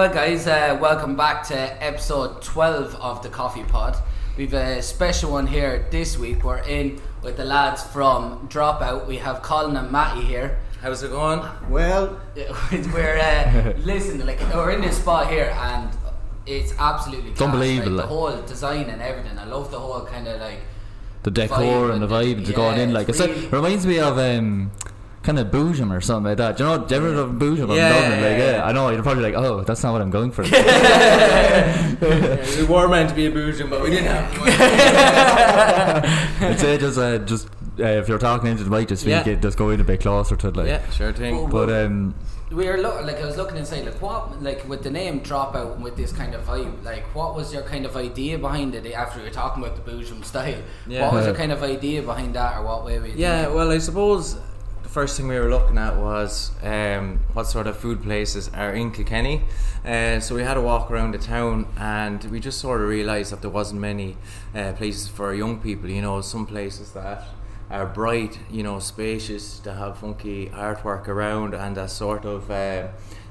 Well, 0.00 0.14
guys, 0.14 0.46
uh, 0.46 0.78
welcome 0.80 1.14
back 1.14 1.46
to 1.48 1.54
episode 1.84 2.40
12 2.40 2.94
of 2.94 3.22
the 3.22 3.28
Coffee 3.28 3.64
Pod. 3.64 3.98
We've 4.34 4.54
a 4.54 4.80
special 4.80 5.32
one 5.32 5.46
here 5.46 5.86
this 5.90 6.16
week. 6.16 6.42
We're 6.42 6.60
in 6.60 7.02
with 7.22 7.36
the 7.36 7.44
lads 7.44 7.82
from 7.82 8.48
Dropout. 8.48 9.06
We 9.06 9.18
have 9.18 9.42
Colin 9.42 9.76
and 9.76 9.92
Matty 9.92 10.22
here. 10.22 10.58
How's 10.80 11.02
it 11.02 11.10
going? 11.10 11.46
Well, 11.68 12.18
we're 12.94 13.18
uh, 13.18 13.74
listen, 13.84 14.24
like 14.24 14.40
we're 14.54 14.70
in 14.70 14.80
this 14.80 14.96
spot 14.96 15.28
here, 15.28 15.54
and 15.54 15.90
it's 16.46 16.72
absolutely 16.78 17.32
It's 17.32 17.38
class, 17.38 17.52
unbelievable, 17.52 17.92
Like, 17.92 18.06
the 18.08 18.08
whole 18.08 18.40
design 18.40 18.88
and 18.88 19.02
everything. 19.02 19.38
I 19.38 19.44
love 19.44 19.70
the 19.70 19.80
whole 19.80 20.00
kind 20.06 20.26
of 20.26 20.40
like 20.40 20.60
the 21.24 21.30
decor 21.30 21.58
Vibe 21.58 21.92
and 21.92 22.02
the 22.02 22.06
and 22.06 22.26
vibe 22.26 22.36
the- 22.36 22.44
that's 22.44 22.56
going 22.56 22.78
in. 22.78 22.94
Like 22.94 23.10
it's 23.10 23.20
it's 23.20 23.28
like, 23.28 23.36
really- 23.36 23.48
it 23.48 23.52
reminds 23.52 23.84
me 23.84 23.98
of 23.98 24.16
um, 24.18 24.70
kind 25.22 25.38
of 25.38 25.48
Boojum 25.48 25.94
or 25.94 26.00
something 26.00 26.24
like 26.30 26.38
that. 26.38 26.56
Do 26.56 26.64
you 26.64 26.70
know? 26.70 26.78
Do 26.86 26.94
you 26.94 27.00
ever 27.06 27.14
have 27.16 27.28
Boojum 27.36 27.76
Yeah, 27.76 28.14
in 28.14 28.22
Like, 28.22 28.38
yeah, 28.38 28.50
yeah, 28.52 28.64
I 28.64 28.72
know. 28.72 28.88
You're 28.90 29.02
probably 29.02 29.22
like, 29.22 29.34
oh, 29.34 29.60
that's 29.62 29.82
not 29.82 29.92
what 29.92 30.00
I'm 30.02 30.10
going 30.10 30.30
for. 30.32 30.42
we 30.42 30.50
were 32.66 32.88
meant 32.88 33.10
to 33.10 33.14
be 33.14 33.26
a 33.26 33.30
boojum, 33.32 33.68
but 33.70 33.82
we 33.82 33.90
didn't 33.90 34.06
have 34.06 34.38
one. 34.38 34.48
I'd 36.50 36.58
say 36.58 36.78
just, 36.78 36.98
uh, 36.98 37.18
just 37.18 37.48
uh, 37.78 37.84
if 37.84 38.08
you're 38.08 38.18
talking 38.18 38.50
into 38.50 38.64
the 38.64 38.70
mic 38.70 38.88
to 38.88 38.96
speak, 38.96 39.10
Yeah. 39.26 39.32
it 39.32 39.42
just 39.42 39.58
go 39.58 39.68
in 39.70 39.80
a 39.80 39.84
bit 39.84 40.00
closer 40.00 40.36
to 40.36 40.48
it. 40.48 40.56
Like, 40.56 40.66
yeah, 40.68 40.88
sure 40.90 41.12
thing. 41.12 41.48
but 41.50 41.68
um, 41.70 42.14
we 42.50 42.66
were 42.66 42.78
look, 42.78 43.02
like 43.04 43.18
I 43.20 43.26
was 43.26 43.36
looking 43.36 43.58
inside 43.58 43.84
like 43.84 44.00
what 44.02 44.42
like 44.42 44.66
with 44.68 44.82
the 44.82 44.90
name 44.90 45.20
Dropout 45.20 45.74
and 45.74 45.84
with 45.84 45.96
this 45.96 46.10
kind 46.12 46.34
of 46.34 46.44
vibe 46.46 46.82
like 46.84 47.04
what 47.14 47.36
was 47.36 47.52
your 47.52 47.62
kind 47.62 47.86
of 47.86 47.96
idea 47.96 48.38
behind 48.38 48.74
it 48.74 48.84
after 48.92 49.20
you 49.20 49.26
were 49.26 49.30
talking 49.30 49.62
about 49.62 49.76
the 49.76 49.82
Boojum 49.88 50.24
style 50.24 50.60
Yeah. 50.88 51.04
what 51.04 51.12
was 51.14 51.26
your 51.26 51.34
kind 51.36 51.52
of 51.52 51.62
idea 51.62 52.02
behind 52.02 52.34
that 52.34 52.56
or 52.58 52.64
what 52.64 52.84
way 52.84 52.98
were 52.98 53.06
you 53.06 53.14
Yeah, 53.16 53.42
thinking? 53.42 53.54
well, 53.56 53.70
I 53.70 53.78
suppose 53.78 54.34
the 54.34 54.40
first 54.90 55.16
thing 55.16 55.28
we 55.28 55.38
were 55.38 55.48
looking 55.48 55.78
at 55.78 55.96
was 55.96 56.50
um, 56.64 57.20
what 57.32 57.44
sort 57.44 57.68
of 57.68 57.76
food 57.76 58.02
places 58.02 58.48
are 58.48 58.72
in 58.74 58.90
Kilkenny. 58.90 59.42
Uh, 59.84 60.18
so 60.18 60.34
we 60.34 60.42
had 60.42 60.56
a 60.56 60.60
walk 60.60 60.90
around 60.90 61.14
the 61.14 61.18
town, 61.18 61.66
and 61.76 62.24
we 62.24 62.40
just 62.40 62.58
sort 62.58 62.80
of 62.80 62.88
realised 62.88 63.32
that 63.32 63.40
there 63.40 63.50
wasn't 63.50 63.80
many 63.80 64.16
uh, 64.54 64.72
places 64.72 65.06
for 65.08 65.32
young 65.32 65.60
people. 65.60 65.88
You 65.88 66.02
know, 66.02 66.20
some 66.22 66.44
places 66.44 66.90
that 66.92 67.22
are 67.70 67.86
bright, 67.86 68.40
you 68.50 68.64
know, 68.64 68.80
spacious, 68.80 69.60
to 69.60 69.74
have 69.74 69.98
funky 69.98 70.48
artwork 70.48 71.06
around, 71.06 71.54
and 71.54 71.76
that 71.76 71.90
sort 71.90 72.24
of. 72.24 72.50
Uh, 72.50 72.88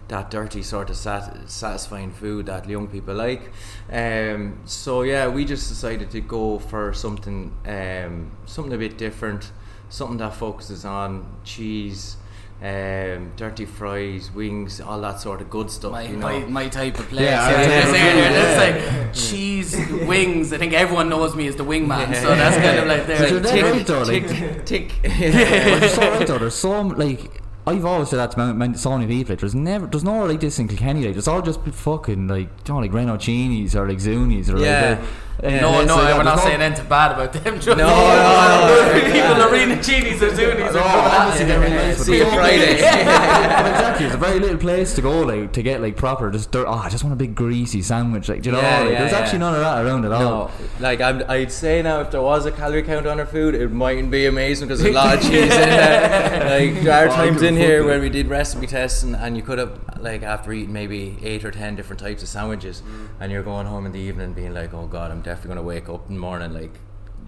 that 0.08 0.32
dirty 0.32 0.64
sort 0.64 0.90
of 0.90 0.98
sat- 0.98 1.48
satisfying 1.48 2.12
food 2.12 2.48
that 2.48 2.68
young 2.68 2.88
people 2.88 3.14
like. 3.14 3.52
Um, 3.92 4.60
so 4.66 5.04
yeah, 5.04 5.28
we 5.28 5.46
just 5.46 5.70
decided 5.70 6.10
to 6.10 6.22
go 6.22 6.58
for 6.58 6.94
something 6.94 7.56
um, 7.66 8.32
something 8.48 8.74
a 8.74 8.78
bit 8.78 8.98
different, 8.98 9.52
something 9.90 10.18
that 10.18 10.34
focuses 10.36 10.86
on 10.86 11.26
cheese, 11.44 12.16
um, 12.62 13.32
dirty 13.38 13.66
fries, 13.66 14.32
wings, 14.34 14.82
all 14.82 15.00
that 15.02 15.20
sort 15.22 15.42
of 15.42 15.50
good 15.50 15.72
stuff. 15.72 15.92
my, 15.94 16.04
you 16.04 16.18
know. 16.18 16.28
my, 16.28 16.40
my 16.46 16.68
type 16.68 17.00
of 17.00 17.08
place 17.10 17.22
Yeah, 17.22 17.50
yeah, 17.50 17.58
our 17.58 17.64
type 17.86 17.86
of 17.86 18.36
it's 18.36 18.58
like 18.96 19.14
cheese 19.14 19.76
wings 20.08 20.52
I 20.52 20.58
think 20.58 20.74
everyone 20.74 21.08
knows 21.10 21.36
me 21.36 21.48
as 21.48 21.56
the 21.56 21.64
wingman 21.64 22.14
so 22.16 22.30
Yeah. 22.30 22.36
that's 22.36 22.58
kind 22.58 22.80
of 22.80 22.88
like 22.88 23.08
But 23.08 23.18
there 23.18 23.30
you're 23.30 23.42
tick, 23.42 23.52
dead 23.62 23.64
right 23.72 23.88
though, 23.88 24.04
tick, 24.06 24.66
tick. 24.66 24.92
But 25.04 25.84
it's 25.84 25.94
so 25.96 26.02
right 26.02 26.28
though. 26.28 26.38
There's 26.38 26.54
so 26.56 26.82
like 26.82 27.42
I've 27.66 27.86
always 27.86 28.10
said 28.10 28.18
that 28.18 28.32
to 28.32 28.38
my, 28.38 28.52
my, 28.68 28.74
so 28.74 28.98
many 28.98 29.06
people. 29.06 29.34
Like, 29.34 29.42
there's 29.42 29.54
never, 29.54 29.86
there's 29.86 30.04
no 30.04 30.26
like 30.26 30.40
this 30.40 30.58
in 30.58 30.68
Kilkenny. 30.68 31.06
Like, 31.06 31.16
it's 31.18 31.28
all 31.28 31.42
just 31.42 31.62
fucking 31.64 32.28
like, 32.28 32.48
you 32.68 32.74
know, 32.74 32.80
like 32.80 32.90
Rinuccinis 32.92 33.76
or 33.76 33.88
like 33.88 34.00
Zuni's 34.00 34.50
or 34.50 34.58
Yeah. 34.58 34.90
like. 34.92 35.00
uh, 35.00 35.06
no, 35.42 35.80
uh, 35.80 35.86
no, 35.86 35.96
so, 35.96 35.96
we're 36.18 36.24
not 36.24 36.36
there's 36.36 36.42
saying 36.44 36.62
anything 36.62 36.88
bad 36.88 37.12
about 37.14 37.32
them. 37.34 37.56
Just 37.62 37.68
No, 37.68 37.76
no, 37.76 37.88
no. 38.94 39.12
people 39.12 39.42
are 39.42 39.52
reading 39.52 39.82
Genies 39.82 40.22
or 40.22 40.36
Zuni's. 40.36 40.74
No, 40.74 40.80
or 40.80 40.84
obviously 40.84 41.46
they're 41.46 41.60
really 41.60 41.76
nice, 41.76 41.98
See 42.06 42.18
you 42.20 42.26
Friday. 42.26 42.74
Exactly, 42.74 44.06
it's 44.06 44.16
a 44.16 44.18
very 44.18 44.40
little 44.40 44.58
place 44.58 44.94
to 44.96 45.02
go 45.02 45.22
like 45.22 45.54
to 45.54 45.62
get 45.64 45.82
like 45.82 45.96
proper. 45.96 46.30
Just 46.32 46.52
dirt, 46.52 46.66
oh, 46.68 46.74
I 46.74 46.90
just 46.90 47.04
want 47.04 47.14
a 47.14 47.18
big 47.18 47.36
greasy 47.36 47.82
sandwich. 47.82 48.28
Like, 48.30 48.42
do 48.42 48.50
you 48.50 48.56
know, 48.56 48.62
Yeah, 48.62 48.80
like, 48.82 48.92
yeah, 48.92 49.00
there's 49.00 49.12
yeah. 49.12 49.18
actually 49.20 49.40
none 49.40 49.54
of 49.56 49.62
that 49.62 49.86
around 49.86 50.06
at 50.06 50.12
all. 50.12 50.52
Like 50.80 51.02
I'm, 51.02 51.24
I'd 51.30 51.52
say 51.52 51.82
now, 51.82 52.02
if 52.02 52.12
there 52.12 52.22
was 52.22 52.46
a 52.46 52.52
calorie 52.52 52.84
count 52.84 53.06
on 53.08 53.20
our 53.20 53.26
food, 53.26 53.56
it 53.56 53.70
mightn't 53.72 54.12
be 54.12 54.26
amazing 54.26 54.68
because 54.68 54.82
there's 54.82 54.94
a 54.96 54.98
lot 54.98 55.16
of 55.18 55.22
cheese 55.22 55.44
in 55.44 55.50
there. 55.50 56.60
Like 56.74 56.84
there 56.84 57.08
are 57.08 57.10
Oh, 57.10 57.16
times 57.16 57.42
in 57.42 57.56
here 57.56 57.84
where 57.86 58.00
we 58.00 58.10
did 58.10 58.28
recipe 58.28 58.68
tests, 58.68 59.04
and, 59.04 59.16
and 59.16 59.36
you 59.38 59.44
could 59.44 59.58
have 59.58 59.80
like 60.00 60.24
after 60.24 60.52
eating 60.54 60.74
maybe 60.74 61.18
eight 61.24 61.44
or 61.46 61.52
ten 61.52 61.76
different 61.76 62.00
types 62.00 62.22
of 62.24 62.30
sandwiches, 62.30 62.82
Mm. 62.82 63.08
and 63.20 63.32
you're 63.32 63.44
going 63.44 63.66
home 63.68 63.86
in 63.86 63.92
the 63.92 64.00
evening 64.00 64.34
being 64.34 64.54
like, 64.54 64.74
oh 64.74 64.86
god, 64.88 65.12
I'm 65.12 65.22
definitely 65.30 65.50
gonna 65.56 65.68
wake 65.68 65.90
up 65.90 66.08
in 66.10 66.16
the 66.16 66.20
morning 66.20 66.54
like. 66.54 66.72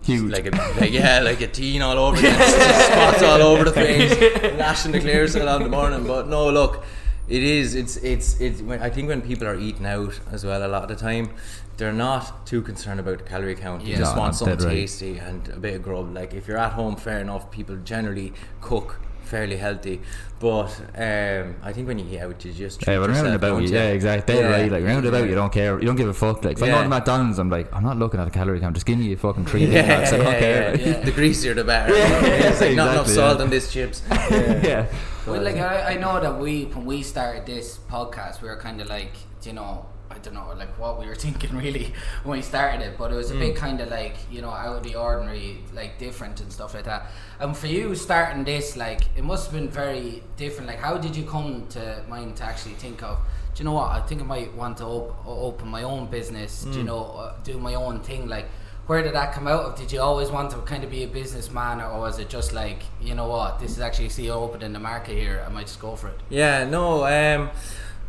Huge. 0.04 0.32
like, 0.32 0.48
a, 0.48 0.80
like 0.80 0.92
yeah, 0.92 1.20
like 1.20 1.42
a 1.42 1.48
teen 1.48 1.84
all 1.84 1.96
over, 2.00 2.20
the 2.20 2.32
spots 2.90 3.22
all 3.22 3.40
over 3.42 3.64
the 3.66 3.72
face, 3.72 4.12
lashing 4.58 4.92
the 4.94 5.00
clear 5.00 5.28
cell 5.28 5.48
on 5.48 5.62
the 5.62 5.70
morning. 5.70 6.08
But 6.08 6.28
no, 6.28 6.50
look, 6.50 6.84
it 7.30 7.44
is. 7.44 7.76
It's 7.76 7.98
it's 7.98 8.42
it's. 8.42 8.62
When, 8.64 8.82
I 8.82 8.90
think 8.90 9.10
when 9.10 9.22
people 9.22 9.48
are 9.48 9.56
eating 9.60 9.86
out 9.86 10.20
as 10.32 10.44
well, 10.44 10.66
a 10.66 10.68
lot 10.68 10.82
of 10.82 10.90
the 10.90 10.96
time, 10.96 11.30
they're 11.78 11.94
not 11.94 12.48
too 12.48 12.64
concerned 12.64 13.00
about 13.00 13.20
the 13.20 13.24
calorie 13.26 13.54
count. 13.54 13.84
They 13.84 13.92
Yeah. 13.92 14.00
just 14.00 14.16
No, 14.16 14.22
want 14.22 14.34
something 14.36 14.58
dead 14.58 14.66
right. 14.66 14.74
tasty 14.74 15.20
and 15.20 15.48
a 15.50 15.58
bit 15.60 15.76
of 15.76 15.84
grub. 15.84 16.16
Like 16.16 16.34
if 16.34 16.48
you're 16.48 16.58
at 16.58 16.72
home, 16.72 16.96
fair 16.96 17.20
enough. 17.20 17.52
People 17.52 17.76
generally 17.84 18.34
cook 18.60 19.00
fairly 19.24 19.58
healthy, 19.58 20.02
but 20.40 20.70
um, 20.98 21.56
I 21.64 21.72
think 21.74 21.88
when 21.88 22.00
you 22.00 22.06
eat 22.12 22.20
out, 22.20 22.44
you 22.44 22.52
just 22.52 22.82
treat 22.82 22.94
Yeah, 22.94 23.00
but 23.00 23.10
around 23.10 23.28
about 23.28 23.62
you, 23.62 23.68
you? 23.70 23.74
yeah, 23.76 23.90
exactly. 23.90 24.36
Dead 24.36 24.44
Yeah. 24.44 24.52
right. 24.52 24.72
Like 24.72 24.84
round 24.84 25.06
about, 25.06 25.30
you 25.30 25.36
don't 25.36 25.52
care. 25.54 25.80
You 25.80 25.86
don't 25.86 25.96
give 25.96 26.10
a 26.10 26.14
fuck. 26.14 26.44
Like 26.44 26.58
if 26.58 26.64
I 26.64 26.68
go 26.68 26.76
Yeah. 26.76 26.84
to 26.84 26.90
McDonald's, 26.90 27.40
I'm 27.40 27.50
like, 27.50 27.74
I'm 27.74 27.84
not 27.84 27.98
looking 27.98 28.20
at 28.20 28.28
a 28.28 28.32
calorie 28.32 28.60
count. 28.60 28.74
Just 28.76 28.86
give 28.86 28.98
me 28.98 29.14
a 29.14 29.18
fucking 29.18 29.46
treat. 29.46 29.70
Yeah, 29.70 29.86
Yeah, 29.86 30.08
I 30.08 30.12
don't 30.12 30.20
yeah, 30.26 30.40
care. 30.40 30.76
yeah. 30.80 30.88
Yeah. 30.88 31.00
The 31.06 31.12
greasier 31.12 31.54
the 31.54 31.64
better. 31.64 31.94
Yeah, 31.96 32.50
it's 32.52 32.62
like 32.62 32.76
not 32.76 32.92
enough 32.94 33.08
exactly, 33.08 33.14
salt 33.16 33.38
yeah. 33.38 33.44
on 33.44 33.50
this 33.50 33.72
chips. 33.72 34.04
yeah. 34.12 34.86
Well, 35.28 35.42
like 35.42 35.56
I, 35.58 35.94
I 35.94 35.98
know 35.98 36.20
that 36.20 36.40
we 36.40 36.66
when 36.66 36.86
we 36.86 37.04
started 37.04 37.46
this 37.46 37.78
podcast, 37.90 38.42
we 38.42 38.48
were 38.50 38.58
kind 38.58 38.82
of 38.82 38.88
like, 38.88 39.14
you 39.44 39.54
know, 39.54 39.86
I 40.12 40.18
don't 40.20 40.34
know, 40.34 40.54
like 40.58 40.78
what 40.78 41.00
we 41.00 41.06
were 41.08 41.16
thinking 41.28 41.56
really 41.58 41.94
when 42.24 42.38
we 42.38 42.44
started 42.44 42.82
it, 42.82 42.98
but 42.98 43.12
it 43.12 43.16
was 43.16 43.32
a 43.32 43.36
bit 43.36 43.56
kind 43.56 43.80
of 43.82 43.90
like, 43.90 44.16
you 44.32 44.42
know, 44.42 44.50
out 44.52 44.78
of 44.78 44.84
the 44.84 44.96
ordinary, 44.96 45.60
like 45.74 45.98
different 45.98 46.42
and 46.42 46.52
stuff 46.52 46.74
like 46.74 46.84
that. 46.86 47.08
And 47.40 47.56
for 47.56 47.68
you 47.68 47.96
starting 47.96 48.44
this, 48.44 48.76
like, 48.76 49.02
it 49.16 49.24
must 49.24 49.46
have 49.46 49.54
been 49.60 49.70
very 49.70 50.22
different. 50.38 50.68
Like, 50.68 50.80
how 50.80 50.98
did 50.98 51.16
you 51.16 51.24
come 51.24 51.66
to 51.70 52.04
mind 52.10 52.36
to 52.38 52.44
actually 52.44 52.76
think 52.76 53.02
of? 53.02 53.18
Do 53.54 53.64
you 53.64 53.66
know 53.66 53.74
what? 53.74 53.92
I 53.92 54.00
think 54.02 54.22
I 54.22 54.26
might 54.26 54.54
want 54.56 54.78
to 54.78 54.86
op- 54.86 55.26
open 55.28 55.68
my 55.68 55.84
own 55.84 56.08
business. 56.08 56.64
Do 56.64 56.78
you 56.78 56.84
know, 56.84 57.04
uh, 57.06 57.36
do 57.44 57.58
my 57.58 57.74
own 57.76 58.02
thing, 58.02 58.28
like. 58.28 58.48
Where 58.88 59.04
did 59.04 59.14
that 59.14 59.32
come 59.32 59.48
out 59.48 59.64
of? 59.64 59.76
Did 59.78 59.92
you 59.94 60.02
always 60.02 60.30
want 60.32 60.50
to 60.52 60.58
kind 60.64 60.84
of 60.84 60.90
be 60.90 61.04
a 61.04 61.08
businessman, 61.08 61.80
or 61.80 62.00
was 62.00 62.20
it 62.20 62.30
just 62.30 62.52
like, 62.52 62.80
you 63.00 63.16
know 63.16 63.28
what, 63.28 63.60
this 63.60 63.72
is 63.72 63.80
actually 63.80 64.10
see 64.10 64.30
open 64.30 64.64
in 64.64 64.74
the 64.74 64.80
market 64.80 65.16
here, 65.16 65.46
I 65.48 65.50
might 65.50 65.68
just 65.68 65.80
go 65.80 65.96
for 65.96 66.10
it? 66.10 66.20
Yeah, 66.30 66.66
no, 66.68 67.06
um, 67.06 67.52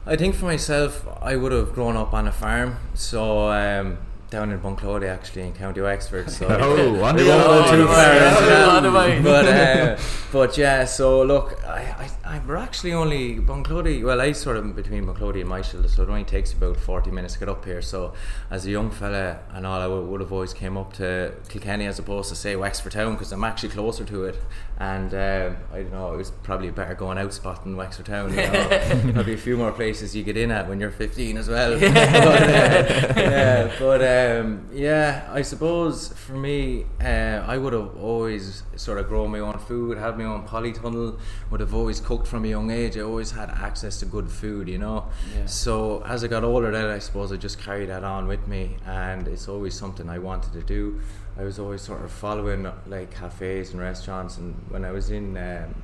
I 0.04 0.16
think 0.16 0.34
for 0.34 0.46
myself, 0.46 1.06
I 1.20 1.36
would 1.36 1.52
have 1.52 1.72
grown 1.74 1.96
up 1.96 2.12
on 2.12 2.26
a 2.26 2.32
farm. 2.32 2.78
So, 2.94 3.50
um, 3.50 3.98
down 4.32 4.50
in 4.50 4.58
Bunclody, 4.58 5.06
actually, 5.08 5.42
in 5.42 5.52
County 5.52 5.80
Wexford. 5.80 6.28
So, 6.30 6.46
Oh, 6.60 6.72
on 7.04 7.14
we 7.14 7.22
the 7.22 7.28
won't 7.30 7.46
road. 7.46 7.64
go 7.64 7.76
too 7.76 7.82
Oh, 7.82 7.86
far 7.86 7.96
yeah. 8.14 8.28
into 8.34 8.46
that. 8.46 8.68
On 8.68 8.82
the 8.82 8.90
way. 8.90 9.20
But, 9.22 9.44
uh, 9.46 9.98
but 10.32 10.56
yeah, 10.58 10.84
so 10.86 11.22
look, 11.22 11.62
I, 11.66 12.10
I, 12.24 12.40
we're 12.46 12.56
actually 12.56 12.92
only 12.94 13.36
Bunclody. 13.36 14.02
Well, 14.02 14.20
I 14.20 14.32
sort 14.32 14.56
of 14.56 14.74
between 14.74 15.04
Bunclody 15.06 15.42
and 15.42 15.50
Myshall, 15.50 15.88
so 15.88 16.02
it 16.02 16.08
only 16.08 16.24
takes 16.24 16.52
about 16.54 16.78
40 16.78 17.10
minutes 17.10 17.34
to 17.34 17.40
get 17.40 17.48
up 17.50 17.64
here. 17.64 17.82
So, 17.82 18.14
as 18.50 18.64
a 18.66 18.70
young 18.70 18.90
fella 18.90 19.40
and 19.52 19.66
all, 19.66 19.80
I 19.80 19.86
would, 19.86 20.06
would 20.08 20.20
have 20.22 20.32
always 20.32 20.54
came 20.54 20.76
up 20.78 20.94
to 20.94 21.34
Kilkenny 21.50 21.86
as 21.86 21.98
opposed 21.98 22.30
to 22.30 22.34
say 22.34 22.56
Wexford 22.56 22.92
Town 22.92 23.12
because 23.12 23.30
I'm 23.32 23.44
actually 23.44 23.68
closer 23.68 24.04
to 24.06 24.24
it. 24.24 24.40
And 24.80 25.12
um, 25.14 25.56
I 25.72 25.82
don't 25.82 25.92
know, 25.92 26.12
it 26.14 26.16
was 26.16 26.30
probably 26.42 26.68
a 26.68 26.72
better 26.72 26.94
going 26.94 27.18
out 27.18 27.32
spot 27.34 27.62
than 27.62 27.76
Wexford 27.76 28.06
Town. 28.06 28.30
You 28.30 28.36
know, 28.38 29.10
probably 29.12 29.34
a 29.34 29.38
few 29.38 29.56
more 29.58 29.70
places 29.70 30.16
you 30.16 30.24
get 30.24 30.36
in 30.38 30.50
at 30.50 30.66
when 30.68 30.80
you're 30.80 30.90
15 30.90 31.36
as 31.36 31.48
well. 31.48 31.78
but, 31.78 31.86
uh, 31.86 33.12
yeah, 33.20 33.76
but 33.78 34.00
um, 34.26 34.68
yeah, 34.72 35.28
I 35.30 35.42
suppose 35.42 36.08
for 36.12 36.34
me, 36.34 36.86
uh, 37.00 37.44
I 37.46 37.56
would 37.56 37.72
have 37.72 37.96
always 37.96 38.62
sort 38.76 38.98
of 38.98 39.08
grown 39.08 39.30
my 39.30 39.40
own 39.40 39.58
food, 39.58 39.98
had 39.98 40.18
my 40.18 40.24
own 40.24 40.46
polytunnel, 40.46 41.18
would 41.50 41.60
have 41.60 41.74
always 41.74 42.00
cooked 42.00 42.26
from 42.26 42.44
a 42.44 42.48
young 42.48 42.70
age. 42.70 42.96
I 42.96 43.00
always 43.00 43.30
had 43.30 43.50
access 43.50 43.98
to 44.00 44.06
good 44.06 44.30
food, 44.30 44.68
you 44.68 44.78
know. 44.78 45.08
Yeah. 45.34 45.46
So 45.46 46.02
as 46.04 46.24
I 46.24 46.28
got 46.28 46.44
older, 46.44 46.70
then 46.70 46.86
I 46.86 46.98
suppose 46.98 47.32
I 47.32 47.36
just 47.36 47.58
carried 47.58 47.88
that 47.88 48.04
on 48.04 48.26
with 48.26 48.46
me, 48.48 48.76
and 48.86 49.28
it's 49.28 49.48
always 49.48 49.74
something 49.74 50.08
I 50.08 50.18
wanted 50.18 50.52
to 50.54 50.62
do. 50.62 51.00
I 51.38 51.44
was 51.44 51.58
always 51.58 51.82
sort 51.82 52.02
of 52.02 52.10
following 52.12 52.70
like 52.86 53.14
cafes 53.14 53.70
and 53.70 53.80
restaurants, 53.80 54.36
and 54.38 54.54
when 54.68 54.84
I 54.84 54.90
was 54.92 55.10
in 55.10 55.36
um, 55.36 55.82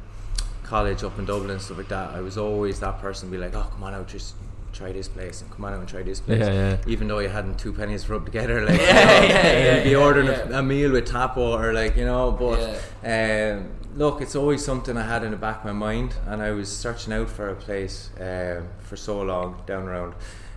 college 0.63 1.03
up 1.03 1.19
in 1.19 1.25
Dublin 1.25 1.51
and 1.51 1.63
stuff 1.63 1.79
like 1.79 1.89
that, 1.89 2.11
I 2.11 2.21
was 2.21 2.37
always 2.37 2.81
that 2.81 3.01
person 3.01 3.31
be 3.31 3.39
like, 3.39 3.55
"Oh, 3.55 3.67
come 3.71 3.85
on 3.85 3.95
out, 3.95 4.09
just 4.09 4.35
try 4.79 4.93
this 4.93 5.09
place, 5.09 5.43
and 5.43 5.51
come 5.51 5.65
on 5.65 5.73
out 5.75 5.81
and 5.81 5.89
try 5.89 6.03
this 6.03 6.21
place." 6.21 6.41
Yeah, 6.41 6.53
yeah. 6.53 6.77
Even 6.87 7.09
though 7.09 7.19
you 7.19 7.29
hadn't 7.29 7.59
two 7.59 7.73
pennies 7.73 8.09
rubbed 8.09 8.27
together, 8.27 8.65
like 8.67 8.81
Yeah, 8.81 9.23
you 9.23 9.29
know, 9.29 9.35
yeah, 9.35 9.53
yeah, 9.53 9.77
you'd 9.77 9.85
be 9.85 9.97
ordering. 9.97 10.29
A, 10.29 10.59
a 10.59 10.63
meal 10.63 10.93
with 10.93 11.07
tap 11.07 11.37
water, 11.37 11.73
like 11.73 11.97
you 11.97 12.05
know. 12.05 12.31
But 12.33 12.61
um, 13.05 13.71
look, 13.95 14.21
it's 14.21 14.37
always 14.37 14.65
something 14.65 14.97
I 14.97 15.07
had 15.07 15.25
in 15.25 15.33
the 15.33 15.37
back 15.37 15.59
of 15.59 15.65
my 15.65 15.73
mind, 15.73 16.15
and 16.27 16.43
I 16.43 16.53
was 16.53 16.69
searching 16.75 17.13
out 17.13 17.29
for 17.29 17.49
a 17.49 17.55
place 17.55 18.11
um, 18.21 18.69
for 18.79 18.97
so 18.97 19.21
long 19.23 19.63
down 19.67 19.89
around. 19.89 20.15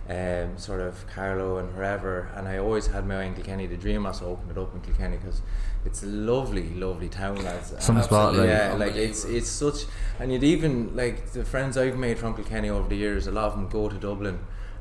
Um, 0.08 0.58
sort 0.58 0.80
of 0.80 1.06
Carlow 1.06 1.58
and 1.58 1.74
wherever, 1.74 2.28
and 2.34 2.48
I 2.48 2.58
always 2.58 2.88
had 2.88 3.06
my 3.06 3.20
eye 3.20 3.24
in 3.24 3.34
Kilkenny. 3.34 3.66
The 3.66 3.76
dream 3.76 4.02
was 4.02 4.18
to 4.18 4.26
open 4.26 4.50
it 4.50 4.58
up 4.58 4.74
in 4.74 4.80
Kilkenny 4.80 5.16
because 5.16 5.42
it's 5.84 6.02
a 6.02 6.06
lovely, 6.06 6.68
lovely 6.74 7.08
town. 7.08 7.42
Lads. 7.42 7.74
Some 7.80 8.00
spot, 8.02 8.34
like- 8.36 8.48
yeah, 8.48 8.74
like 8.78 8.94
it's 8.94 9.24
it's 9.24 9.48
such, 9.48 9.84
and 10.20 10.32
you'd 10.32 10.44
even 10.44 10.94
like 10.96 11.32
the 11.32 11.44
friends 11.44 11.76
I've 11.76 11.96
made 11.96 12.18
from 12.18 12.34
Kilkenny 12.34 12.70
over 12.70 12.88
the 12.88 12.96
years. 12.96 13.26
A 13.26 13.32
lot 13.32 13.46
of 13.46 13.52
them 13.54 13.68
go 13.68 13.88
to 13.88 13.96
Dublin 13.96 14.38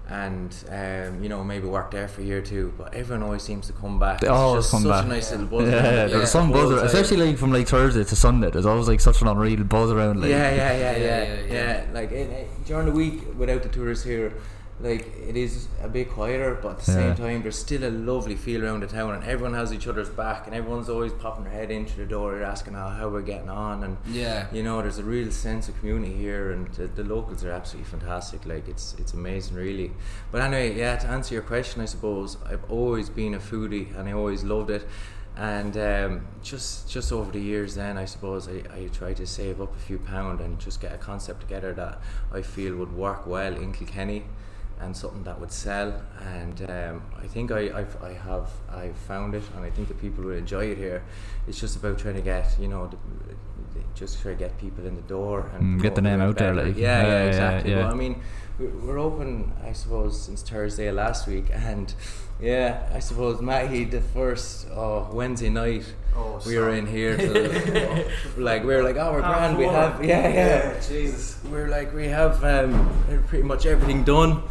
and 0.09 0.53
um, 0.69 1.24
you 1.24 1.30
know 1.30 1.42
maybe 1.44 1.65
work 1.68 1.89
there 1.92 2.07
for 2.07 2.21
a 2.21 2.24
year 2.24 2.39
or 2.39 2.42
two. 2.42 2.74
But 2.77 2.94
everyone 2.94 3.24
always 3.24 3.44
seems 3.44 3.68
to 3.68 3.74
come 3.74 3.98
back. 4.00 4.19
They 4.19 4.27
It's 4.27 4.31
always 4.36 4.63
just 4.65 4.71
come 4.71 4.81
such 4.83 4.92
back. 4.92 5.06
a 5.06 5.07
nice 5.07 5.31
little 5.31 5.45
buzz. 5.48 5.68
Yeah, 5.69 5.75
around 5.75 5.86
it. 5.86 6.12
Yeah. 6.12 6.18
there's 6.18 6.31
some 6.31 6.51
buzz, 6.51 6.71
around, 6.71 6.86
especially 6.86 7.18
like 7.25 7.38
from 7.38 7.51
like 7.54 7.68
Thursday 7.68 8.04
to 8.04 8.15
Sunday. 8.15 8.50
There's 8.51 8.65
always 8.65 8.88
like 8.88 9.00
such 9.00 9.21
an 9.21 9.27
unreal 9.27 9.63
buzz 9.63 9.92
around. 9.92 10.21
Like, 10.21 10.30
yeah, 10.30 10.54
yeah, 10.54 10.56
yeah, 10.56 10.77
yeah, 10.77 10.97
Yeah, 10.97 11.24
yeah, 11.24 11.42
yeah, 11.42 11.54
yeah. 11.54 11.86
Like 11.94 12.12
in, 12.12 12.30
in- 12.31 12.47
during 12.65 12.86
the 12.88 12.92
week, 12.92 13.21
without 13.38 13.63
the 13.63 13.69
tourists 13.69 14.04
here, 14.06 14.33
like 14.81 15.06
it 15.28 15.38
is 15.38 15.68
a 15.83 15.88
bit 15.88 16.10
quieter, 16.10 16.57
but 16.62 16.72
at 16.72 16.80
the 16.80 16.92
Yeah. 16.92 16.98
same 16.98 17.16
time, 17.16 17.42
there's 17.44 17.57
still 17.57 17.83
a 17.83 17.92
lovely 17.92 18.36
feel 18.36 18.63
around 18.66 18.81
the 18.81 18.88
town, 18.88 19.13
and 19.13 19.24
everyone 19.24 19.54
has 19.54 19.72
each 19.74 19.88
other's 19.88 20.10
back, 20.10 20.48
and 20.48 20.56
everyone's 20.56 20.89
always 20.89 21.13
popping 21.13 21.44
their 21.44 21.54
head 21.54 21.72
into 21.72 21.95
the 21.98 22.06
door, 22.06 22.42
asking 22.42 22.74
how, 22.74 22.89
how 22.89 23.07
we're 23.10 23.22
getting 23.22 23.50
on, 23.50 23.83
and 23.83 23.98
Yeah. 24.07 24.48
you 24.51 24.63
know, 24.63 24.81
there's 24.81 24.98
a 24.98 25.04
real 25.04 25.31
sense 25.31 25.69
of 25.69 25.78
community 25.80 26.13
here, 26.13 26.51
and 26.51 26.68
the, 26.74 26.88
the 26.88 27.04
locals 27.04 27.44
are 27.44 27.51
absolutely 27.51 27.89
fantastic. 27.89 28.45
Like 28.45 28.68
it's 28.68 28.95
it's 28.98 29.13
amazing, 29.13 29.56
really. 29.56 29.92
But 30.31 30.42
anyway, 30.42 30.75
yeah. 30.78 30.95
To 30.98 31.07
answer 31.07 31.33
your 31.36 31.44
question, 31.44 31.81
I 31.81 31.86
suppose 31.86 32.38
I've 32.50 32.63
always 32.69 33.10
been 33.10 33.33
a 33.33 33.39
foodie, 33.39 33.95
and 33.98 34.10
I 34.10 34.13
always 34.13 34.44
loved 34.44 34.69
it. 34.72 34.88
And 35.38 35.78
um, 35.78 36.28
just 36.44 36.89
just 36.89 37.12
over 37.13 37.31
the 37.31 37.39
years, 37.39 37.75
then 37.75 37.98
I 37.98 38.06
suppose 38.06 38.50
I, 38.50 38.63
I 38.78 38.88
tried 38.92 39.16
to 39.18 39.25
save 39.25 39.62
up 39.62 39.74
a 39.75 39.80
few 39.80 39.98
pound 39.98 40.42
and 40.42 40.60
just 40.60 40.81
get 40.81 40.94
a 40.94 40.98
concept 40.98 41.39
together 41.42 41.72
that 41.74 42.01
I 42.33 42.42
feel 42.42 42.75
would 42.75 42.92
work 42.92 43.25
well 43.25 43.54
in 43.56 43.72
Kilkenny, 43.72 44.25
and 44.81 44.95
something 44.95 45.24
that 45.24 45.39
would 45.39 45.51
sell. 45.51 45.94
And 46.36 46.62
um, 46.69 47.01
I 47.22 47.28
think 47.28 47.51
I 47.51 47.72
I've, 47.80 47.95
I 48.04 48.13
have 48.13 48.50
I 48.69 48.89
found 49.07 49.36
it, 49.36 49.44
and 49.56 49.63
I 49.66 49.69
think 49.69 49.88
the 49.88 49.94
people 49.95 50.24
will 50.24 50.38
enjoy 50.38 50.66
it 50.66 50.78
here. 50.78 51.04
It's 51.48 51.60
just 51.60 51.75
about 51.75 52.00
trying 52.00 52.16
to 52.16 52.22
get 52.22 52.57
you 52.60 52.68
know. 52.68 52.88
The, 52.88 52.98
just 53.94 54.22
try 54.22 54.31
to 54.31 54.38
get 54.38 54.57
people 54.57 54.86
in 54.86 54.95
the 54.95 55.01
door 55.04 55.50
and 55.54 55.80
Mm, 55.80 55.81
get 55.83 55.95
the 55.95 56.01
name 56.01 56.22
it 56.22 56.24
out 56.24 56.38
there, 56.38 56.54
like. 56.56 56.75
yeah, 56.78 57.01
Yeah, 57.01 57.01
yeah, 57.04 57.07
yeah, 57.24 57.28
exactly. 57.28 57.72
yeah. 57.72 57.78
Well, 57.80 57.92
I 57.92 57.94
mean, 57.94 58.22
we- 58.57 58.68
we're 58.68 58.98
open, 59.00 59.51
I 59.66 59.74
suppose, 59.74 60.19
since 60.19 60.42
Thursday 60.42 60.89
last 60.92 61.28
week, 61.28 61.45
and 61.54 61.94
yeah, 62.42 62.88
I 62.95 63.00
suppose 63.00 63.42
Matty 63.42 63.83
the 63.83 64.01
first 64.01 64.68
oh, 64.72 65.10
Wednesday 65.12 65.50
night. 65.50 65.86
Oh, 66.16 66.42
we 66.45 66.57
were 66.57 66.72
in 66.72 66.88
here 66.88 67.16
till 67.24 68.06
like 68.38 68.63
we 68.63 68.74
were 68.75 68.83
like 68.83 68.98
oh 68.98 69.13
we're 69.13 69.22
Half 69.22 69.38
grand 69.38 69.57
we 69.57 69.63
four. 69.66 69.74
have 69.74 70.04
yeah 70.04 70.28
yeah, 70.28 70.80
Jesus. 70.80 71.38
we're 71.50 71.69
like 71.69 71.94
we 71.94 72.07
have 72.07 72.44
um, 72.44 72.89
pretty 73.28 73.44
much 73.45 73.66
everything 73.66 74.04
done 74.04 74.42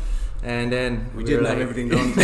and 0.42 0.72
then 0.72 1.10
We 1.14 1.22
were 1.22 1.26
didn't 1.26 1.44
like, 1.44 1.58
have 1.58 1.68
everything 1.68 1.88
done. 1.90 2.08
we 2.16 2.22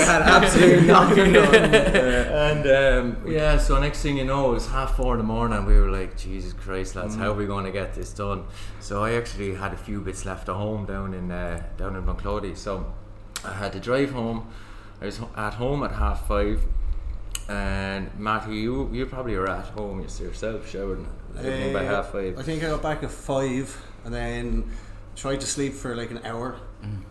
had 0.00 0.22
absolutely 0.22 0.86
nothing 0.88 1.32
done. 1.32 1.54
and 1.74 2.66
um, 2.66 3.30
yeah, 3.30 3.58
so 3.58 3.80
next 3.80 4.02
thing 4.02 4.16
you 4.18 4.24
know, 4.24 4.50
it 4.50 4.54
was 4.54 4.66
half 4.68 4.96
four 4.96 5.14
in 5.14 5.18
the 5.18 5.24
morning, 5.24 5.58
and 5.58 5.66
we 5.66 5.78
were 5.78 5.90
like, 5.90 6.16
Jesus 6.16 6.52
Christ, 6.52 6.96
lads, 6.96 7.14
how 7.14 7.30
are 7.30 7.34
we 7.34 7.46
going 7.46 7.64
to 7.64 7.70
get 7.70 7.94
this 7.94 8.12
done? 8.12 8.44
So 8.80 9.04
I 9.04 9.12
actually 9.12 9.54
had 9.54 9.72
a 9.72 9.76
few 9.76 10.00
bits 10.00 10.24
left 10.24 10.48
at 10.48 10.56
home 10.56 10.84
down 10.84 11.14
in 11.14 11.30
uh, 11.30 11.62
down 11.76 11.94
in 11.94 12.02
Bunclody, 12.02 12.56
so 12.56 12.92
I 13.44 13.52
had 13.52 13.72
to 13.74 13.80
drive 13.80 14.10
home. 14.10 14.50
I 15.00 15.06
was 15.06 15.20
at 15.36 15.54
home 15.54 15.84
at 15.84 15.92
half 15.92 16.26
five. 16.26 16.60
And 17.46 18.10
Matthew, 18.18 18.54
you 18.54 18.90
you 18.90 19.06
probably 19.06 19.36
were 19.36 19.50
at 19.50 19.66
home 19.66 20.00
yourself, 20.00 20.66
showering 20.68 21.06
uh, 21.36 21.72
by 21.74 21.82
half 21.84 22.10
five. 22.10 22.38
I 22.38 22.42
think 22.42 22.64
I 22.64 22.68
got 22.68 22.80
back 22.82 23.02
at 23.02 23.10
five 23.10 23.76
and 24.04 24.14
then 24.14 24.70
tried 25.16 25.40
to 25.40 25.46
sleep 25.46 25.74
for 25.74 25.94
like 25.94 26.10
an 26.10 26.20
hour 26.24 26.56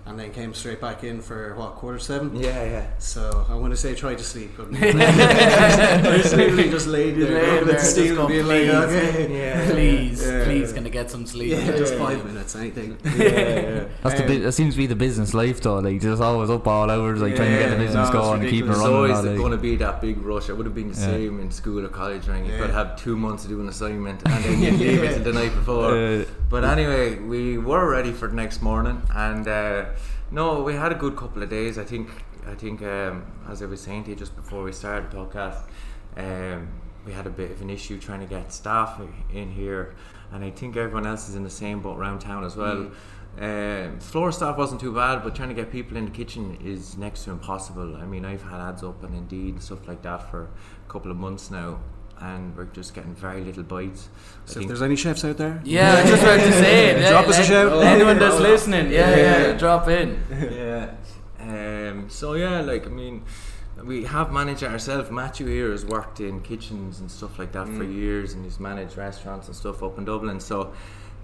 and 0.06 0.20
then 0.20 0.32
came 0.32 0.54
straight 0.54 0.80
back 0.82 1.04
in 1.04 1.22
for 1.22 1.56
what 1.56 1.76
quarter 1.76 2.00
seven. 2.00 2.36
Yeah, 2.36 2.64
yeah. 2.64 2.86
So 3.00 3.46
I 3.50 3.56
want 3.56 3.72
to 3.72 3.78
say 3.78 3.96
try 3.96 4.16
to 4.16 4.24
sleep, 4.24 4.52
but 4.58 4.68
I 4.82 6.18
just 6.22 6.36
literally 6.36 6.70
just 6.70 6.88
laid 6.88 7.16
there, 7.16 7.30
Laid 7.30 7.44
looking 7.44 7.56
there, 7.56 7.66
the 7.66 7.74
just 7.74 7.92
steel, 7.92 8.16
go, 8.16 8.28
being 8.28 8.48
like, 8.48 8.64
"Please." 8.64 8.74
okay, 8.76 9.38
Yeah. 9.38 9.72
Please, 9.72 10.26
Yeah. 10.26 10.44
please, 10.46 10.74
gonna 10.74 10.90
get 10.90 11.10
some 11.12 11.26
sleep. 11.26 11.52
yeah, 11.52 11.72
just 11.78 11.94
Yeah. 11.94 12.00
five 12.06 12.26
minutes, 12.26 12.56
anything. 12.56 12.98
yeah, 13.06 13.12
yeah. 13.24 13.84
That's 14.04 14.16
the 14.16 14.22
Um, 14.24 14.28
bu- 14.28 14.42
that 14.44 14.52
seems 14.52 14.74
to 14.74 14.78
be 14.78 14.88
the 14.88 14.96
business 14.96 15.34
life 15.34 15.62
though. 15.62 15.80
Like 15.80 16.02
just 16.02 16.22
always 16.22 16.50
up 16.50 16.68
all 16.68 16.90
hours, 16.90 17.22
like 17.22 17.36
trying 17.36 17.52
to 17.54 17.60
get 17.60 17.70
the 17.72 17.78
business 17.86 18.08
no, 18.08 18.14
going 18.20 18.42
and 18.42 18.50
keeping 18.50 18.70
it 18.72 18.74
ridiculous. 18.74 18.78
There's 18.78 18.92
running. 18.94 18.96
always 19.12 19.20
and 19.20 19.30
all, 19.30 19.44
going 19.46 19.52
to 19.52 19.58
be 19.70 19.76
that 19.78 20.02
big 20.02 20.18
rush. 20.22 20.50
It 20.50 20.54
would 20.58 20.66
have 20.66 20.76
been 20.76 20.92
the 20.92 21.00
Yeah. 21.00 21.08
same 21.08 21.40
in 21.40 21.52
school 21.52 21.86
or 21.86 21.90
college, 21.90 22.28
right? 22.28 22.44
You 22.46 22.52
Yeah. 22.52 22.60
could 22.62 22.72
have 22.72 22.90
two 23.06 23.16
months 23.18 23.44
to 23.44 23.50
do 23.50 23.60
an 23.62 23.70
assignment 23.70 24.22
and 24.26 24.44
then 24.44 24.62
you 24.62 24.72
leave 24.72 25.04
it 25.04 25.14
till 25.16 25.24
the 25.24 25.34
night 25.40 25.54
before. 25.56 25.90
Uh, 25.98 26.24
But 26.54 26.64
anyway, 26.76 27.18
we 27.34 27.58
were 27.58 27.86
ready 27.90 28.12
for 28.12 28.28
the 28.28 28.36
next 28.36 28.62
morning, 28.62 28.98
and 29.16 29.48
uh, 29.48 29.63
no, 30.32 30.64
we 30.64 30.74
had 30.74 30.92
a 30.92 30.96
good 30.96 31.16
couple 31.16 31.44
of 31.44 31.50
days. 31.50 31.78
I 31.78 31.84
think, 31.84 32.10
I 32.48 32.56
think, 32.56 32.82
um, 32.82 33.26
as 33.50 33.62
I 33.62 33.66
was 33.66 33.82
saying 33.82 34.06
to 34.06 34.10
you 34.12 34.16
just 34.16 34.36
before 34.36 34.64
we 34.64 34.72
started 34.72 35.12
the 35.12 35.18
podcast, 35.18 35.64
um, 36.18 36.70
we 37.06 37.12
had 37.12 37.28
a 37.28 37.30
bit 37.30 37.52
of 37.52 37.62
an 37.62 37.70
issue 37.70 38.00
trying 38.00 38.22
to 38.22 38.26
get 38.26 38.54
staff 38.54 39.02
in 39.34 39.52
here, 39.52 39.96
and 40.32 40.44
I 40.44 40.52
think 40.52 40.78
everyone 40.78 41.06
else 41.06 41.30
is 41.30 41.36
in 41.36 41.44
the 41.44 41.50
same 41.50 41.82
boat 41.82 41.98
around 41.98 42.20
town 42.20 42.44
as 42.44 42.56
well. 42.56 42.92
Um, 43.40 44.00
floor 44.00 44.32
staff 44.32 44.58
wasn't 44.58 44.80
too 44.80 44.94
bad, 44.94 45.24
but 45.24 45.36
trying 45.36 45.50
to 45.50 45.56
get 45.56 45.72
people 45.72 45.98
in 45.98 46.06
the 46.06 46.12
kitchen 46.12 46.58
is 46.64 46.98
next 46.98 47.24
to 47.24 47.32
impossible. 47.32 47.96
I 47.96 48.06
mean, 48.06 48.26
I've 48.26 48.44
had 48.44 48.62
ads 48.62 48.84
up 48.84 49.04
on 49.04 49.14
Indeed 49.14 49.56
and 49.56 49.64
stuff 49.64 49.88
like 49.88 50.04
that 50.04 50.30
for 50.30 50.44
a 50.44 50.92
couple 50.92 51.10
of 51.10 51.18
months 51.18 51.50
now, 51.50 51.80
and 52.20 52.56
we're 52.56 52.66
just 52.66 52.94
getting 52.94 53.14
very 53.16 53.42
little 53.42 53.64
bites. 53.64 54.10
I 54.14 54.18
So 54.46 54.52
if 54.52 54.54
think- 54.58 54.68
there's 54.70 54.82
any 54.82 54.96
chefs 54.96 55.24
out 55.26 55.38
there, 55.38 55.62
Yeah, 55.64 55.94
I 56.04 56.08
just 56.08 56.24
about 56.24 56.40
to 56.40 56.52
say 56.64 56.90
it. 56.92 57.02
Yeah, 57.02 57.10
Drop 57.12 57.28
us 57.28 57.36
a 57.36 57.40
let- 57.40 57.48
shout. 57.48 57.84
Anyone 57.84 58.20
that's 58.20 58.40
listening, 58.52 58.92
yeah, 58.92 59.16
yeah, 59.16 59.48
Yeah. 59.48 59.58
drop 59.58 59.88
in. 59.88 60.20
yeah. 60.32 60.92
Um, 61.40 62.10
so 62.10 62.34
yeah, 62.34 62.62
like 62.62 62.86
I 62.86 62.90
mean, 62.90 63.24
we 63.84 64.06
have 64.06 64.32
managed 64.32 64.64
ourselves. 64.64 65.12
Matthew 65.12 65.48
here 65.48 65.72
has 65.72 65.86
worked 65.86 66.20
in 66.22 66.42
kitchens 66.42 67.00
and 67.00 67.12
stuff 67.12 67.38
like 67.38 67.52
that 67.54 67.68
for 67.68 67.84
years, 67.84 68.34
and 68.34 68.44
he's 68.46 68.60
managed 68.60 68.98
restaurants 68.98 69.48
and 69.48 69.56
stuff 69.56 69.84
up 69.84 69.98
in 69.98 70.06
Dublin. 70.06 70.40
So 70.40 70.74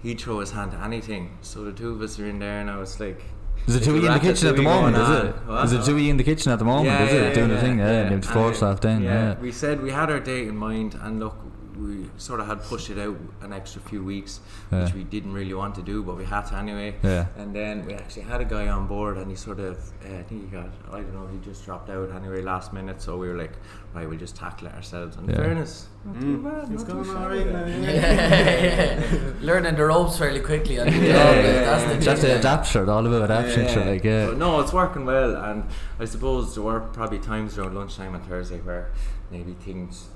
he'd 0.02 0.20
throw 0.20 0.40
his 0.40 0.50
hand 0.50 0.72
to 0.72 0.78
anything. 0.78 1.38
So 1.40 1.64
the 1.64 1.72
two 1.72 1.90
of 1.90 2.02
us 2.02 2.18
are 2.18 2.26
in 2.26 2.38
there, 2.38 2.60
and 2.60 2.70
I 2.70 2.76
was 2.76 3.00
like, 3.00 3.22
Is 3.66 3.76
it 3.76 3.88
ah, 3.88 3.92
Like 3.92 4.02
a 4.02 4.06
ah. 4.06 4.06
Tui 4.06 4.06
in 4.06 4.12
the 4.12 4.20
kitchen 4.20 4.48
at 4.48 4.56
the 4.56 4.62
moment? 4.62 4.96
Is 4.96 5.72
it? 5.72 5.80
It 5.80 5.84
Tui 5.84 6.10
in 6.10 6.16
the 6.16 6.24
kitchen 6.24 6.52
at 6.52 6.58
the 6.58 6.64
moment? 6.64 7.00
is 7.02 7.12
it 7.12 7.34
doing 7.34 7.48
the 7.48 7.60
thing? 7.60 7.78
Yeah, 7.78 7.86
and 8.12 8.22
the 8.22 8.26
floor 8.26 8.48
And, 8.48 8.56
staff 8.56 8.80
then. 8.80 9.02
Yeah. 9.02 9.38
We 9.38 9.52
said 9.52 9.82
we 9.82 9.90
had 9.90 10.10
our 10.10 10.20
date 10.20 10.48
in 10.48 10.56
mind, 10.56 10.98
and 11.00 11.20
look, 11.20 11.36
we 11.80 12.08
sort 12.18 12.40
of 12.40 12.46
had 12.46 12.62
pushed 12.62 12.90
it 12.90 12.98
out 12.98 13.16
an 13.42 13.52
extra 13.52 13.80
few 13.80 14.02
weeks, 14.04 14.40
Yeah. 14.70 14.84
which 14.84 14.94
we 14.94 15.04
didn't 15.04 15.32
really 15.32 15.54
want 15.54 15.74
to 15.76 15.82
do, 15.82 16.02
but 16.02 16.16
we 16.16 16.24
had 16.24 16.42
to 16.46 16.54
anyway. 16.56 16.94
Yeah. 17.02 17.26
And 17.36 17.54
then 17.54 17.84
we 17.86 17.94
actually 17.94 18.22
had 18.22 18.40
a 18.40 18.44
guy 18.44 18.68
on 18.68 18.86
board, 18.86 19.16
and 19.16 19.30
he 19.30 19.36
sort 19.36 19.60
of, 19.60 19.76
uh, 20.04 20.18
I 20.18 20.22
think 20.24 20.44
he 20.44 20.56
got, 20.56 20.68
I 20.92 21.00
don't 21.00 21.14
know, 21.14 21.26
he 21.26 21.38
just 21.38 21.64
dropped 21.64 21.88
out 21.90 22.10
anyway 22.14 22.42
last 22.42 22.72
minute. 22.72 23.00
So 23.02 23.16
we 23.16 23.28
were 23.28 23.36
like, 23.36 23.52
right, 23.94 24.08
we'll 24.08 24.18
just 24.18 24.36
tackle 24.36 24.66
it 24.68 24.74
ourselves. 24.74 25.16
And 25.16 25.28
in 25.28 25.34
Yeah. 25.36 25.42
fairness, 25.42 25.86
not 26.04 26.20
too 26.20 26.38
bad. 26.42 26.58
it's 26.70 26.70
not 26.70 26.78
too 26.80 26.92
going 26.92 27.04
shabby. 27.04 27.18
alright 27.24 27.46
now. 27.52 27.66
Yeah, 27.66 28.64
yeah. 28.64 29.20
Learning 29.40 29.74
the 29.76 29.84
ropes 29.84 30.18
fairly 30.18 30.40
quickly 30.40 30.78
on 30.80 30.86
the. 30.86 30.92
Yeah, 30.92 30.98
like, 30.98 31.36
yeah, 31.36 31.60
that's 31.64 31.84
the 31.84 31.94
yeah. 31.94 32.00
Just 32.00 32.22
thing, 32.22 32.30
to 32.30 32.34
like. 32.36 32.40
adapt, 32.44 32.66
sure. 32.66 32.90
All 32.90 33.06
about 33.06 33.30
adaptation, 33.30 33.72
sure. 33.74 33.84
Like, 33.84 34.04
yeah. 34.04 34.26
But 34.26 34.38
no, 34.38 34.60
it's 34.60 34.72
working 34.72 35.04
well, 35.06 35.36
and 35.36 35.64
I 35.98 36.04
suppose 36.04 36.54
there 36.54 36.64
were 36.64 36.80
probably 36.80 37.18
times 37.18 37.56
around 37.58 37.74
lunchtime 37.74 38.14
on 38.14 38.22
Thursday 38.22 38.58
where 38.60 38.90
maybe 39.30 39.52
things, 39.54 40.08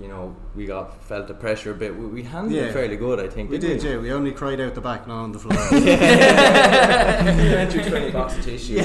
you 0.00 0.08
know, 0.08 0.34
we 0.56 0.66
got 0.66 1.02
felt 1.04 1.28
the 1.28 1.34
pressure 1.34 1.72
a 1.72 1.74
bit. 1.74 1.94
We, 1.94 2.06
we 2.06 2.22
handled 2.22 2.54
it 2.54 2.72
fairly 2.72 2.96
good, 2.96 3.20
I 3.20 3.28
think. 3.28 3.50
We 3.50 3.58
didn't 3.58 3.80
did, 3.80 3.90
yeah. 3.92 3.98
We 3.98 4.12
only 4.12 4.32
cried 4.32 4.60
out 4.60 4.74
the 4.74 4.80
back, 4.80 5.06
not 5.06 5.22
on 5.22 5.32
the 5.32 5.38
floor. 5.38 5.58
we 5.70 5.80
went 7.54 7.70
through 7.72 7.84
20 7.84 8.10
box 8.18 8.36
of 8.38 8.44
tissue. 8.44 8.80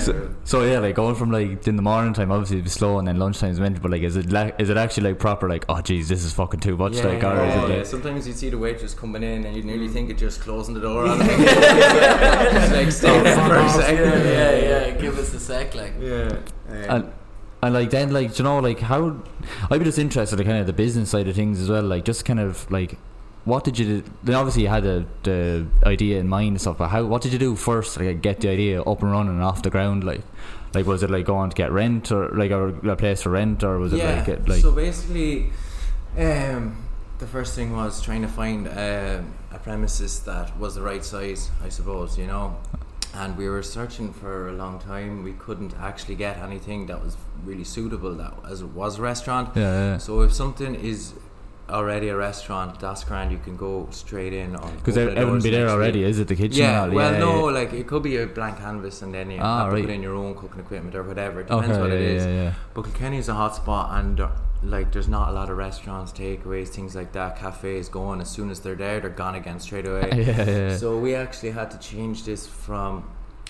So, 0.00 0.34
so 0.44 0.62
yeah, 0.64 0.80
like 0.80 0.96
going 0.96 1.14
from 1.14 1.30
like 1.30 1.66
in 1.68 1.76
the 1.76 1.82
morning 1.82 2.12
time, 2.12 2.32
obviously 2.32 2.56
it'd 2.56 2.64
be 2.64 2.70
slow, 2.70 2.98
and 2.98 3.06
then 3.06 3.18
lunchtime 3.18 3.50
is 3.50 3.60
meant. 3.60 3.80
But 3.80 3.92
like, 3.92 4.02
is 4.02 4.16
it 4.16 4.32
la- 4.32 4.50
is 4.58 4.68
it 4.68 4.76
actually 4.76 5.10
like 5.10 5.18
proper? 5.20 5.48
Like, 5.48 5.64
oh 5.68 5.80
geez, 5.80 6.08
this 6.08 6.24
is 6.24 6.32
fucking 6.32 6.60
too 6.60 6.76
much. 6.76 6.96
Yeah, 6.96 7.06
like, 7.06 7.22
or 7.22 7.34
yeah, 7.36 7.44
is 7.48 7.54
it 7.54 7.68
yeah. 7.70 7.76
like, 7.76 7.86
Sometimes 7.86 8.26
you'd 8.26 8.36
see 8.36 8.50
the 8.50 8.58
waitress 8.58 8.94
coming 8.94 9.22
in 9.22 9.44
and 9.44 9.54
you'd 9.56 9.64
nearly 9.64 9.88
think 9.88 10.10
of 10.10 10.16
just 10.16 10.40
closing 10.40 10.74
the 10.74 10.80
door 10.80 11.06
on 11.06 11.18
them. 11.18 11.28
Like 11.28 12.90
stay 12.90 13.22
there 13.22 13.36
for 13.36 13.54
a 13.54 13.62
Yeah, 13.62 13.68
second. 13.72 14.24
yeah, 14.26 14.86
yeah. 14.86 14.90
Give 14.92 15.16
us 15.18 15.32
a 15.34 15.40
sec, 15.40 15.74
like. 15.74 15.92
Yeah. 16.00 16.38
Um, 16.68 16.74
and 16.88 17.12
and 17.62 17.74
like 17.74 17.90
then 17.90 18.12
like 18.12 18.36
you 18.38 18.44
know 18.44 18.58
like 18.58 18.80
how 18.80 19.16
I'd 19.70 19.78
be 19.78 19.84
just 19.84 19.98
interested 19.98 20.40
in 20.40 20.46
kind 20.46 20.58
of 20.58 20.66
the 20.66 20.72
business 20.72 21.10
side 21.10 21.28
of 21.28 21.36
things 21.36 21.60
as 21.60 21.68
well. 21.68 21.82
Like 21.82 22.04
just 22.04 22.24
kind 22.24 22.40
of 22.40 22.70
like. 22.70 22.98
What 23.44 23.64
did 23.64 23.76
you 23.76 24.02
do? 24.02 24.10
Then 24.22 24.36
obviously 24.36 24.62
you 24.62 24.68
had 24.68 24.84
the, 24.84 25.04
the 25.24 25.66
idea 25.84 26.20
in 26.20 26.28
mind 26.28 26.50
and 26.50 26.60
stuff, 26.60 26.78
but 26.78 26.90
how? 26.90 27.04
What 27.04 27.22
did 27.22 27.32
you 27.32 27.40
do 27.40 27.56
first? 27.56 27.98
Like 27.98 28.22
get 28.22 28.38
the 28.38 28.48
idea 28.48 28.80
up 28.80 29.02
and 29.02 29.10
running 29.10 29.32
and 29.32 29.42
off 29.42 29.64
the 29.64 29.70
ground. 29.70 30.04
Like, 30.04 30.20
like 30.74 30.86
was 30.86 31.02
it 31.02 31.10
like 31.10 31.26
going 31.26 31.50
to 31.50 31.56
get 31.56 31.72
rent 31.72 32.12
or 32.12 32.28
like 32.28 32.52
or 32.52 32.68
a 32.88 32.94
place 32.94 33.22
for 33.22 33.30
rent 33.30 33.64
or 33.64 33.78
was 33.78 33.92
it 33.92 33.96
yeah. 33.96 34.14
like 34.14 34.26
get, 34.26 34.48
like 34.48 34.62
so 34.62 34.70
basically, 34.70 35.50
um, 36.16 36.86
the 37.18 37.26
first 37.26 37.56
thing 37.56 37.74
was 37.74 38.00
trying 38.00 38.22
to 38.22 38.28
find 38.28 38.68
um, 38.68 39.34
a 39.50 39.58
premises 39.60 40.20
that 40.20 40.56
was 40.56 40.76
the 40.76 40.82
right 40.82 41.04
size, 41.04 41.50
I 41.64 41.68
suppose, 41.68 42.16
you 42.16 42.28
know. 42.28 42.56
And 43.14 43.36
we 43.36 43.48
were 43.48 43.62
searching 43.62 44.12
for 44.12 44.48
a 44.48 44.52
long 44.52 44.78
time. 44.78 45.22
We 45.22 45.32
couldn't 45.34 45.74
actually 45.78 46.14
get 46.14 46.38
anything 46.38 46.86
that 46.86 47.02
was 47.04 47.16
really 47.44 47.64
suitable 47.64 48.14
that 48.14 48.32
as 48.50 48.62
it 48.62 48.68
was 48.68 48.98
a 48.98 49.02
restaurant. 49.02 49.50
yeah, 49.56 49.62
yeah. 49.92 49.98
So 49.98 50.22
if 50.22 50.32
something 50.32 50.74
is 50.74 51.12
already 51.68 52.08
a 52.08 52.16
restaurant, 52.16 52.80
that's 52.80 53.04
grand. 53.04 53.30
You 53.30 53.38
can 53.38 53.56
go 53.56 53.86
straight 53.90 54.32
in 54.32 54.56
on 54.56 54.74
Because 54.76 54.96
it 54.96 55.14
wouldn't 55.16 55.42
be 55.42 55.50
there 55.50 55.68
already, 55.68 56.04
is 56.04 56.18
it? 56.18 56.28
The 56.28 56.36
kitchen? 56.36 56.58
Yeah, 56.58 56.86
well, 56.88 57.12
yeah, 57.12 57.18
no, 57.18 57.44
like 57.44 57.72
it 57.74 57.86
could 57.86 58.02
be 58.02 58.16
a 58.16 58.26
blank 58.26 58.58
canvas, 58.58 59.02
and 59.02 59.12
then 59.14 59.30
you 59.30 59.38
Ah, 59.40 59.64
have 59.64 59.74
to 59.74 59.80
put 59.82 59.90
in 59.90 60.02
your 60.02 60.14
own 60.14 60.34
cooking 60.34 60.60
equipment 60.60 60.94
or 60.94 61.02
whatever. 61.02 61.40
It 61.40 61.48
depends 61.48 61.68
Okay, 61.70 61.80
what 61.80 61.90
yeah, 61.90 61.96
it 61.96 62.00
is. 62.02 62.24
yeah, 62.26 62.42
yeah. 62.44 62.54
But 62.74 62.84
Kilkenny's 62.84 63.28
a 63.28 63.34
hot 63.34 63.56
spot, 63.56 63.90
and 63.98 64.20
like 64.62 64.92
there's 64.92 65.08
not 65.08 65.28
a 65.28 65.32
lot 65.32 65.50
of 65.50 65.56
restaurants, 65.56 66.12
takeaways, 66.12 66.68
things 66.68 66.94
like 66.94 67.12
that. 67.12 67.36
Cafes 67.36 67.88
going 67.88 68.20
as 68.20 68.30
soon 68.30 68.50
as 68.50 68.60
they're 68.60 68.74
there, 68.76 69.00
they're 69.00 69.10
gone 69.10 69.34
again 69.34 69.58
straight 69.60 69.86
away. 69.86 70.08
yeah, 70.16 70.44
yeah. 70.50 70.76
So 70.76 70.98
we 70.98 71.14
actually 71.14 71.50
had 71.50 71.70
to 71.72 71.78
change 71.78 72.24
this 72.24 72.46
from 72.46 73.04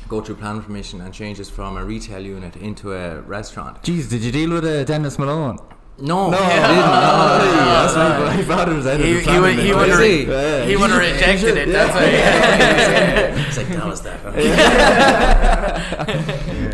go 0.08 0.20
through 0.20 0.36
plan 0.36 0.62
permission 0.62 1.00
and 1.00 1.12
change 1.14 1.38
this 1.38 1.48
from 1.50 1.76
a 1.76 1.84
retail 1.84 2.20
unit 2.24 2.56
into 2.56 2.92
a 2.92 3.20
restaurant. 3.22 3.82
Jeez, 3.82 4.08
did 4.10 4.22
you 4.22 4.32
deal 4.32 4.50
with 4.50 4.64
uh, 4.64 4.84
Dennis 4.84 5.18
Malone? 5.18 5.58
No, 5.98 6.30
No, 6.30 6.38
I 6.40 6.42
I 6.42 6.48
didn't. 6.48 6.66
didn't. 7.44 7.56
No, 7.56 7.74
That's 7.82 7.94
no. 7.94 8.08
my, 8.08 8.36
my 8.36 8.42
father's 8.42 8.84
head 8.84 9.00
of 9.00 9.06
He, 9.06 9.12
the 9.12 9.18
he, 9.20 9.24
planning 9.24 9.42
would, 9.42 9.54
he 9.58 9.68
bit. 9.68 9.76
would 9.76 9.88
Is 9.90 9.94
have 9.94 10.02
he? 10.02 10.24
Yeah. 10.24 10.64
he 10.64 10.76
would 10.76 10.90
have 10.90 11.00
rejected 11.00 11.56
it. 11.58 11.68
That's 11.68 11.94
why. 11.94 12.04
It's 13.46 13.56
like 13.58 13.68
that 13.68 13.86
was 13.86 14.00
that. 14.02 14.20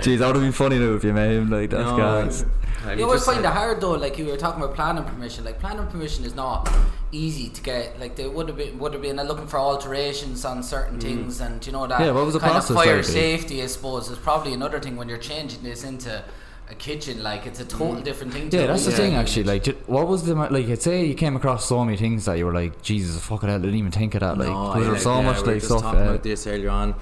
Jeez, 0.00 0.18
that 0.18 0.26
would 0.26 0.36
have 0.36 0.44
been 0.44 0.52
funny 0.52 0.78
though 0.78 0.94
if 0.96 1.04
you 1.04 1.12
met 1.12 1.30
him 1.32 1.50
like 1.50 1.70
that's 1.70 1.90
No, 1.90 1.96
gas. 1.96 2.44
Well, 2.90 2.98
You 2.98 3.04
always 3.04 3.24
find 3.24 3.44
it 3.44 3.46
hard 3.50 3.80
though. 3.80 3.92
Like 3.92 4.18
you 4.18 4.26
were 4.26 4.36
talking 4.36 4.62
about 4.62 4.74
planning 4.74 5.04
permission. 5.04 5.44
Like 5.44 5.58
planning 5.60 5.86
permission 5.86 6.24
is 6.24 6.34
not 6.34 6.68
easy 7.12 7.48
to 7.50 7.62
get. 7.62 7.98
Like 8.00 8.16
they 8.16 8.26
would 8.28 8.48
have 8.48 8.56
been 8.56 8.78
would 8.78 8.92
have 8.92 9.02
been 9.02 9.18
uh, 9.18 9.22
looking 9.24 9.46
for 9.46 9.58
alterations 9.58 10.44
on 10.44 10.62
certain 10.62 11.00
things, 11.00 11.40
and 11.40 11.64
you 11.66 11.72
know 11.72 11.86
that 11.86 12.00
Yeah, 12.00 12.12
what 12.12 12.24
was 12.24 12.34
the 12.34 12.40
kind 12.40 12.52
process 12.52 12.70
of 12.70 12.76
fire 12.76 12.96
like? 12.96 13.04
safety. 13.04 13.62
I 13.62 13.66
suppose 13.66 14.08
is 14.10 14.18
probably 14.18 14.52
another 14.54 14.80
thing 14.80 14.96
when 14.96 15.08
you're 15.08 15.18
changing 15.18 15.62
this 15.62 15.84
into 15.84 16.22
a 16.70 16.74
kitchen. 16.74 17.22
Like 17.22 17.46
it's 17.46 17.60
a 17.60 17.64
total 17.64 18.00
different 18.02 18.32
thing. 18.32 18.50
To 18.50 18.56
Yeah, 18.56 18.64
a 18.64 18.66
that's 18.68 18.84
the 18.84 18.90
retail 18.90 19.04
thing 19.04 19.12
unit. 19.12 19.28
actually. 19.28 19.44
Like, 19.44 19.66
what 19.86 20.06
was 20.08 20.24
the 20.24 20.34
like? 20.34 20.66
I'd 20.68 20.82
say 20.82 21.04
you 21.04 21.14
came 21.14 21.36
across 21.36 21.66
so 21.66 21.84
many 21.84 21.96
things 21.96 22.24
that 22.26 22.36
you 22.38 22.46
were 22.46 22.54
like, 22.54 22.82
Jesus, 22.82 23.20
fucking 23.24 23.48
hell, 23.48 23.58
I 23.58 23.62
didn't 23.62 23.76
even 23.76 23.92
think 23.92 24.14
of 24.14 24.20
that. 24.20 24.36
Like, 24.38 24.48
No, 24.48 24.54
was 24.74 24.86
I 24.86 24.90
there 24.90 24.98
so 24.98 25.16
yeah, 25.20 25.22
much 25.26 25.36
we 25.36 25.42
were 25.42 25.48
like 25.52 25.54
just 25.56 25.66
stuff? 25.66 25.82
talking 25.82 26.00
uh, 26.00 26.04
about 26.10 26.22
this 26.22 26.46
earlier 26.46 26.70
on. 26.70 26.94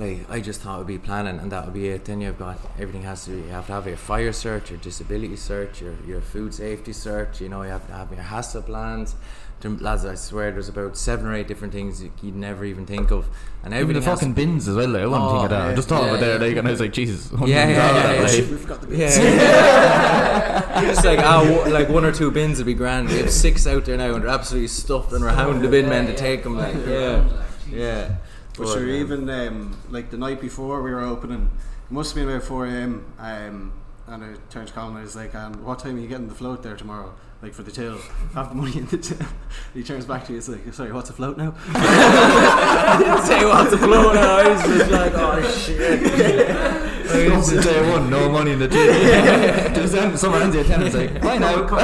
Like 0.00 0.30
I 0.30 0.40
just 0.40 0.60
thought 0.62 0.76
it 0.76 0.78
would 0.78 0.86
be 0.86 0.98
planning, 0.98 1.38
and 1.38 1.52
that 1.52 1.64
would 1.66 1.74
be 1.74 1.88
it. 1.88 2.04
Then 2.06 2.20
you've 2.22 2.38
got 2.38 2.58
everything 2.78 3.02
has 3.02 3.24
to. 3.26 3.30
Be, 3.32 3.36
you 3.38 3.48
have 3.48 3.66
to 3.66 3.72
have 3.72 3.86
your 3.86 3.96
fire 3.98 4.30
cert, 4.30 4.70
your 4.70 4.78
disability 4.78 5.34
cert, 5.36 5.80
your 5.80 5.94
your 6.06 6.20
food 6.22 6.54
safety 6.54 6.92
cert. 6.92 7.40
You 7.40 7.48
know, 7.50 7.62
you 7.62 7.68
have 7.70 7.86
to 7.88 7.92
have 7.92 8.10
your 8.10 8.22
HACCP 8.22 8.66
plans. 8.66 9.14
Lads, 9.62 10.06
I 10.06 10.14
swear, 10.14 10.52
there's 10.52 10.70
about 10.70 10.96
seven 10.96 11.26
or 11.26 11.34
eight 11.34 11.46
different 11.46 11.74
things 11.74 12.02
you- 12.02 12.10
you'd 12.22 12.34
never 12.34 12.64
even 12.64 12.86
think 12.86 13.10
of, 13.10 13.26
and 13.62 13.74
even 13.74 13.82
everything 13.82 14.02
the 14.02 14.08
has 14.08 14.18
to 14.20 14.24
fucking 14.24 14.32
bins 14.32 14.66
as 14.68 14.74
well. 14.74 14.88
Like, 14.88 15.02
I 15.02 15.06
wouldn't 15.06 15.28
think 15.32 15.40
Oh, 15.40 15.44
of 15.44 15.50
that. 15.50 15.68
I 15.68 15.74
just 15.74 15.88
thought 15.90 16.02
Yeah, 16.04 16.08
of 16.08 16.14
it 16.14 16.20
there, 16.20 16.36
yeah. 16.40 16.46
like, 16.48 16.56
and 16.56 16.66
I 16.66 16.70
was 16.70 16.80
like, 16.80 16.92
Jesus. 16.94 17.30
Yeah, 17.40 17.46
yeah, 17.46 17.68
yeah, 17.68 17.90
Oh, 17.92 18.20
yeah. 18.22 18.26
shit, 18.26 18.48
we 18.50 18.56
forgot 18.56 18.80
the 18.80 18.86
bits. 18.86 19.18
Yeah. 19.18 20.80
You're 20.80 20.90
just 20.94 21.04
like, 21.04 21.18
oh, 21.22 21.66
like 21.68 21.90
one 21.90 22.06
or 22.06 22.12
two 22.12 22.30
bins 22.30 22.56
would 22.56 22.64
be 22.64 22.72
grand. 22.72 23.10
We 23.10 23.18
have 23.18 23.30
six 23.30 23.66
out 23.66 23.84
there 23.84 23.98
now, 23.98 24.14
and 24.14 24.22
they're 24.24 24.30
absolutely 24.30 24.68
stuffed, 24.68 25.12
and 25.12 25.22
we're 25.22 25.28
hounding 25.30 25.60
the 25.60 25.68
bin 25.68 25.90
men 25.90 26.06
to 26.06 26.16
take 26.16 26.42
them. 26.42 26.56
Like, 26.56 26.74
yeah, 26.86 27.22
yeah. 27.70 28.14
But 28.60 28.68
sure, 28.68 28.82
um, 28.82 28.88
even 28.90 29.30
um, 29.30 29.76
like 29.90 30.10
the 30.10 30.18
night 30.18 30.40
before 30.40 30.82
we 30.82 30.90
were 30.90 31.00
opening, 31.00 31.50
it 31.88 31.92
must 31.92 32.14
have 32.14 32.24
been 32.24 32.32
about 32.34 32.46
4 32.46 32.66
a.m. 32.66 33.04
Um, 33.18 33.72
and 34.06 34.24
I 34.24 34.34
turned 34.50 34.68
to 34.68 34.74
Colin 34.74 34.90
and 34.90 34.98
I 34.98 35.02
was 35.02 35.14
like, 35.16 35.34
and 35.34 35.64
what 35.64 35.78
time 35.78 35.96
are 35.96 36.00
you 36.00 36.08
getting 36.08 36.28
the 36.28 36.34
float 36.34 36.62
there 36.62 36.76
tomorrow? 36.76 37.12
Like 37.42 37.54
for 37.54 37.62
the 37.62 37.70
till, 37.70 37.96
have 38.34 38.50
the 38.50 38.54
money 38.54 38.76
in 38.76 38.86
the 38.86 38.98
till. 38.98 39.16
he 39.74 39.82
turns 39.82 40.04
back 40.04 40.24
to 40.26 40.32
you, 40.32 40.36
he's 40.38 40.48
like, 40.48 40.74
sorry, 40.74 40.92
what's 40.92 41.08
a 41.10 41.12
float 41.14 41.38
now? 41.38 41.54
I 41.74 42.96
didn't 43.02 43.22
say 43.24 43.44
what's 43.46 43.72
a 43.72 43.78
float 43.78 44.14
now. 44.14 44.36
I 44.36 44.48
was 44.48 44.62
just 44.62 44.90
like, 44.90 45.12
oh 45.14 45.40
shit. 45.50 47.44
Since 47.44 47.64
day 47.64 47.90
one, 47.90 48.08
no 48.10 48.28
money 48.30 48.52
in 48.52 48.58
the 48.60 48.68
gym. 48.68 49.74
Just 49.74 49.92
then, 49.94 50.16
someone 50.18 50.42
ends 50.42 50.54
the 50.54 50.60
attendance 50.62 50.94
like, 50.94 51.20
bye 51.22 51.38
now. 51.38 51.62
Yeah, 51.62 51.66
Come 51.66 51.78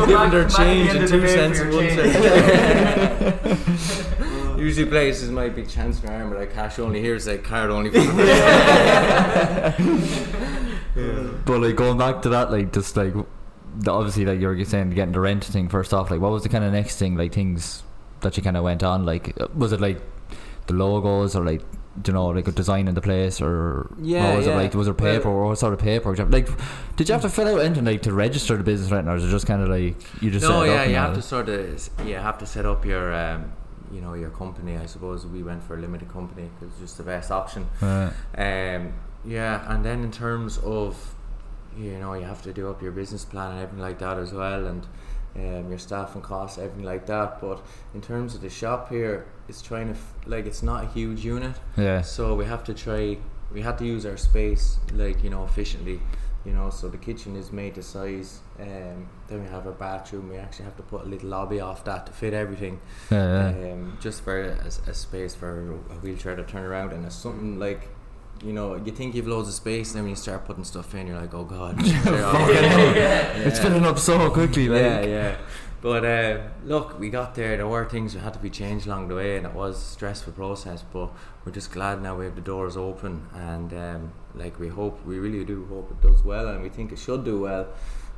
giving 0.00 0.14
back- 0.14 0.30
their 0.32 0.48
come 0.48 0.50
back 0.50 0.50
at 0.50 0.50
the 0.50 0.56
change 0.56 0.88
end 0.90 0.98
and 0.98 1.04
of 1.04 1.10
two 1.10 1.28
cents 1.28 1.58
and 1.60 1.72
your 1.72 1.82
one 1.82 1.88
change. 1.96 2.12
cent. 3.82 4.25
Usually 4.58 4.86
places 4.88 5.30
might 5.30 5.54
be 5.54 5.64
chance 5.64 5.98
for 6.00 6.08
arm, 6.10 6.30
but 6.30 6.38
like 6.38 6.52
cash 6.52 6.78
only 6.78 7.00
here 7.00 7.14
is 7.14 7.26
like 7.26 7.44
card 7.44 7.70
only. 7.70 7.90
But 11.44 11.60
like 11.60 11.76
going 11.76 11.98
back 11.98 12.22
to 12.22 12.28
that, 12.30 12.50
like 12.50 12.72
just 12.72 12.96
like 12.96 13.14
obviously 13.86 14.24
like 14.24 14.40
you 14.40 14.46
were 14.48 14.64
saying 14.64 14.90
getting 14.90 15.12
the 15.12 15.20
rent 15.20 15.44
thing 15.44 15.68
first 15.68 15.92
off. 15.92 16.10
Like 16.10 16.20
what 16.20 16.32
was 16.32 16.42
the 16.42 16.48
kind 16.48 16.64
of 16.64 16.72
next 16.72 16.96
thing 16.98 17.16
like 17.16 17.32
things 17.32 17.82
that 18.20 18.36
you 18.36 18.42
kind 18.42 18.56
of 18.56 18.64
went 18.64 18.82
on? 18.82 19.04
Like 19.04 19.38
uh, 19.40 19.48
was 19.54 19.72
it 19.72 19.80
like 19.80 20.00
the 20.66 20.72
logos 20.74 21.36
or 21.36 21.44
like 21.44 21.62
you 22.06 22.12
know 22.12 22.26
like 22.28 22.48
a 22.48 22.52
design 22.52 22.88
in 22.88 22.94
the 22.94 23.00
place 23.00 23.40
or 23.40 23.94
Yeah, 24.00 24.28
what 24.30 24.36
was 24.38 24.46
yeah. 24.46 24.54
it 24.54 24.56
like 24.56 24.74
was 24.74 24.86
there 24.86 24.94
paper 24.94 25.28
or 25.28 25.48
what 25.48 25.58
sort 25.58 25.74
of 25.74 25.78
paper? 25.80 26.10
Did 26.14 26.18
you 26.18 26.24
have- 26.24 26.32
Like 26.32 26.48
did 26.96 27.08
you 27.08 27.12
have 27.12 27.22
to 27.22 27.28
fill 27.28 27.48
out 27.48 27.58
anything 27.60 27.84
like 27.84 28.02
to 28.02 28.12
register 28.12 28.56
the 28.56 28.64
business 28.64 28.90
rent 28.90 29.06
or 29.06 29.16
is 29.16 29.24
it 29.24 29.30
just 29.30 29.46
kind 29.46 29.62
of 29.62 29.68
like 29.68 29.96
you 30.22 30.30
just 30.30 30.44
no, 30.44 30.62
set 30.62 30.68
it 30.68 30.70
up 30.70 30.76
yeah, 30.76 30.84
you 30.90 30.96
all 30.96 31.02
have 31.04 31.14
to 31.14 31.22
sort 31.22 31.48
of 31.50 31.90
you 32.06 32.14
have 32.16 32.38
to 32.38 32.46
set 32.46 32.64
up 32.66 32.84
your 32.84 33.12
um, 33.14 33.52
you 33.92 34.00
know 34.00 34.14
your 34.14 34.30
company. 34.30 34.76
I 34.76 34.86
suppose 34.86 35.26
we 35.26 35.42
went 35.42 35.62
for 35.62 35.74
a 35.76 35.80
limited 35.80 36.08
company 36.08 36.50
because 36.54 36.72
it's 36.74 36.80
just 36.80 36.96
the 36.98 37.04
best 37.04 37.30
option. 37.30 37.68
Right. 37.80 38.12
Um, 38.36 38.92
yeah, 39.24 39.72
and 39.72 39.84
then 39.84 40.02
in 40.04 40.10
terms 40.10 40.58
of 40.58 41.14
you 41.76 41.98
know 41.98 42.14
you 42.14 42.24
have 42.24 42.42
to 42.42 42.52
do 42.52 42.70
up 42.70 42.82
your 42.82 42.92
business 42.92 43.24
plan 43.24 43.52
and 43.52 43.60
everything 43.60 43.82
like 43.82 43.98
that 43.98 44.18
as 44.18 44.32
well, 44.32 44.66
and 44.66 44.86
um, 45.36 45.68
your 45.68 45.78
staff 45.78 46.14
and 46.14 46.22
costs, 46.22 46.58
everything 46.58 46.84
like 46.84 47.06
that. 47.06 47.40
But 47.40 47.64
in 47.94 48.00
terms 48.00 48.34
of 48.34 48.40
the 48.40 48.50
shop 48.50 48.90
here, 48.90 49.26
it's 49.48 49.62
trying 49.62 49.88
to 49.88 49.94
f- 49.94 50.14
like 50.26 50.46
it's 50.46 50.62
not 50.62 50.84
a 50.84 50.86
huge 50.88 51.24
unit, 51.24 51.56
yeah. 51.76 52.02
so 52.02 52.34
we 52.34 52.44
have 52.46 52.64
to 52.64 52.74
try. 52.74 53.18
We 53.52 53.62
had 53.62 53.78
to 53.78 53.86
use 53.86 54.04
our 54.04 54.16
space 54.16 54.78
like 54.92 55.22
you 55.22 55.30
know 55.30 55.44
efficiently, 55.44 56.00
you 56.46 56.52
know. 56.52 56.70
So 56.70 56.88
the 56.88 56.96
kitchen 56.98 57.36
is 57.36 57.52
made 57.52 57.74
to 57.74 57.82
size. 57.82 58.40
Um, 58.60 59.08
then 59.28 59.42
we 59.42 59.48
have 59.48 59.66
our 59.66 59.72
bathroom. 59.72 60.28
We 60.30 60.36
actually 60.36 60.64
have 60.66 60.76
to 60.76 60.82
put 60.82 61.02
a 61.02 61.08
little 61.08 61.28
lobby 61.28 61.60
off 61.60 61.84
that 61.84 62.06
to 62.06 62.12
fit 62.12 62.32
everything 62.32 62.80
Yeah, 63.10 63.50
yeah. 63.50 63.72
um, 63.72 63.98
just 64.00 64.22
for 64.22 64.40
a, 64.42 64.66
a 64.90 64.94
space 64.94 65.34
for 65.34 65.72
a 65.90 65.94
wheelchair 66.02 66.36
to 66.36 66.44
turn 66.44 66.64
around 66.64 66.92
and 66.92 67.04
it's 67.04 67.16
something 67.16 67.58
like 67.58 67.88
you 68.44 68.52
know 68.52 68.76
you 68.76 68.92
think 68.92 69.14
you've 69.14 69.26
loads 69.26 69.48
of 69.48 69.54
space 69.54 69.88
and 69.90 69.96
then 69.96 70.02
when 70.04 70.10
you 70.10 70.16
start 70.16 70.44
putting 70.44 70.64
stuff 70.64 70.94
in 70.94 71.06
you're 71.06 71.20
like 71.20 71.34
oh 71.34 71.44
god. 71.44 71.76
It's 73.46 73.58
filling 73.58 73.84
up 73.84 73.98
so 73.98 74.30
quickly, 74.30 74.68
like. 74.68 74.82
yeah 74.82 75.00
yeah. 75.02 75.36
But 75.82 76.04
uh, 76.04 76.38
look 76.64 76.98
we 76.98 77.10
got 77.10 77.34
there. 77.34 77.56
There 77.56 77.66
were 77.66 77.84
things 77.84 78.14
that 78.14 78.20
had 78.20 78.32
to 78.32 78.40
be 78.40 78.50
changed 78.50 78.86
along 78.86 79.08
the 79.08 79.14
way 79.14 79.36
and 79.36 79.46
it 79.46 79.52
was 79.52 79.76
a 79.76 79.80
stressful 79.80 80.32
process 80.32 80.82
but 80.92 81.10
we're 81.44 81.52
just 81.52 81.70
glad 81.70 82.02
now 82.02 82.16
we 82.16 82.24
have 82.24 82.34
the 82.34 82.40
doors 82.40 82.76
open 82.76 83.28
and 83.34 83.72
um, 83.72 84.12
like 84.34 84.58
we 84.58 84.68
hope 84.68 85.04
we 85.06 85.18
really 85.18 85.44
do 85.44 85.66
hope 85.66 85.90
it 85.90 86.00
does 86.00 86.24
well 86.24 86.48
and 86.48 86.62
we 86.62 86.68
think 86.68 86.92
it 86.92 86.98
should 86.98 87.24
do 87.24 87.40
well. 87.40 87.68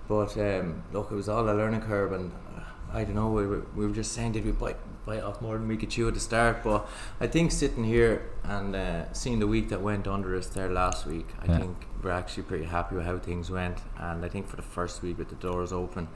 But 0.09 0.37
um, 0.39 0.83
look 0.93 1.11
it 1.11 1.15
was 1.15 1.29
all 1.29 1.45
a 1.49 1.53
learning 1.53 1.83
curve 1.83 2.13
and 2.13 2.33
uh, 2.57 2.61
I 2.93 3.05
don't 3.05 3.15
know 3.15 3.29
we 3.31 3.47
were, 3.47 3.63
we 3.77 3.87
were 3.87 3.93
just 3.95 4.13
saying 4.13 4.33
did 4.33 4.45
we 4.45 4.53
bite, 4.53 4.77
bite 5.05 5.23
off 5.23 5.41
more 5.43 5.59
than 5.59 5.69
we 5.69 5.77
could 5.77 5.91
chew 5.91 6.09
at 6.09 6.15
the 6.15 6.21
start 6.21 6.63
but 6.65 6.89
I 7.21 7.27
think 7.27 7.53
sitting 7.53 7.85
here 7.85 8.23
and 8.45 8.75
uh, 8.75 9.13
seeing 9.13 9.39
the 9.41 9.47
week 9.47 9.69
that 9.71 9.81
went 9.83 10.07
under 10.07 10.35
us 10.37 10.47
there 10.47 10.71
last 10.71 11.07
week 11.07 11.27
I 11.43 11.47
Yeah. 11.47 11.59
think 11.59 11.77
we're 12.03 12.11
actually 12.11 12.45
pretty 12.45 12.65
happy 12.65 12.97
with 12.97 13.05
how 13.05 13.19
things 13.19 13.51
went 13.51 13.79
and 13.99 14.25
I 14.25 14.29
think 14.29 14.49
for 14.49 14.57
the 14.57 14.63
first 14.63 15.03
week 15.03 15.19
with 15.19 15.29
the 15.29 15.35
doors 15.37 15.73
open 15.73 16.09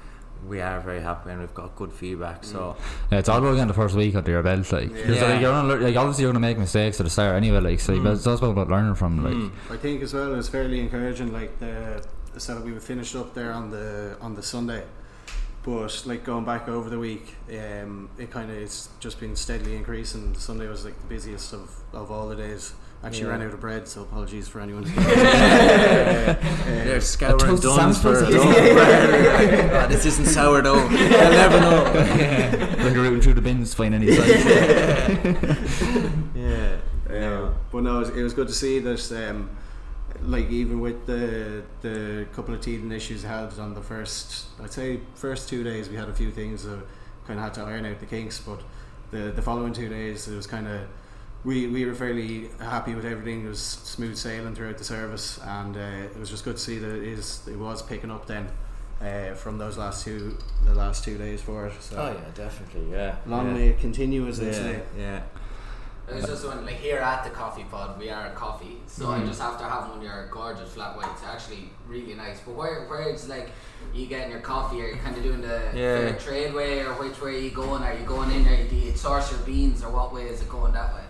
we 0.48 0.60
are 0.60 0.80
very 0.80 1.00
happy 1.00 1.30
and 1.30 1.38
we've 1.40 1.54
got 1.54 1.76
good 1.76 1.92
feedback 1.92 2.42
so 2.42 2.76
Yeah, 3.12 3.18
it's 3.18 3.28
all 3.28 3.38
about 3.38 3.52
getting 3.52 3.68
the 3.68 3.74
first 3.74 3.94
week 3.94 4.14
under 4.16 4.30
your 4.32 4.42
belt, 4.42 4.72
like. 4.72 4.88
'Cause, 4.90 5.16
Yeah. 5.16 5.24
like, 5.28 5.40
you're 5.40 5.52
gonna, 5.52 5.74
like 5.76 5.94
obviously 5.96 6.22
you're 6.22 6.32
gonna 6.32 6.40
make 6.40 6.58
mistakes 6.58 6.98
at 6.98 7.04
the 7.04 7.10
start 7.10 7.36
anyway, 7.36 7.60
like. 7.60 7.78
So 7.80 7.92
Mm. 7.92 8.02
but 8.02 8.14
it's 8.14 8.26
also 8.26 8.50
about 8.50 8.68
learning 8.68 8.96
from, 8.96 9.22
like. 9.22 9.34
Mm. 9.34 9.52
I 9.70 9.76
think 9.76 10.02
as 10.02 10.12
well 10.14 10.34
it's 10.34 10.48
fairly 10.48 10.80
encouraging. 10.80 11.32
Like 11.32 11.60
the 11.60 12.02
so 12.38 12.60
we 12.60 12.72
were 12.72 12.80
finished 12.80 13.14
up 13.14 13.34
there 13.34 13.52
on 13.52 13.70
the 13.70 14.16
on 14.20 14.34
the 14.34 14.42
Sunday, 14.42 14.82
but 15.64 16.02
like 16.06 16.24
going 16.24 16.44
back 16.44 16.68
over 16.68 16.90
the 16.90 16.98
week, 16.98 17.36
um, 17.50 18.08
it 18.18 18.30
kind 18.30 18.50
of 18.50 18.56
it's 18.56 18.88
just 19.00 19.20
been 19.20 19.36
steadily 19.36 19.76
increasing. 19.76 20.34
Sunday 20.34 20.68
was 20.68 20.84
like 20.84 20.98
the 21.00 21.06
busiest 21.06 21.52
of, 21.52 21.70
of 21.92 22.10
all 22.10 22.28
the 22.28 22.36
days. 22.36 22.72
Actually 23.04 23.24
Yeah. 23.24 23.30
ran 23.30 23.42
out 23.42 23.52
of 23.52 23.60
bread, 23.60 23.88
so 23.88 24.02
apologies 24.02 24.46
for 24.46 24.60
anyone. 24.60 24.84
they're 24.94 26.38
scouring 27.00 27.38
toasted 27.40 27.74
duns 27.76 28.00
for 28.00 28.14
oh, 28.24 29.86
this 29.88 30.06
isn't 30.06 30.26
sourdough 30.26 30.86
they'll 30.88 31.32
never 31.32 31.60
know 31.60 31.82
like 32.84 32.94
rooting 32.94 33.20
through 33.20 33.34
the 33.34 33.40
bins, 33.40 33.74
find 33.74 33.92
any 33.94 34.14
signs. 34.14 34.44
yeah 36.34 36.76
Um, 37.10 37.54
but 37.72 37.82
no, 37.82 37.96
it 37.96 38.00
was, 38.00 38.08
it 38.10 38.22
was 38.22 38.34
good 38.34 38.46
to 38.48 38.54
see 38.54 38.78
that. 38.78 39.12
Um, 39.30 39.50
like 40.22 40.50
even 40.50 40.80
with 40.80 41.06
the 41.06 41.62
the 41.80 42.26
couple 42.32 42.54
of 42.54 42.60
teething 42.60 42.92
issues 42.92 43.24
I 43.24 43.28
had 43.28 43.58
on 43.58 43.74
the 43.74 43.82
first, 43.82 44.46
I'd 44.62 44.72
say 44.72 45.00
first 45.14 45.48
two 45.48 45.62
days 45.62 45.88
we 45.88 45.96
had 45.96 46.08
a 46.08 46.14
few 46.14 46.30
things 46.30 46.64
that 46.64 46.82
kind 47.26 47.38
of 47.38 47.44
had 47.44 47.54
to 47.54 47.62
iron 47.62 47.86
out 47.86 48.00
the 48.00 48.06
kinks. 48.06 48.40
But 48.40 48.60
the 49.10 49.32
the 49.32 49.42
following 49.42 49.72
two 49.72 49.88
days 49.88 50.28
it 50.28 50.36
was 50.36 50.46
kind 50.46 50.66
of 50.66 50.80
we 51.44 51.66
we 51.66 51.84
were 51.84 51.94
fairly 51.94 52.48
happy 52.60 52.94
with 52.94 53.04
everything. 53.04 53.46
It 53.46 53.48
was 53.48 53.60
smooth 53.60 54.16
sailing 54.16 54.54
throughout 54.54 54.78
the 54.78 54.84
service, 54.84 55.38
and 55.44 55.76
uh, 55.76 55.80
it 55.80 56.18
was 56.18 56.30
just 56.30 56.44
good 56.44 56.56
to 56.56 56.62
see 56.62 56.78
that 56.78 56.96
it 56.96 57.04
is 57.04 57.46
it 57.48 57.58
was 57.58 57.82
picking 57.82 58.10
up 58.10 58.26
then. 58.26 58.48
Uh, 59.00 59.34
from 59.34 59.58
those 59.58 59.76
last 59.76 60.04
two, 60.04 60.38
the 60.64 60.72
last 60.72 61.02
two 61.02 61.18
days 61.18 61.42
for 61.42 61.66
it. 61.66 61.72
So 61.80 61.96
oh 61.96 62.12
yeah 62.12 62.30
definitely 62.36 62.88
yeah 62.92 63.16
long 63.26 63.48
yeah. 63.48 63.52
may 63.54 63.68
it 63.70 63.80
continue, 63.80 64.28
as 64.28 64.38
they 64.38 64.46
yeah, 64.46 64.52
say. 64.52 64.82
yeah. 64.96 65.22
It 66.08 66.14
was 66.16 66.26
just 66.26 66.46
when, 66.46 66.66
like 66.66 66.74
here 66.76 66.98
at 66.98 67.22
the 67.24 67.30
coffee 67.30 67.64
pod, 67.70 67.98
we 67.98 68.10
are 68.10 68.26
a 68.26 68.30
coffee, 68.32 68.78
so 68.88 69.06
Mm. 69.06 69.22
I 69.22 69.26
just 69.26 69.40
have 69.40 69.56
to 69.58 69.64
have 69.64 69.88
one 69.88 69.98
of 69.98 70.02
your 70.02 70.28
gorgeous 70.32 70.72
flat 70.74 70.96
whites, 70.96 71.22
actually 71.24 71.70
really 71.86 72.14
nice. 72.14 72.40
But 72.44 72.54
where, 72.56 72.84
where 72.86 73.02
it's 73.02 73.28
like 73.28 73.50
you 73.94 74.06
getting 74.06 74.30
your 74.32 74.40
coffee, 74.40 74.82
are 74.82 74.88
you 74.88 74.96
kind 74.96 75.16
of 75.16 75.22
doing 75.22 75.40
the 75.40 75.60
Yeah. 75.72 76.12
trade 76.18 76.52
way, 76.54 76.80
or 76.80 76.92
which 76.94 77.20
way 77.20 77.36
are 77.36 77.38
you 77.38 77.50
going? 77.50 77.82
Are 77.84 77.94
you 77.94 78.04
going 78.04 78.30
in 78.32 78.44
there? 78.44 78.64
Do 78.64 78.74
you 78.76 78.96
source 78.96 79.30
your 79.30 79.40
beans, 79.40 79.84
or 79.84 79.90
what 79.90 80.12
way 80.12 80.24
is 80.24 80.42
it 80.42 80.48
going 80.48 80.72
that 80.72 80.92
way? 80.94 81.02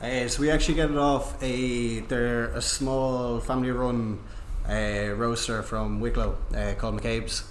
Uh, 0.00 0.28
so 0.28 0.40
we 0.40 0.50
actually 0.50 0.74
get 0.74 0.90
it 0.90 0.96
off 0.96 1.34
a 1.42 2.00
they're 2.00 2.44
a 2.54 2.62
small 2.62 3.40
family 3.40 3.72
run 3.72 4.20
uh, 4.68 5.12
roaster 5.16 5.62
from 5.64 5.98
Wicklow 5.98 6.36
uh, 6.54 6.74
called 6.78 7.00
McCabe's. 7.00 7.42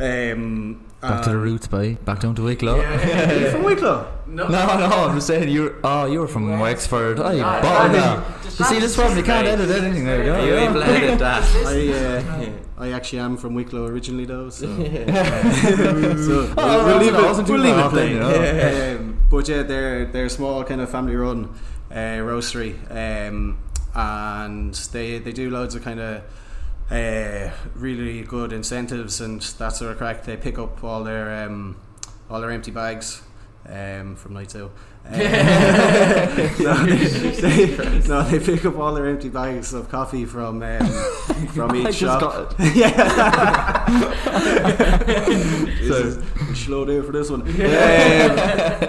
Um, 0.00 0.85
Back 1.00 1.22
to 1.22 1.30
the 1.30 1.36
um, 1.36 1.42
roots, 1.42 1.66
boy. 1.68 1.94
Back 2.04 2.20
down 2.20 2.34
to 2.36 2.42
Wicklow. 2.42 2.80
Are 2.80 3.34
you 3.34 3.50
from 3.50 3.62
Wicklow? 3.64 4.10
No, 4.26 4.48
No, 4.48 4.66
no, 4.78 4.86
I'm 4.86 5.14
just 5.16 5.26
saying 5.28 5.48
you. 5.50 5.76
Oh, 5.84 6.06
you 6.06 6.20
were 6.20 6.26
from 6.26 6.58
Wexford. 6.58 7.20
Oh, 7.20 7.30
you 7.30 7.42
Ah, 7.44 7.60
bother 7.60 7.94
just- 7.94 8.06
now. 8.06 8.34
You 8.44 8.64
see, 8.64 8.80
this 8.80 8.96
just- 8.96 8.98
one, 9.08 9.16
you 9.16 9.22
can't 9.22 9.46
edit 9.46 9.70
anything 9.70 10.04
there. 10.04 10.24
You 10.24 10.48
You 10.48 10.54
ain't 10.56 10.72
go. 10.74 10.82
blended 10.82 11.18
that. 11.20 11.42
I 11.66 12.46
uh, 12.46 12.50
I 12.78 12.92
actually 12.92 13.20
am 13.20 13.36
from 13.36 13.54
Wicklow 13.54 13.86
originally 13.86 14.24
though, 14.24 14.48
so, 14.50 14.66
so 14.66 16.54
Oh, 16.58 16.84
we'll, 16.84 16.86
we'll 16.86 16.98
leave 16.98 17.14
I 17.14 17.40
it. 17.40 17.48
We'll 17.48 17.58
leave 17.58 17.74
it 17.76 17.76
then, 17.76 17.90
plain. 17.90 18.12
you 18.12 18.18
know. 18.18 18.96
Um, 18.98 19.18
but 19.30 19.48
yeah, 19.48 19.62
they're 19.62 20.06
they're 20.06 20.26
a 20.26 20.30
small 20.30 20.64
kind 20.64 20.80
of 20.80 20.90
family 20.90 21.16
run 21.16 21.48
uh, 21.90 21.94
roastery, 22.24 22.74
um, 22.90 23.58
and 23.94 24.74
they 24.92 25.18
they 25.18 25.32
do 25.32 25.50
loads 25.50 25.74
of 25.74 25.82
kind 25.82 26.00
of. 26.00 26.22
Uh, 26.90 27.50
really 27.74 28.22
good 28.22 28.52
incentives 28.52 29.20
and 29.20 29.40
that 29.58 29.70
sort 29.74 29.90
of 29.90 29.98
crack. 29.98 30.22
They 30.24 30.36
pick 30.36 30.58
up 30.58 30.84
all 30.84 31.02
their 31.02 31.44
um, 31.44 31.76
all 32.30 32.40
their 32.40 32.50
empty 32.52 32.70
bags 32.70 33.22
um, 33.68 34.14
from 34.16 34.34
night 34.34 34.50
two. 34.50 34.70
Uh, 35.04 35.16
no, 36.60 36.84
they, 36.86 38.08
no, 38.08 38.22
they 38.24 38.38
pick 38.40 38.64
up 38.64 38.76
all 38.76 38.92
their 38.94 39.06
empty 39.06 39.28
bags 39.28 39.72
of 39.72 39.88
coffee 39.88 40.24
from 40.24 40.62
um, 40.62 40.86
from 41.54 41.70
I 41.72 41.76
each 41.88 41.98
just 41.98 42.20
shop. 42.20 42.20
got- 42.20 42.56
Jesus, 45.76 46.24
slow 46.54 46.84
down 46.84 47.04
for 47.04 47.12
this 47.12 47.30
one. 47.30 47.42
Um, 47.42 47.48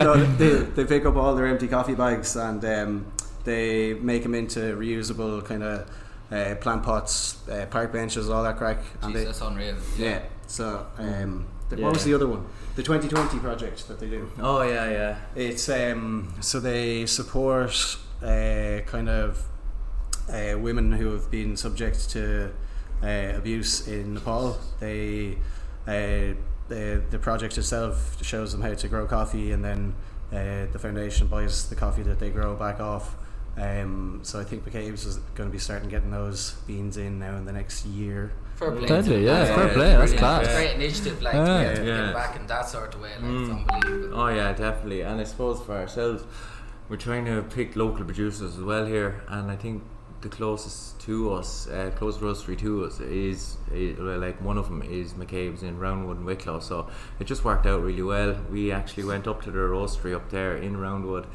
no, 0.04 0.24
they, 0.38 0.54
they 0.74 0.86
pick 0.86 1.06
up 1.06 1.16
all 1.16 1.36
their 1.36 1.48
empty 1.48 1.68
coffee 1.68 1.96
bags 1.96 2.36
and 2.36 2.64
um, 2.66 3.06
they 3.44 3.94
make 3.96 4.24
them 4.24 4.34
into 4.36 4.60
reusable 4.76 5.44
kind 5.46 5.64
of 5.64 5.90
uh, 6.32 6.56
plant 6.56 6.84
pots, 6.84 7.48
uh, 7.50 7.66
park 7.70 7.92
benches, 7.94 8.30
all 8.30 8.44
that 8.44 8.58
crack. 8.58 8.80
And 9.02 9.12
Jeez, 9.12 9.18
they, 9.18 9.26
that's 9.26 9.42
unreal. 9.42 9.76
yeah. 9.98 10.24
So, 10.48 10.86
um, 10.98 11.46
the, 11.70 11.78
Yeah. 11.78 11.86
what 11.86 11.94
was 11.94 12.04
the 12.06 12.14
other 12.14 12.28
one? 12.28 12.46
The 12.76 12.84
2020 12.84 13.40
project 13.40 13.88
that 13.88 14.00
they 14.00 14.08
do. 14.08 14.30
Oh 14.40 14.62
yeah, 14.62 14.90
yeah. 14.90 15.18
It's 15.36 15.68
um, 15.70 16.34
so 16.42 16.60
they 16.60 17.06
support 17.06 17.98
uh, 18.22 18.80
kind 18.86 19.10
of 19.10 19.44
uh, 20.32 20.58
women 20.60 20.92
who 20.92 21.12
have 21.14 21.30
been 21.32 21.58
subject 21.58 22.10
to 22.12 22.52
uh, 23.04 23.34
abuse 23.36 23.88
in 23.88 24.14
Nepal. 24.14 24.58
They 24.80 25.38
uh, 25.88 26.36
the 26.70 27.02
the 27.10 27.20
project 27.20 27.58
itself 27.58 28.24
shows 28.24 28.52
them 28.52 28.62
how 28.62 28.74
to 28.76 28.88
grow 28.88 29.06
coffee, 29.08 29.52
and 29.52 29.64
then 29.66 29.96
uh, 30.32 30.72
the 30.72 30.80
foundation 30.80 31.28
buys 31.28 31.68
the 31.70 31.76
coffee 31.76 32.04
that 32.04 32.20
they 32.20 32.30
grow 32.30 32.56
back 32.56 32.80
off. 32.80 33.16
Um, 33.58 34.20
so 34.24 34.40
I 34.40 34.44
think 34.44 34.66
McCabe's 34.66 35.06
is 35.06 35.18
going 35.36 35.50
to 35.50 35.52
be 35.54 35.58
starting 35.60 35.90
getting 35.90 36.12
those 36.12 36.52
beans 36.68 36.98
in 36.98 37.18
now 37.20 37.36
in 37.38 37.46
the 37.46 37.52
next 37.54 37.86
year. 37.86 38.32
Fair 38.56 38.72
play. 38.72 38.88
Deadly, 38.88 39.16
to 39.16 39.22
yeah, 39.22 39.46
fair 39.56 39.70
play, 39.70 39.90
that's 39.90 40.12
brilliant. 40.14 40.18
class. 40.20 40.46
It's 40.46 40.54
great 40.56 40.76
initiative, 40.76 41.22
like 41.22 41.34
Yeah. 41.34 41.70
to 41.70 41.76
get, 41.76 41.86
Yeah. 41.86 42.06
get 42.08 42.14
back 42.14 42.36
in 42.36 42.48
that 42.48 42.70
sort 42.70 42.94
of 42.94 43.02
way. 43.02 43.10
Like, 43.16 43.24
it's 43.24 43.50
Mm. 43.50 43.72
unbelievable. 43.74 44.20
Oh 44.20 44.28
yeah, 44.30 44.54
definitely. 44.54 45.02
And 45.02 45.20
I 45.20 45.24
suppose 45.24 45.60
for 45.62 45.74
ourselves, 45.74 46.24
we're 46.90 46.98
trying 46.98 47.26
to 47.26 47.42
pick 47.44 47.76
local 47.76 48.06
producers 48.06 48.56
as 48.58 48.64
well 48.64 48.86
here. 48.86 49.22
And 49.28 49.50
I 49.52 49.56
think 49.56 49.84
the 50.22 50.30
closest 50.30 51.00
to 51.02 51.32
us, 51.34 51.68
uh, 51.68 51.92
closest 51.96 52.24
roastery 52.24 52.58
to 52.60 52.86
us, 52.86 53.00
is, 53.00 53.58
is 53.72 54.00
like 54.00 54.42
one 54.42 54.58
of 54.58 54.66
them 54.68 54.82
is 54.82 55.14
McCabe's 55.14 55.62
in 55.62 55.78
Roundwood 55.78 56.18
and 56.18 56.26
Wicklow. 56.26 56.60
So 56.60 56.88
it 57.20 57.26
just 57.26 57.46
worked 57.46 57.68
out 57.68 57.84
really 57.84 58.02
well. 58.02 58.36
We 58.52 58.72
actually 58.72 59.04
went 59.04 59.28
up 59.28 59.44
to 59.44 59.52
their 59.52 59.68
roastery 59.70 60.16
up 60.16 60.30
there 60.32 60.56
in 60.58 60.78
Roundwood. 60.78 61.26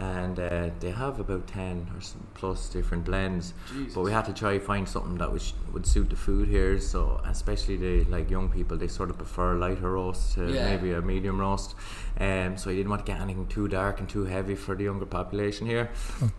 And 0.00 0.38
uh, 0.40 0.70
they 0.80 0.90
have 0.92 1.20
about 1.20 1.46
ten 1.46 1.86
or 1.92 1.98
s- 1.98 2.14
plus 2.34 2.70
different 2.70 3.04
blends, 3.04 3.52
but 3.94 4.00
we 4.02 4.12
had 4.12 4.24
to 4.24 4.32
try 4.32 4.58
find 4.58 4.88
something 4.88 5.18
that 5.18 5.30
was, 5.30 5.52
would 5.74 5.86
suit 5.86 6.08
the 6.08 6.16
food 6.16 6.48
here. 6.48 6.80
So 6.80 7.20
especially 7.26 7.76
the 7.76 8.04
like 8.04 8.30
young 8.30 8.48
people, 8.48 8.78
they 8.78 8.88
sort 8.88 9.10
of 9.10 9.18
prefer 9.18 9.56
a 9.56 9.58
lighter 9.58 9.90
roast 9.92 10.34
to 10.36 10.50
Yeah. 10.50 10.64
maybe 10.70 10.92
a 10.92 11.02
medium 11.02 11.38
roast. 11.38 11.74
Um, 12.18 12.56
so 12.56 12.70
I 12.70 12.74
didn't 12.74 12.88
want 12.90 13.04
to 13.04 13.12
get 13.12 13.20
anything 13.20 13.46
too 13.48 13.68
dark 13.68 14.00
and 14.00 14.08
too 14.08 14.24
heavy 14.24 14.54
for 14.54 14.74
the 14.74 14.84
younger 14.84 15.06
population 15.06 15.66
here. 15.66 15.90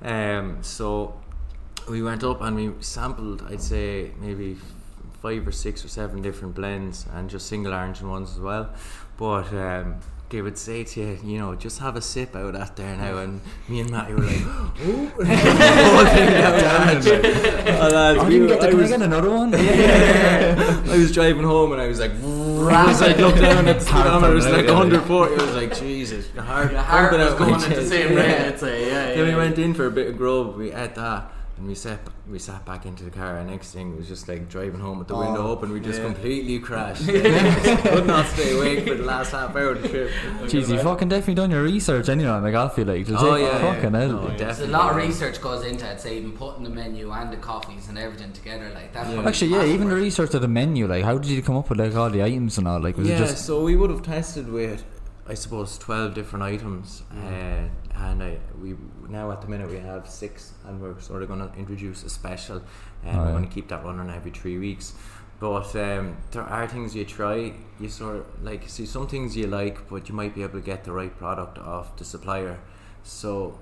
Um, 0.04 0.58
so 0.63 1.13
we 1.89 2.02
went 2.02 2.24
up 2.24 2.41
and 2.41 2.56
we 2.56 2.71
sampled, 2.80 3.43
I'd 3.50 3.62
say 3.62 4.12
maybe 4.19 4.54
f- 4.54 4.74
five 5.22 5.48
or 5.48 5.52
six 5.52 5.84
or 5.86 5.88
seven 5.88 6.22
different 6.22 6.56
blends 6.56 7.06
and 7.14 7.30
just 7.30 7.48
single 7.48 7.74
origin 7.74 8.10
ones 8.10 8.32
as 8.32 8.40
well. 8.40 8.70
But 9.18 9.54
um, 9.54 9.98
they 10.30 10.42
would 10.42 10.58
say 10.58 10.84
to 10.84 11.00
you, 11.02 11.20
you 11.24 11.38
know, 11.38 11.54
just 11.56 11.80
have 11.80 11.96
a 11.96 12.02
sip 12.02 12.36
out 12.36 12.56
at 12.56 12.76
there 12.76 12.96
now. 12.96 13.18
And 13.18 13.42
me 13.68 13.82
and 13.82 13.90
Matty 13.92 14.14
were 14.14 14.22
like, 14.22 14.42
oh, 14.42 15.12
oh, 15.20 15.24
lads, 16.94 17.08
I 17.08 18.24
we 18.24 18.30
didn't 18.30 18.42
were- 18.42 18.48
get 18.48 18.62
the, 18.62 18.70
I 18.70 18.74
was- 18.74 18.90
get 18.90 19.02
another 19.02 19.30
one? 19.30 19.52
yeah, 19.52 20.82
I 20.90 20.98
was 20.98 21.12
driving 21.12 21.44
home 21.44 21.72
and 21.74 21.82
I 21.82 21.88
was 21.88 22.00
like, 22.00 22.12
as 22.12 22.22
I 22.22 22.86
was 22.88 23.02
like, 23.02 23.18
look 23.18 23.36
down 23.36 23.68
at 23.68 23.80
the 23.80 23.86
Hard 23.92 24.06
speedometer, 24.06 24.32
it 24.32 24.36
was 24.36 24.46
like 24.48 24.66
there, 24.66 24.74
140. 24.74 25.34
I 25.36 25.46
was 25.46 25.56
like, 25.56 25.76
Jesus, 25.80 26.30
your 26.34 26.44
heart, 26.44 26.72
Your 26.72 26.82
heart 26.82 27.12
was 27.14 27.34
going 27.36 27.56
at 27.56 27.70
the 27.70 27.86
same 27.86 28.16
rate, 28.16 28.40
I'd 28.48 28.60
say, 28.60 28.88
yeah, 28.88 29.06
Then 29.08 29.18
yeah, 29.18 29.24
we 29.26 29.30
yeah. 29.32 29.38
went 29.38 29.60
in 29.60 29.74
for 29.74 29.86
a 29.88 29.92
bit 29.92 30.08
of 30.08 30.18
grub. 30.18 30.56
We 30.56 30.72
ate 30.72 30.96
that, 30.96 31.32
and 31.58 31.68
we 31.68 31.76
sat 31.76 32.00
we 32.30 32.40
sat 32.40 32.66
back 32.66 32.86
into 32.86 33.04
the 33.04 33.12
car. 33.12 33.38
And 33.38 33.50
next 33.50 33.72
thing 33.72 33.96
was 33.96 34.08
just 34.08 34.28
like 34.28 34.50
driving 34.50 34.80
home 34.80 35.00
with 35.00 35.08
the 35.10 35.16
window 35.16 35.48
Oh, 35.48 35.52
open. 35.52 35.72
We 35.72 35.80
just 35.80 36.00
yeah. 36.00 36.06
completely 36.06 36.60
crashed. 36.60 37.06
Could 37.08 38.08
not 38.08 38.26
stay 38.28 38.58
awake 38.58 38.88
for 38.88 38.96
the 38.96 39.04
last 39.04 39.32
half 39.32 39.56
hour 39.56 39.72
of 39.72 39.82
the 39.82 39.90
trip. 39.90 40.12
Jeez, 40.44 40.70
you 40.70 40.80
fucking 40.80 41.10
definitely 41.10 41.36
done 41.36 41.52
your 41.52 41.64
research 41.64 42.10
anyway. 42.10 42.40
Like 42.40 42.56
I 42.56 42.70
feel 42.70 42.86
like, 42.88 43.06
Oh, 43.10 43.36
yeah, 43.36 43.60
fucking 43.60 43.94
yeah. 43.94 44.00
hell. 44.00 44.10
No, 44.12 44.38
There's 44.38 44.60
a 44.62 44.68
lot 44.68 44.92
of 44.92 44.96
research 44.98 45.40
goes 45.42 45.66
into 45.66 45.86
it, 45.90 46.00
say 46.02 46.18
even 46.18 46.32
putting 46.32 46.64
the 46.64 46.70
menu 46.70 47.12
and 47.12 47.32
the 47.32 47.38
coffees 47.38 47.88
and 47.90 47.98
everything 47.98 48.34
together 48.34 48.72
like 48.74 48.94
that. 48.94 49.10
Yeah. 49.10 49.28
Actually, 49.28 49.52
yeah, 49.52 49.66
even 49.66 49.90
the 49.90 49.96
research 49.96 50.34
of 50.34 50.42
the 50.42 50.48
menu. 50.48 50.88
Like, 50.88 51.04
how 51.04 51.18
did 51.18 51.30
you 51.30 51.42
come 51.42 51.58
up 51.58 51.70
with 51.70 51.80
like 51.80 51.94
all 51.96 52.10
the 52.10 52.24
items 52.24 52.58
and 52.58 52.68
all? 52.68 52.80
Like, 52.82 52.98
was 52.98 53.08
yeah, 53.08 53.16
it 53.16 53.20
just 53.20 53.46
so 53.46 53.64
we 53.64 53.76
would 53.76 53.90
have 53.90 54.04
tested 54.04 54.50
with, 54.50 54.84
I 55.28 55.34
suppose, 55.36 55.78
twelve 55.78 56.14
different 56.14 56.44
items, 56.44 57.04
uh, 57.12 57.68
and 57.95 58.21
I, 58.23 58.38
we 58.62 58.75
now 59.10 59.32
at 59.32 59.41
the 59.41 59.47
minute 59.47 59.69
we 59.69 59.77
have 59.80 60.08
six, 60.10 60.54
and 60.65 60.82
we're 60.82 60.99
sort 60.99 61.21
of 61.23 61.27
going 61.27 61.39
to 61.47 61.54
introduce 61.58 62.04
a 62.04 62.10
special, 62.10 62.62
and 63.04 63.17
Oh, 63.17 63.21
we're 63.21 63.25
yeah. 63.27 63.32
going 63.32 63.47
to 63.47 63.54
keep 63.54 63.67
that 63.69 63.84
running 63.84 64.10
every 64.13 64.32
three 64.32 64.58
weeks. 64.58 64.93
But 65.39 65.75
um, 65.75 66.17
there 66.32 66.43
are 66.43 66.67
things 66.67 66.95
you 66.95 67.04
try. 67.04 67.54
You 67.80 67.89
sort 67.89 68.17
of 68.17 68.43
like 68.43 68.69
see 68.69 68.86
some 68.86 69.08
things 69.08 69.36
you 69.36 69.47
like, 69.47 69.89
but 69.89 70.08
you 70.08 70.13
might 70.15 70.36
be 70.36 70.43
able 70.43 70.60
to 70.60 70.65
get 70.65 70.84
the 70.84 70.91
right 70.91 71.15
product 71.17 71.58
off 71.58 71.97
the 71.97 72.06
supplier. 72.06 72.60
So 73.04 73.58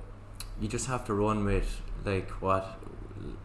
you 0.59 0.67
just 0.67 0.87
have 0.87 1.05
to 1.05 1.13
run 1.13 1.45
with 1.45 1.81
like 2.05 2.29
what 2.41 2.79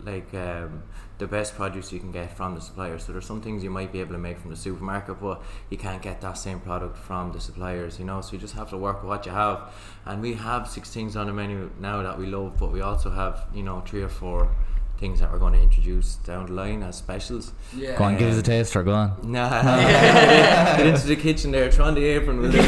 like 0.04 0.32
um, 0.34 0.82
the 1.18 1.26
best 1.26 1.54
produce 1.54 1.92
you 1.92 2.00
can 2.00 2.12
get 2.12 2.37
from 2.37 2.54
the 2.54 2.60
supplier. 2.60 2.98
So 2.98 3.12
there's 3.12 3.26
some 3.26 3.40
things 3.40 3.62
you 3.62 3.70
might 3.70 3.92
be 3.92 4.00
able 4.00 4.12
to 4.12 4.18
make 4.18 4.38
from 4.38 4.50
the 4.50 4.56
supermarket, 4.56 5.20
but 5.20 5.42
you 5.70 5.78
can't 5.78 6.02
get 6.02 6.20
that 6.20 6.38
same 6.38 6.60
product 6.60 6.98
from 6.98 7.32
the 7.32 7.40
suppliers. 7.40 7.98
You 7.98 8.04
know, 8.04 8.20
so 8.20 8.32
you 8.32 8.38
just 8.38 8.54
have 8.54 8.70
to 8.70 8.78
work 8.78 9.02
with 9.02 9.08
what 9.08 9.26
you 9.26 9.32
have. 9.32 9.72
And 10.04 10.20
we 10.22 10.34
have 10.34 10.68
six 10.68 10.92
things 10.92 11.16
on 11.16 11.26
the 11.26 11.32
menu 11.32 11.70
now 11.80 12.02
that 12.02 12.18
we 12.18 12.26
love, 12.26 12.58
but 12.58 12.72
we 12.72 12.80
also 12.80 13.10
have 13.10 13.46
you 13.54 13.62
know 13.62 13.80
three 13.87 14.02
or 14.02 14.08
four 14.08 14.50
things 14.98 15.18
that 15.20 15.30
we're 15.32 15.38
going 15.38 15.52
to 15.54 15.60
introduce 15.60 16.16
down 16.16 16.46
the 16.46 16.52
line 16.52 16.82
as 16.82 16.96
specials. 16.96 17.52
Yeah. 17.76 17.96
go 17.98 18.04
on, 18.04 18.16
give 18.16 18.30
us 18.30 18.38
a 18.38 18.42
taste 18.42 18.76
or 18.76 18.82
Go 18.84 18.92
on. 18.92 19.12
Nah, 19.24 19.62
get 20.76 20.87
into 20.87 21.06
the 21.06 21.16
kitchen 21.16 21.50
there, 21.50 21.70
try 21.70 21.88
on 21.88 21.94
the 21.94 22.04
apron. 22.04 22.40
Will 22.40 22.54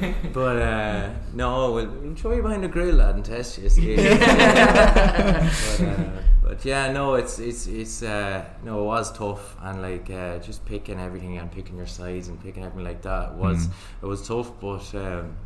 Yeah. 0.00 0.09
But 0.32 0.56
uh, 0.56 1.10
no, 1.34 1.72
we'll, 1.72 1.86
we'll 1.88 2.14
throw 2.14 2.40
behind 2.42 2.64
the 2.64 2.68
grill, 2.68 2.96
lad, 2.96 3.14
and 3.16 3.24
test 3.24 3.58
you. 3.58 3.68
See. 3.68 3.96
but, 3.96 5.80
uh, 5.80 6.10
but 6.42 6.64
yeah, 6.64 6.92
no, 6.92 7.14
it's 7.14 7.38
it's 7.38 7.66
it's 7.66 8.02
uh, 8.02 8.44
no, 8.64 8.80
it 8.80 8.84
was 8.84 9.12
tough, 9.12 9.56
and 9.62 9.82
like 9.82 10.10
uh, 10.10 10.38
just 10.38 10.64
picking 10.64 10.98
everything 11.00 11.38
and 11.38 11.50
picking 11.50 11.76
your 11.76 11.86
sides 11.86 12.28
and 12.28 12.42
picking 12.42 12.64
everything 12.64 12.84
like 12.84 13.02
that 13.02 13.34
was 13.34 13.66
Mm. 13.66 13.72
it 14.02 14.06
was 14.06 14.26
tough, 14.26 14.52
but. 14.60 14.94
Um, 14.94 15.36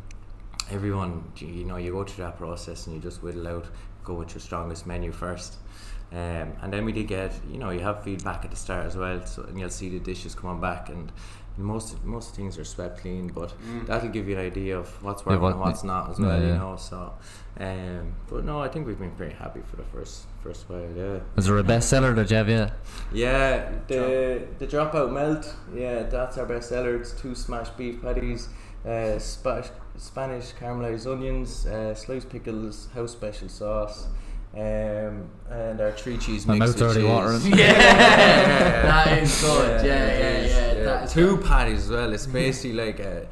everyone 0.71 1.23
you 1.37 1.63
know 1.63 1.77
you 1.77 1.91
go 1.91 2.03
through 2.03 2.23
that 2.23 2.39
process 2.39 2.87
and 2.87 2.95
you 2.95 2.99
just 2.99 3.21
whittle 3.21 3.47
out 3.47 3.67
go 4.03 4.15
with 4.15 4.33
your 4.33 4.41
strongest 4.41 4.87
menu 4.87 5.11
first 5.11 5.57
um, 6.11 6.53
and 6.63 6.73
then 6.73 6.83
we 6.85 6.91
did 6.91 7.07
get 7.07 7.33
you 7.51 7.59
know 7.59 7.69
you 7.69 7.81
have 7.81 8.03
feedback 8.03 8.43
at 8.43 8.49
the 8.49 8.57
start 8.57 8.83
as 8.83 8.97
well 8.97 9.23
so 9.27 9.43
and 9.43 9.59
you'll 9.59 9.69
see 9.69 9.89
the 9.89 9.99
dishes 9.99 10.33
coming 10.33 10.59
back 10.59 10.89
and 10.89 11.11
most 11.57 12.03
most 12.03 12.35
things 12.35 12.57
are 12.57 12.65
swept 12.65 12.99
clean 12.99 13.27
but 13.29 13.53
that'll 13.87 14.09
give 14.09 14.27
you 14.27 14.37
an 14.37 14.45
idea 14.45 14.77
of 14.77 14.87
what's 15.03 15.21
Yeah, 15.23 15.29
working 15.29 15.41
what- 15.43 15.51
and 15.53 15.59
what's 15.61 15.83
not 15.83 16.09
as 16.11 16.19
yeah, 16.19 16.25
well 16.27 16.41
you 16.41 16.53
know 16.55 16.75
so 16.77 17.13
um, 17.59 18.13
but 18.29 18.43
no 18.43 18.61
I 18.61 18.67
think 18.67 18.85
we've 18.87 18.99
been 18.99 19.11
pretty 19.11 19.35
happy 19.35 19.61
for 19.69 19.77
the 19.77 19.83
first 19.83 20.25
first 20.43 20.69
while 20.69 20.81
yeah 20.95 21.19
Is 21.37 21.45
there 21.45 21.57
a 21.57 21.63
bestseller 21.63 22.13
that 22.15 22.29
you 22.29 22.37
have 22.37 22.49
yet? 22.49 22.73
yeah, 23.13 23.69
the 23.87 24.41
the 24.59 24.67
dropout 24.67 25.11
melt. 25.13 25.55
Yeah, 25.73 26.03
that's 26.03 26.37
our 26.37 26.45
best 26.45 26.69
seller. 26.69 26.95
It's 26.97 27.11
two 27.13 27.33
smashed 27.35 27.77
beef 27.77 28.01
patties, 28.01 28.49
uh, 28.85 29.17
spa- 29.19 29.63
Spanish 29.97 30.53
caramelized 30.59 31.07
onions, 31.09 31.65
uh, 31.65 31.95
sliced 31.95 32.29
pickles, 32.29 32.89
house 32.93 33.13
special 33.13 33.47
sauce, 33.49 34.07
um, 34.55 35.29
and 35.49 35.81
our 35.81 35.91
three 35.91 36.17
cheese 36.17 36.45
My 36.47 36.53
mix. 36.53 36.59
mouth's 36.71 36.73
with 36.73 36.83
already 36.83 37.01
cheese. 37.01 37.09
watering. 37.09 37.41
Yeah, 37.59 38.81
that 38.83 39.23
is 39.23 39.41
good. 39.41 39.85
Yeah, 39.85 39.93
yeah, 39.93 40.05
it 40.07 40.19
yeah. 40.49 40.71
is, 40.71 40.85
that 40.85 41.03
is 41.05 41.13
Two 41.13 41.37
good. 41.37 41.45
patties 41.45 41.83
as 41.85 41.89
well. 41.89 42.13
It's 42.13 42.25
basically 42.27 42.73
like 42.73 42.99
a. 42.99 43.27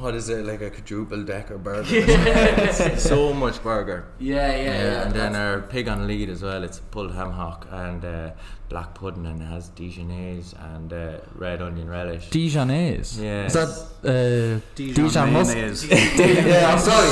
What 0.00 0.14
is 0.14 0.28
it 0.30 0.46
like 0.46 0.62
a 0.62 0.70
quadruple 0.70 1.22
decker 1.24 1.58
burger? 1.58 1.84
It's 1.90 3.02
so 3.02 3.34
much 3.34 3.62
burger. 3.62 4.06
Yeah, 4.18 4.56
yeah, 4.56 4.62
yeah. 4.64 5.02
and 5.02 5.12
then 5.12 5.32
that's- 5.32 5.36
our 5.36 5.60
pig 5.68 5.88
on 5.88 6.06
lead 6.06 6.30
as 6.30 6.42
well. 6.42 6.64
It's 6.64 6.78
pulled 6.78 7.12
ham 7.14 7.32
hock 7.32 7.66
and 7.70 8.02
uh, 8.04 8.30
black 8.70 8.94
pudding, 8.94 9.26
and 9.26 9.42
it 9.42 9.44
has 9.44 9.68
Dijonnaise 9.70 10.54
and 10.74 10.90
uh, 10.92 11.18
red 11.34 11.60
onion 11.60 11.88
relish. 11.88 12.30
Dijonnaise. 12.30 13.20
Yeah. 13.20 13.44
Is 13.46 13.52
that 13.52 13.68
uh, 13.68 14.60
Dijon 14.74 15.04
Dijon 15.04 15.32
mus- 15.34 15.54
mayonnaise. 15.54 15.84
yeah, 15.90 16.72
I'm 16.72 16.78
sorry. 16.78 17.10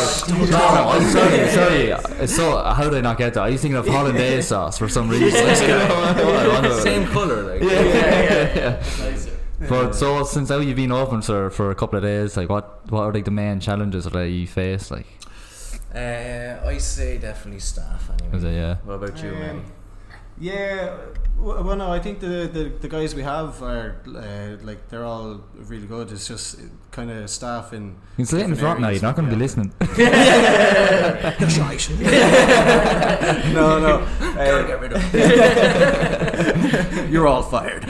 no, 0.50 0.58
no, 0.74 0.88
I'm 0.94 1.10
sorry. 1.10 1.48
Sorry. 1.50 2.26
So 2.26 2.44
how 2.62 2.84
did 2.84 2.94
I 2.94 3.00
not 3.02 3.18
get 3.18 3.34
that? 3.34 3.42
I 3.42 3.50
was 3.50 3.60
thinking 3.60 3.76
of 3.76 3.86
hollandaise 3.86 4.48
sauce 4.48 4.78
for 4.78 4.88
some 4.88 5.10
reason. 5.10 5.30
Same 6.82 7.06
color, 7.08 7.42
like. 7.42 7.62
Yeah, 7.62 7.82
yeah, 7.82 8.54
yeah. 8.56 8.82
Nicer. 9.00 9.27
But 9.68 9.92
so 9.94 10.22
since 10.24 10.50
now 10.50 10.58
you've 10.58 10.76
been 10.76 10.92
open 10.92 11.20
for 11.22 11.50
for 11.50 11.70
a 11.70 11.74
couple 11.74 11.96
of 11.98 12.04
days, 12.04 12.36
like 12.36 12.48
what 12.48 12.88
what 12.90 13.02
are 13.02 13.12
like 13.12 13.24
the 13.24 13.30
main 13.30 13.58
challenges 13.60 14.04
that 14.04 14.28
you 14.28 14.46
face? 14.46 14.90
Like, 14.90 15.06
Uh, 15.94 16.60
I 16.64 16.78
say 16.78 17.18
definitely 17.18 17.60
staff 17.60 18.10
anyway. 18.10 18.36
is 18.36 18.44
it 18.44 18.52
yeah? 18.54 18.76
What 18.84 18.94
about 18.94 19.22
you, 19.22 19.30
Um, 19.30 19.38
man? 19.40 19.64
Yeah, 20.38 20.86
w- 20.86 21.14
well, 21.38 21.76
no, 21.76 21.92
I 21.92 22.00
think 22.00 22.20
the, 22.20 22.50
the, 22.52 22.72
the 22.80 22.88
guys 22.88 23.14
we 23.14 23.22
have 23.22 23.62
are 23.62 23.96
uh, 24.06 24.56
like 24.64 24.88
they're 24.88 25.04
all 25.04 25.44
really 25.54 25.86
good. 25.86 26.10
It's 26.10 26.26
just 26.26 26.58
kind 26.90 27.10
of 27.10 27.30
staff 27.30 27.72
in. 27.72 27.96
You 28.16 28.16
can 28.16 28.26
say 28.26 28.40
it 28.40 28.44
in 28.44 28.50
different 28.50 28.60
front 28.60 28.80
now. 28.80 28.88
You're 28.88 29.02
not 29.02 29.14
going 29.14 29.28
to 29.28 29.36
be 29.36 29.40
yeah. 29.40 29.46
listening. 29.46 29.72
no, 33.54 33.78
no. 33.78 33.98
uh, 34.20 34.66
get 34.66 34.80
rid 34.80 34.94
of. 34.94 35.14
You're 37.10 37.28
all 37.28 37.44
fired. 37.44 37.86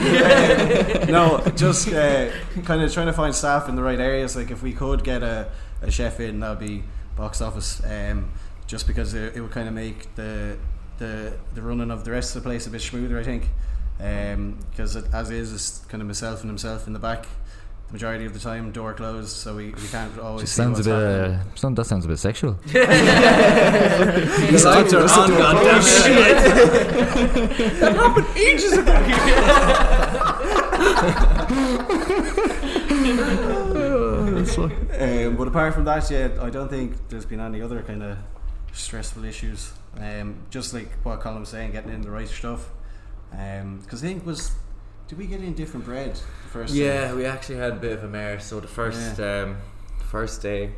no, 1.09 1.41
just 1.55 1.87
uh, 1.89 2.29
kind 2.65 2.83
of 2.83 2.93
trying 2.93 3.07
to 3.07 3.13
find 3.13 3.33
staff 3.33 3.67
in 3.67 3.75
the 3.75 3.83
right 3.83 3.99
areas. 3.99 4.35
Like 4.35 4.51
if 4.51 4.61
we 4.61 4.73
could 4.73 5.03
get 5.03 5.23
a, 5.23 5.49
a 5.81 5.89
chef 5.89 6.19
in, 6.19 6.39
that 6.41 6.49
would 6.49 6.59
be 6.59 6.83
box 7.15 7.41
office. 7.41 7.81
Um, 7.83 8.31
just 8.67 8.85
because 8.85 9.15
it, 9.15 9.35
it 9.35 9.41
would 9.41 9.49
kind 9.49 9.67
of 9.67 9.73
make 9.73 10.13
the 10.13 10.55
the 10.99 11.33
the 11.55 11.61
running 11.61 11.89
of 11.91 12.03
the 12.05 12.11
rest 12.11 12.35
of 12.35 12.43
the 12.43 12.49
place 12.49 12.67
a 12.67 12.69
bit 12.69 12.81
smoother. 12.81 13.17
I 13.19 13.23
think. 13.23 13.49
Because 13.97 14.95
it 14.95 15.05
as 15.13 15.29
is, 15.31 15.51
it's 15.53 15.79
kind 15.89 16.01
of 16.01 16.07
myself 16.07 16.41
and 16.41 16.49
himself 16.49 16.87
in 16.87 16.93
the 16.93 16.99
back. 16.99 17.25
The 17.87 17.93
majority 17.93 18.25
of 18.25 18.33
the 18.33 18.39
time, 18.39 18.71
door 18.71 18.93
closed, 18.93 19.29
so 19.35 19.55
we, 19.55 19.71
we 19.71 19.87
can't 19.87 20.17
always. 20.19 20.43
Just 20.43 20.53
see 20.53 20.61
sounds 20.61 20.85
a 20.85 20.91
what's 20.91 21.01
bit. 21.03 21.31
happening. 21.31 21.39
Uh, 21.39 21.55
sound, 21.55 21.75
that 21.77 21.85
sounds 21.85 22.05
a 22.05 22.07
bit 22.07 22.19
sexual. 22.19 22.53
The 22.63 22.79
lights 24.63 24.93
are 24.93 25.01
on, 25.01 25.29
goddamn 25.31 25.81
Um, 34.99 35.35
but 35.35 35.47
apart 35.47 35.73
from 35.73 35.85
that, 35.85 36.09
yeah, 36.11 36.29
I 36.41 36.49
don't 36.49 36.69
think 36.69 36.95
there's 37.09 37.25
been 37.25 37.39
any 37.39 37.61
other 37.61 37.81
kind 37.81 38.03
of 38.03 38.17
stressful 38.71 39.23
issues. 39.25 39.71
Um, 39.97 40.43
just 40.49 40.73
like 40.73 40.91
what 41.03 41.19
Colin 41.19 41.41
was 41.41 41.49
saying, 41.49 41.71
getting 41.71 41.91
in 41.91 42.01
the 42.01 42.11
right 42.11 42.27
stuff. 42.27 42.69
Because 43.31 44.03
I 44.03 44.07
think 44.07 44.25
was, 44.25 44.51
did 45.07 45.17
we 45.17 45.27
get 45.27 45.41
in 45.41 45.53
different 45.53 45.85
bread 45.85 46.15
the 46.15 46.49
first? 46.49 46.73
Yeah, 46.73 47.13
we 47.13 47.25
actually 47.25 47.57
had 47.57 47.73
a 47.73 47.75
bit 47.77 47.93
of 47.93 48.03
a 48.03 48.07
mare. 48.07 48.39
So 48.39 48.59
the 48.59 48.67
first 48.67 49.19
um, 49.19 49.57
first 50.05 50.41
day, 50.41 50.71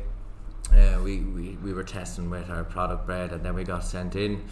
uh, 0.72 0.98
we, 1.02 1.20
we, 1.20 1.56
we 1.62 1.72
were 1.72 1.84
testing 1.84 2.30
with 2.30 2.50
our 2.50 2.64
product 2.64 3.06
bread, 3.06 3.32
and 3.32 3.44
then 3.44 3.54
we 3.54 3.64
got 3.64 3.84
sent 3.84 4.16
in 4.16 4.42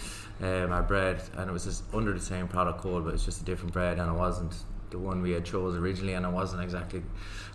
um, 0.40 0.72
our 0.72 0.82
bread, 0.82 1.22
and 1.36 1.48
it 1.48 1.52
was 1.52 1.64
just 1.64 1.82
under 1.92 2.12
the 2.12 2.20
same 2.20 2.48
product 2.48 2.80
code, 2.80 3.04
but 3.04 3.14
it's 3.14 3.24
just 3.24 3.40
a 3.42 3.44
different 3.44 3.72
bread, 3.72 3.98
and 3.98 4.10
it 4.10 4.14
wasn't 4.18 4.54
the 4.90 4.98
one 4.98 5.22
we 5.22 5.32
had 5.32 5.44
chose 5.44 5.76
originally, 5.76 6.14
and 6.14 6.26
it 6.26 6.32
wasn't 6.32 6.62
exactly 6.62 7.02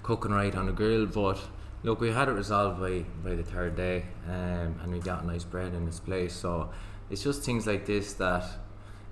cooking 0.03 0.31
right 0.31 0.55
on 0.55 0.67
the 0.67 0.71
grill. 0.71 1.05
But 1.05 1.39
look, 1.83 1.99
we 1.99 2.11
had 2.11 2.29
it 2.29 2.33
resolved 2.33 2.79
by 2.79 3.05
by 3.23 3.35
the 3.35 3.43
third 3.43 3.75
day, 3.75 4.05
um, 4.27 4.79
and 4.81 4.91
we 4.91 4.99
got 4.99 5.25
nice 5.25 5.43
bread 5.43 5.73
in 5.73 5.85
this 5.85 5.99
place. 5.99 6.33
So 6.33 6.69
it's 7.09 7.23
just 7.23 7.43
things 7.43 7.67
like 7.67 7.85
this 7.85 8.13
that 8.13 8.45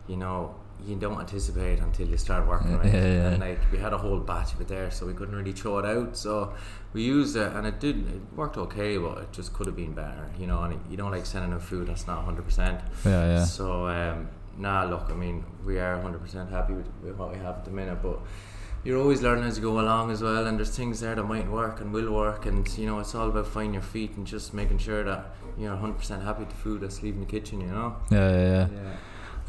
you 0.08 0.18
know 0.18 0.56
you 0.86 0.96
don't 0.96 1.20
anticipate 1.20 1.80
until 1.80 2.08
you 2.08 2.18
start 2.18 2.48
working 2.48 2.78
right. 2.78 2.94
Yeah, 2.94 3.06
yeah. 3.06 3.30
And 3.30 3.40
like 3.40 3.60
we 3.72 3.78
had 3.78 3.94
a 3.94 3.98
whole 3.98 4.20
batch 4.20 4.54
of 4.54 4.62
it 4.62 4.68
there, 4.68 4.92
so 4.92 5.06
we 5.06 5.14
couldn't 5.14 5.36
really 5.36 5.54
throw 5.54 5.80
it 5.80 5.86
out. 5.86 6.18
So 6.18 6.54
we 6.92 7.04
used 7.04 7.36
it, 7.36 7.52
and 7.54 7.66
it 7.66 7.80
did. 7.80 8.00
It 8.08 8.22
worked 8.36 8.58
okay, 8.58 8.98
but 8.98 9.20
it 9.20 9.32
just 9.32 9.54
could 9.54 9.68
have 9.68 9.76
been 9.76 9.94
better, 9.94 10.30
you 10.38 10.48
know. 10.48 10.62
And 10.64 10.80
you 10.90 10.98
don't 10.98 11.12
like 11.12 11.26
sending 11.26 11.54
out 11.54 11.62
food 11.62 11.88
that's 11.88 12.06
not 12.08 12.24
hundred 12.26 12.46
percent. 12.46 12.82
Yeah, 13.06 13.26
yeah. 13.28 13.46
So 13.46 13.88
um, 13.88 14.30
nah, 14.58 14.84
look, 14.84 15.06
I 15.10 15.14
mean, 15.14 15.46
we 15.66 15.80
are 15.80 16.02
hundred 16.02 16.22
percent 16.22 16.50
happy 16.50 16.74
with, 16.74 16.90
with 17.02 17.16
what 17.16 17.32
we 17.32 17.38
have 17.38 17.58
at 17.58 17.66
the 17.66 17.72
minute, 17.72 18.00
but. 18.02 18.20
You're 18.84 19.00
always 19.00 19.22
learning 19.22 19.46
as 19.46 19.58
you 19.58 19.64
go 19.64 19.80
along 19.80 20.12
as 20.12 20.22
well, 20.22 20.46
and 20.46 20.58
there's 20.58 20.76
things 20.76 21.00
there 21.00 21.16
that 21.16 21.24
might 21.24 21.50
work 21.50 21.80
and 21.80 21.94
will 21.94 22.12
work, 22.12 22.46
and 22.46 22.68
you 22.78 22.86
know 22.86 23.00
it's 23.00 23.16
all 23.16 23.30
about 23.30 23.48
finding 23.48 23.74
your 23.74 23.84
feet 23.84 24.18
and 24.18 24.28
just 24.28 24.54
making 24.54 24.80
sure 24.80 25.04
that 25.04 25.36
you're 25.58 25.76
100% 25.76 26.24
happy 26.24 26.40
with 26.42 26.50
the 26.50 26.56
food 26.56 26.82
that's 26.82 27.02
leaving 27.02 27.22
the 27.22 27.26
kitchen, 27.26 27.62
you 27.62 27.68
know. 27.68 27.96
Yeah, 28.12 28.30
yeah, 28.32 28.68
yeah. 28.74 28.96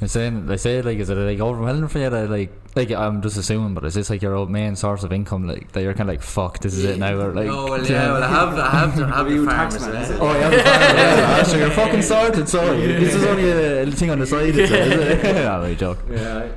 I'm 0.00 0.08
saying, 0.08 0.46
they 0.46 0.56
say 0.56 0.82
like, 0.82 0.98
is 0.98 1.08
it 1.08 1.14
like 1.14 1.40
overwhelming 1.40 1.88
for 1.88 1.98
you? 1.98 2.10
That 2.10 2.28
like, 2.28 2.52
like 2.76 2.90
I'm 2.90 3.22
just 3.22 3.36
assuming, 3.36 3.74
but 3.74 3.84
is 3.84 3.94
this 3.94 4.10
like 4.10 4.22
your 4.22 4.34
old 4.34 4.50
main 4.50 4.76
source 4.76 5.02
of 5.02 5.12
income? 5.12 5.46
Like 5.46 5.72
that 5.72 5.82
you're 5.82 5.94
kind 5.94 6.10
of 6.10 6.14
like, 6.14 6.22
fuck, 6.22 6.58
this 6.60 6.74
is 6.74 6.84
it 6.84 6.98
now, 6.98 7.16
or 7.16 7.32
like. 7.32 7.48
oh 7.48 7.70
well, 7.70 7.86
yeah, 7.90 8.12
well 8.12 8.22
I 8.22 8.28
have, 8.28 8.58
I 8.58 8.70
have 8.70 8.96
to 8.96 9.06
have 9.06 9.26
Are 9.26 9.30
you 9.32 9.44
the 9.44 9.50
taxman, 9.50 10.00
is 10.00 10.10
it? 10.10 10.20
Oh 10.20 10.32
yeah, 10.32 10.50
the 10.50 10.56
farm, 10.58 10.80
yeah. 10.80 11.42
so 11.44 11.56
you're 11.56 11.70
fucking 11.70 12.02
sorted. 12.02 12.48
So 12.48 12.76
this 12.76 13.14
is 13.14 13.24
only 13.24 13.50
a 13.50 13.90
thing 13.90 14.10
on 14.10 14.18
the 14.18 14.26
side. 14.26 14.50
Is 14.50 14.58
it? 14.58 14.72
Is 14.72 15.24
it? 15.24 15.34
no, 15.34 15.60
really 15.60 15.76
joke. 15.76 15.98
Yeah. 16.10 16.50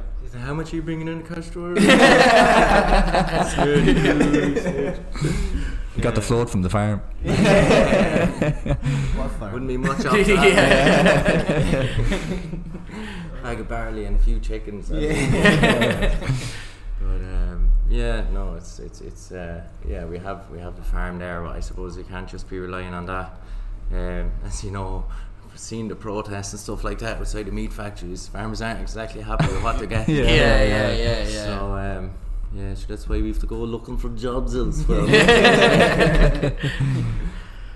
He 0.47 0.49
said, 0.49 0.53
How 0.53 0.53
much 0.53 0.71
are 0.71 0.75
you 0.77 0.81
bringing 0.81 1.07
in 1.07 1.21
the 1.21 1.27
cash 1.27 1.49
drawer? 1.49 1.69
You 5.95 6.03
got 6.03 6.15
the 6.15 6.21
float 6.21 6.49
from 6.49 6.61
the 6.61 6.69
farm. 6.69 7.01
What 9.17 9.31
farm? 9.31 9.53
Wouldn't 9.53 9.67
be 9.67 9.77
much 9.77 10.05
off 10.05 10.13
that. 10.13 10.27
yeah. 10.27 11.95
Bag 13.43 13.59
of 13.59 13.67
barley 13.67 14.05
and 14.05 14.15
a 14.15 14.19
few 14.19 14.39
chickens. 14.39 14.89
but 14.89 15.01
um, 17.01 17.71
yeah, 17.89 18.25
no, 18.31 18.53
it's 18.55 18.79
it's 18.79 19.01
it's 19.01 19.31
uh, 19.31 19.63
yeah, 19.87 20.05
we 20.05 20.19
have 20.19 20.49
we 20.51 20.59
have 20.59 20.75
the 20.75 20.83
farm 20.83 21.17
there, 21.19 21.41
but 21.41 21.55
I 21.55 21.61
suppose 21.61 21.97
you 21.97 22.03
can't 22.03 22.29
just 22.29 22.47
be 22.49 22.59
relying 22.59 22.93
on 22.93 23.05
that. 23.07 23.41
Um, 23.91 24.31
as 24.45 24.63
you 24.63 24.71
know, 24.71 25.05
seeing 25.57 25.87
the 25.87 25.95
protests 25.95 26.53
and 26.53 26.59
stuff 26.59 26.83
like 26.83 26.99
that 26.99 27.17
outside 27.17 27.43
the 27.47 27.51
meat 27.51 27.73
factories, 27.73 28.27
farmers 28.27 28.61
aren't 28.61 28.79
exactly 28.81 29.21
happy 29.21 29.47
with 29.47 29.63
what 29.63 29.77
they're 29.77 29.87
getting. 29.97 30.15
Yeah. 30.15 30.23
Yeah, 30.23 30.63
yeah, 30.63 30.91
yeah, 30.93 31.19
yeah. 31.27 31.45
So 31.45 31.75
um, 31.75 32.11
yeah, 32.53 32.73
so 32.75 32.85
that's 32.87 33.09
why 33.09 33.21
we 33.21 33.27
have 33.29 33.39
to 33.39 33.45
go 33.47 33.55
looking 33.57 33.97
for 33.97 34.09
jobs 34.09 34.55
elsewhere. 34.55 35.01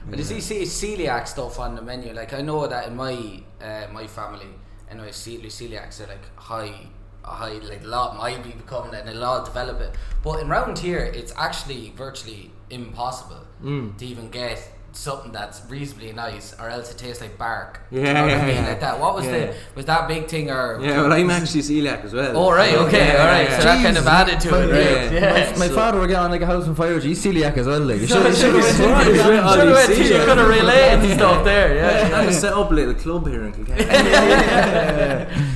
But 0.10 0.18
you 0.18 0.26
see, 0.26 0.42
see 0.42 0.64
celiac 0.64 1.28
stuff 1.28 1.60
on 1.60 1.76
the 1.76 1.82
menu. 1.82 2.12
Like 2.14 2.34
I 2.34 2.42
know 2.42 2.66
that 2.68 2.88
in 2.88 2.96
my 2.96 3.42
uh, 3.62 3.86
my 3.94 4.08
family, 4.08 4.48
anyway, 4.90 5.12
ce- 5.12 5.40
celiacs 5.58 6.02
are 6.02 6.08
like 6.08 6.26
high, 6.36 6.88
high. 7.24 7.54
Like 7.60 7.84
a 7.84 7.88
lot 7.88 8.18
might 8.18 8.44
be 8.44 8.50
becoming 8.52 8.94
and 8.96 9.08
a 9.08 9.14
lot 9.14 9.46
develop 9.46 9.80
it. 9.80 9.96
But 10.24 10.40
in 10.42 10.50
round 10.50 10.80
here, 10.80 11.00
it's 11.00 11.34
actually 11.38 11.94
virtually 11.96 12.52
impossible 12.70 13.46
Mm. 13.64 13.96
to 14.00 14.06
even 14.08 14.32
get 14.32 14.58
something 14.94 15.32
that's 15.32 15.62
reasonably 15.70 16.12
nice, 16.14 16.54
or 16.60 16.70
else 16.70 16.92
it 16.92 16.98
tastes 16.98 17.22
like 17.22 17.38
bark. 17.38 17.80
Yeah, 17.92 18.08
you 18.08 18.14
know 18.14 18.24
what 18.26 18.34
I 18.34 18.46
mean? 18.46 18.56
yeah. 18.56 18.68
Like 18.70 18.80
that. 18.82 19.00
What 19.00 19.16
was 19.16 19.26
Yeah. 19.26 19.32
the 19.48 19.54
was 19.76 19.86
that 19.86 20.08
big 20.08 20.28
thing 20.28 20.50
or? 20.52 20.80
yeah, 20.82 21.02
well, 21.02 21.14
I'm 21.14 21.30
actually 21.30 21.62
celiac 21.62 22.04
as 22.04 22.14
well. 22.14 22.36
Oh 22.36 22.52
right, 22.52 22.74
okay, 22.76 23.08
Yeah, 23.14 23.20
all 23.22 23.28
right. 23.28 23.50
yeah, 23.50 23.58
So 23.60 23.64
that 23.66 23.84
kind 23.84 23.98
of 23.98 24.08
added 24.08 24.40
to 24.42 24.50
it, 24.50 24.72
right? 24.72 25.12
Yeah. 25.14 25.38
Yeah. 25.52 25.58
My 25.58 25.68
So- 25.68 25.76
father 25.76 26.00
would 26.00 26.10
get 26.10 26.18
on 26.20 26.32
like 26.32 26.42
a 26.42 26.46
house 26.46 26.68
on 26.68 26.76
fire. 26.76 27.00
He's 27.00 27.24
celiac 27.24 27.56
as 27.58 27.68
well. 27.68 27.80
Like, 27.82 28.02
you 28.02 28.08
So 28.08 28.22
should 28.32 28.36
should 28.36 28.56
have 28.56 28.66
have 28.66 28.98
What 28.98 29.08
is 29.08 29.26
with 29.26 29.40
all 29.40 29.88
these 29.88 30.10
you 30.10 30.16
celiac? 30.16 30.26
could 30.26 30.38
have 30.38 30.50
relayed 30.50 31.00
and 31.00 31.14
stuff 31.20 31.44
there, 31.46 31.76
yeah. 31.76 32.18
I 32.20 32.32
set 32.32 32.54
up 32.54 32.72
a 32.72 32.74
little 32.74 32.94
club 32.96 33.28
here 33.28 33.44
in 33.46 33.52
Kilkenny. 33.54 33.86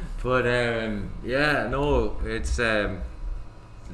but 0.22 0.46
um, 0.46 1.10
yeah, 1.24 1.66
no, 1.68 2.16
it's 2.24 2.58
um, 2.58 3.00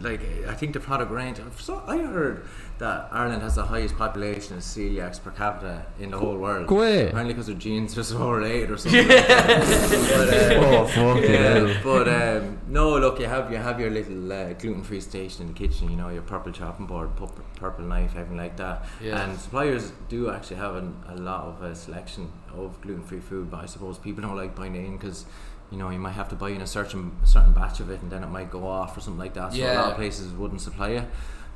like 0.00 0.20
I 0.48 0.54
think 0.54 0.72
the 0.74 0.80
product 0.80 1.10
range. 1.10 1.40
So 1.58 1.82
I 1.86 1.98
heard 1.98 2.44
that 2.78 3.08
Ireland 3.10 3.42
has 3.42 3.54
the 3.54 3.64
highest 3.64 3.96
population 3.96 4.56
of 4.56 4.62
celiacs 4.62 5.22
per 5.22 5.30
capita 5.30 5.86
in 5.98 6.10
the 6.10 6.18
whole 6.18 6.36
world. 6.36 6.66
Go 6.66 6.76
away. 6.76 7.08
Apparently, 7.08 7.32
because 7.32 7.46
their 7.46 7.56
genes 7.56 7.96
are 7.96 8.02
so 8.02 8.30
related 8.30 8.70
or 8.70 8.76
something. 8.76 9.08
like 9.08 9.16
that. 9.28 10.58
but, 10.60 10.66
uh, 10.66 10.76
Oh 10.76 10.86
fuck 10.86 11.22
yeah, 11.22 11.64
yeah. 11.64 11.80
but 11.82 12.08
um, 12.08 12.58
no, 12.68 12.98
look, 12.98 13.18
you 13.18 13.26
have 13.26 13.50
you 13.50 13.56
have 13.56 13.80
your 13.80 13.90
little 13.90 14.30
uh, 14.32 14.52
gluten-free 14.52 15.00
station 15.00 15.42
in 15.42 15.48
the 15.48 15.54
kitchen. 15.54 15.90
You 15.90 15.96
know, 15.96 16.10
your 16.10 16.22
purple 16.22 16.52
chopping 16.52 16.86
board, 16.86 17.16
purple, 17.16 17.44
purple 17.56 17.84
knife, 17.84 18.10
everything 18.14 18.36
like 18.36 18.56
that. 18.58 18.84
Yeah. 19.02 19.22
And 19.22 19.38
suppliers 19.38 19.92
do 20.08 20.30
actually 20.30 20.56
have 20.56 20.76
an, 20.76 20.96
a 21.08 21.16
lot 21.16 21.44
of 21.44 21.62
uh, 21.62 21.74
selection 21.74 22.30
of 22.54 22.78
gluten-free 22.82 23.20
food, 23.20 23.50
but 23.50 23.60
I 23.60 23.66
suppose 23.66 23.98
people 23.98 24.22
don't 24.22 24.36
like 24.36 24.54
buying 24.54 24.76
in 24.76 24.96
because. 24.96 25.24
You 25.68 25.78
know, 25.78 25.90
you 25.90 25.98
might 25.98 26.12
have 26.12 26.28
to 26.28 26.36
buy 26.36 26.50
in 26.50 26.60
a 26.60 26.66
certain 26.66 27.10
a 27.24 27.26
certain 27.26 27.52
batch 27.52 27.80
of 27.80 27.90
it, 27.90 28.00
and 28.00 28.08
then 28.08 28.22
it 28.22 28.28
might 28.28 28.52
go 28.52 28.64
off 28.68 28.96
or 28.96 29.00
something 29.00 29.18
like 29.18 29.34
that. 29.34 29.52
So 29.52 29.58
a 29.58 29.74
lot 29.74 29.90
of 29.90 29.96
places 29.96 30.30
wouldn't 30.32 30.60
supply 30.60 30.90
you. 30.92 31.04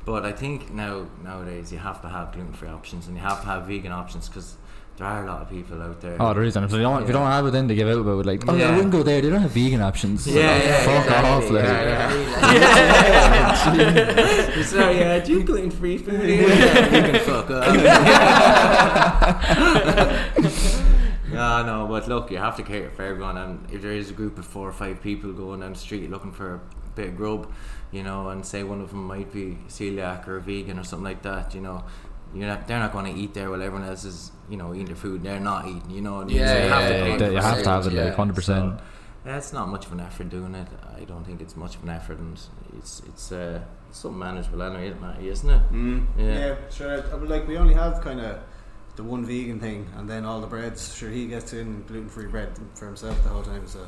But 0.05 0.25
I 0.25 0.31
think 0.31 0.71
now 0.71 1.07
nowadays 1.23 1.71
you 1.71 1.77
have 1.77 2.01
to 2.01 2.09
have 2.09 2.31
gluten 2.33 2.53
free 2.53 2.69
options 2.69 3.07
and 3.07 3.15
you 3.15 3.21
have 3.21 3.41
to 3.41 3.47
have 3.47 3.65
vegan 3.67 3.91
options 3.91 4.27
because 4.27 4.57
there 4.97 5.07
are 5.07 5.23
a 5.23 5.27
lot 5.27 5.41
of 5.41 5.49
people 5.49 5.81
out 5.81 6.01
there. 6.01 6.17
Oh, 6.19 6.33
there 6.33 6.43
is, 6.43 6.55
and 6.55 6.65
if 6.65 6.71
you 6.71 6.79
don't, 6.79 7.01
if 7.03 7.07
you 7.07 7.13
don't 7.13 7.25
have 7.27 7.45
it, 7.45 7.51
then 7.51 7.67
they 7.67 7.75
give 7.75 7.87
out 7.87 7.99
about. 7.99 8.25
Like, 8.25 8.43
oh, 8.47 8.55
Yeah. 8.55 8.69
I 8.69 8.71
wouldn't 8.75 8.91
go 8.91 9.03
there. 9.03 9.21
They 9.21 9.29
don't 9.29 9.41
have 9.41 9.51
vegan 9.51 9.81
options. 9.81 10.27
Yeah, 10.27 10.57
yeah, 10.57 10.83
fuck 10.83 11.05
exactly, 11.05 11.29
off. 11.29 11.49
Like. 11.49 11.63
yeah, 11.63 12.13
yeah. 14.55 14.63
Sorry, 14.63 14.97
yeah, 14.99 15.19
do 15.19 15.31
you 15.33 15.43
gluten 15.43 15.71
free 15.71 15.97
food? 15.97 16.29
Yeah, 16.29 16.95
you 16.95 17.01
can 17.11 17.19
fuck 17.21 17.49
off. 17.51 17.75
Yeah, 21.31 21.63
no, 21.65 21.87
but 21.87 22.07
look, 22.09 22.29
you 22.29 22.37
have 22.39 22.57
to 22.57 22.63
cater 22.63 22.89
for 22.89 23.03
everyone, 23.03 23.37
and 23.37 23.65
if 23.71 23.81
there 23.81 23.93
is 23.93 24.09
a 24.09 24.13
group 24.13 24.37
of 24.37 24.45
four 24.45 24.67
or 24.67 24.73
five 24.73 25.01
people 25.01 25.31
going 25.31 25.61
down 25.61 25.71
the 25.71 25.79
street 25.79 26.09
looking 26.09 26.33
for 26.33 26.59
bit 26.95 27.09
of 27.09 27.17
grub, 27.17 27.51
you 27.91 28.03
know, 28.03 28.29
and 28.29 28.45
say 28.45 28.63
one 28.63 28.81
of 28.81 28.89
them 28.89 29.05
might 29.05 29.31
be 29.31 29.57
celiac 29.67 30.27
or 30.27 30.39
vegan 30.39 30.79
or 30.79 30.83
something 30.83 31.03
like 31.03 31.21
that, 31.23 31.53
you 31.55 31.61
know, 31.61 31.83
you're 32.33 32.47
not, 32.47 32.67
they're 32.67 32.79
not 32.79 32.93
going 32.93 33.13
to 33.13 33.19
eat 33.19 33.33
there 33.33 33.49
while 33.49 33.61
everyone 33.61 33.87
else 33.87 34.05
is, 34.05 34.31
you 34.49 34.57
know, 34.57 34.73
eating 34.73 34.87
their 34.87 34.95
food. 34.95 35.23
They're 35.23 35.39
not 35.39 35.67
eating, 35.67 35.89
you 35.89 36.01
know. 36.01 36.25
Yeah, 36.27 36.47
so 36.47 36.63
you 36.63 36.69
have 36.69 36.89
yeah, 36.89 37.03
cater 37.05 37.25
yeah, 37.25 37.31
you 37.31 37.37
have 37.37 37.63
to 37.63 37.69
have 37.69 37.87
it, 37.87 37.93
like, 37.93 38.15
hundred 38.15 38.35
percent. 38.35 38.79
so, 38.79 38.85
yeah, 39.25 39.37
it's 39.37 39.53
not 39.53 39.67
much 39.67 39.85
of 39.85 39.91
an 39.91 39.99
effort 39.99 40.29
doing 40.29 40.55
it. 40.55 40.67
I 40.95 41.03
don't 41.03 41.23
think 41.23 41.41
it's 41.41 41.55
much 41.55 41.75
of 41.75 41.83
an 41.83 41.89
effort, 41.89 42.17
and 42.17 42.39
it's 42.77 43.01
it's 43.07 43.31
uh, 43.31 43.61
it's 43.89 43.99
so 43.99 44.09
manageable 44.09 44.63
anyway, 44.63 44.95
Matty, 44.99 45.27
isn't 45.27 45.49
it? 45.49 45.71
Mm. 45.71 46.05
Yeah. 46.17 46.25
Yeah. 46.25 46.55
sure. 46.71 47.13
I 47.13 47.17
mean, 47.17 47.29
like 47.29 47.47
we 47.47 47.57
only 47.57 47.73
have 47.73 48.01
kind 48.01 48.19
of 48.19 48.39
the 48.95 49.03
one 49.03 49.25
vegan 49.25 49.59
thing, 49.59 49.87
and 49.95 50.09
then 50.09 50.25
all 50.25 50.41
the 50.41 50.47
breads. 50.47 50.95
Sure, 50.95 51.09
he 51.09 51.27
gets 51.27 51.53
in 51.53 51.83
gluten 51.83 52.09
free 52.09 52.27
bread 52.27 52.49
for 52.73 52.87
himself 52.87 53.21
the 53.23 53.29
whole 53.29 53.43
time, 53.43 53.67
so 53.67 53.87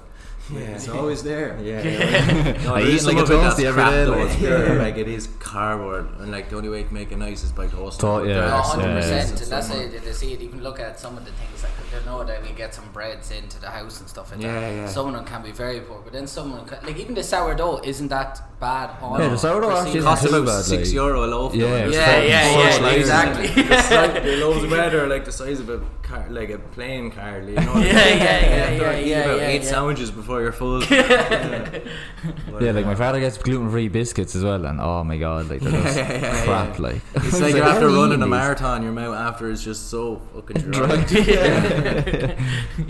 Yeah. 0.52 0.60
it's 0.76 0.90
always 0.90 1.24
there. 1.24 1.58
Yeah, 1.62 1.82
yeah. 1.82 2.64
no, 2.66 2.76
I 2.76 2.82
there 2.82 2.90
eat 2.90 2.96
is 2.96 3.06
like 3.08 3.16
a 3.18 3.22
of 3.24 3.32
it 3.32 3.36
that's 3.36 3.56
toasty 3.56 3.64
every 3.66 3.82
crap 3.84 3.92
though. 3.94 4.12
like- 4.12 4.26
It's 4.28 4.36
pure, 4.36 4.66
Yeah. 4.76 4.82
like 4.84 4.98
it 4.98 5.08
is 5.08 5.28
cardboard, 5.40 6.10
and 6.20 6.32
like 6.32 6.50
the 6.50 6.58
only 6.58 6.70
way 6.70 6.84
to 6.84 6.94
make 6.94 7.12
it 7.14 7.18
nice 7.18 7.44
is 7.44 7.52
by 7.54 7.68
toasting. 7.68 8.02
To- 8.10 8.18
it 8.18 8.22
with 8.24 8.30
yeah, 8.32 8.40
bread 8.42 8.54
or 8.54 8.62
100%. 8.62 8.66
something. 8.66 8.90
yeah. 8.90 9.22
And 9.22 9.38
that's 9.38 9.68
Something. 9.68 9.94
it. 9.94 10.04
They 10.06 10.12
see 10.14 10.34
it. 10.34 10.42
Even 10.42 10.62
look 10.62 10.80
at 10.82 11.00
some 11.00 11.16
of 11.18 11.24
the 11.26 11.32
things 11.32 11.64
like 11.64 11.72
they 11.92 12.06
know 12.06 12.24
that 12.26 12.42
we 12.44 12.50
get 12.50 12.74
some 12.76 12.86
breads 12.92 13.32
into 13.32 13.60
the 13.62 13.70
house 13.70 14.00
and 14.02 14.10
stuff 14.10 14.32
like 14.32 14.42
Yeah, 14.42 14.60
that. 14.60 14.76
yeah. 14.76 14.88
Some 14.88 15.08
of 15.08 15.14
them 15.14 15.24
can 15.26 15.42
be 15.44 15.52
very 15.52 15.80
poor, 15.80 16.02
but 16.04 16.12
then 16.12 16.28
someone 16.28 16.66
can, 16.66 16.78
like 16.86 16.98
even 17.00 17.16
the 17.16 17.24
sourdough 17.24 17.80
isn't 17.84 18.10
that 18.10 18.42
bad. 18.60 18.90
on 19.02 19.20
Yeah, 19.22 19.30
the 19.30 19.38
sourdough 19.38 19.70
for 19.70 19.76
actually 19.78 19.86
season. 19.94 20.00
isn't 20.00 20.10
costs 20.10 20.26
about 20.26 20.46
bad, 20.46 20.64
six 20.66 20.90
like- 20.90 20.94
euro 20.96 21.26
a 21.26 21.28
loaf. 21.28 21.54
Yeah, 21.56 21.68
though, 21.68 21.76
and 21.76 21.88
it's 21.88 21.98
it's 21.98 22.08
Yeah, 22.08 22.22
yeah, 22.22 22.82
yeah, 22.82 22.92
exactly. 22.92 23.48
It's 23.64 23.90
the 24.24 24.38
loaves 24.46 24.64
of 24.66 24.70
bread 24.70 24.94
are 24.94 25.08
like 25.08 25.24
the 25.26 25.32
size 25.32 25.60
of 25.62 25.70
a 25.70 25.80
car, 26.14 26.26
like 26.30 26.50
a 26.50 26.60
plane 26.60 27.12
car. 27.12 27.40
You 27.42 27.56
know 27.56 27.62
what 27.74 27.76
I 27.78 27.80
mean? 27.80 27.88
Yeah, 27.88 28.08
yeah, 28.08 28.16
yeah, 28.16 28.72
Like, 28.72 28.82
yeah, 28.82 29.00
eat 29.00 29.08
yeah, 29.08 29.20
about 29.24 29.38
yeah, 29.42 29.48
eight 29.48 29.64
yeah. 29.64 29.70
sandwiches 29.70 30.12
before 30.12 30.42
you're 30.42 30.52
full. 30.52 30.84
yeah, 30.84 31.80
But, 32.52 32.62
Yeah, 32.62 32.72
like 32.72 32.86
my 32.86 32.96
father 32.96 33.20
gets 33.20 33.38
gluten 33.38 33.70
free 33.70 33.88
biscuits 33.88 34.36
as 34.36 34.44
well, 34.44 34.66
and 34.66 34.80
oh 34.80 35.04
my 35.04 35.18
god, 35.18 35.50
like 35.50 35.62
they're 35.62 35.72
just 35.84 35.98
Yeah, 35.98 36.12
yeah, 36.12 36.22
yeah, 36.22 36.44
crap. 36.46 36.76
yeah. 36.78 36.82
Like 36.84 37.02
It's 37.16 37.40
like 37.42 37.56
you're 37.56 37.64
how 37.64 37.72
after 37.72 37.88
are 37.88 37.90
you 37.90 37.96
running 37.98 38.12
eating 38.14 38.24
a 38.24 38.28
marathon, 38.28 38.84
your 38.84 38.92
mouth 38.92 39.16
after 39.16 39.50
is 39.50 39.64
just 39.64 39.90
so 39.90 40.22
fucking 40.34 40.62
dry. 40.72 41.06
Yeah. 41.12 42.40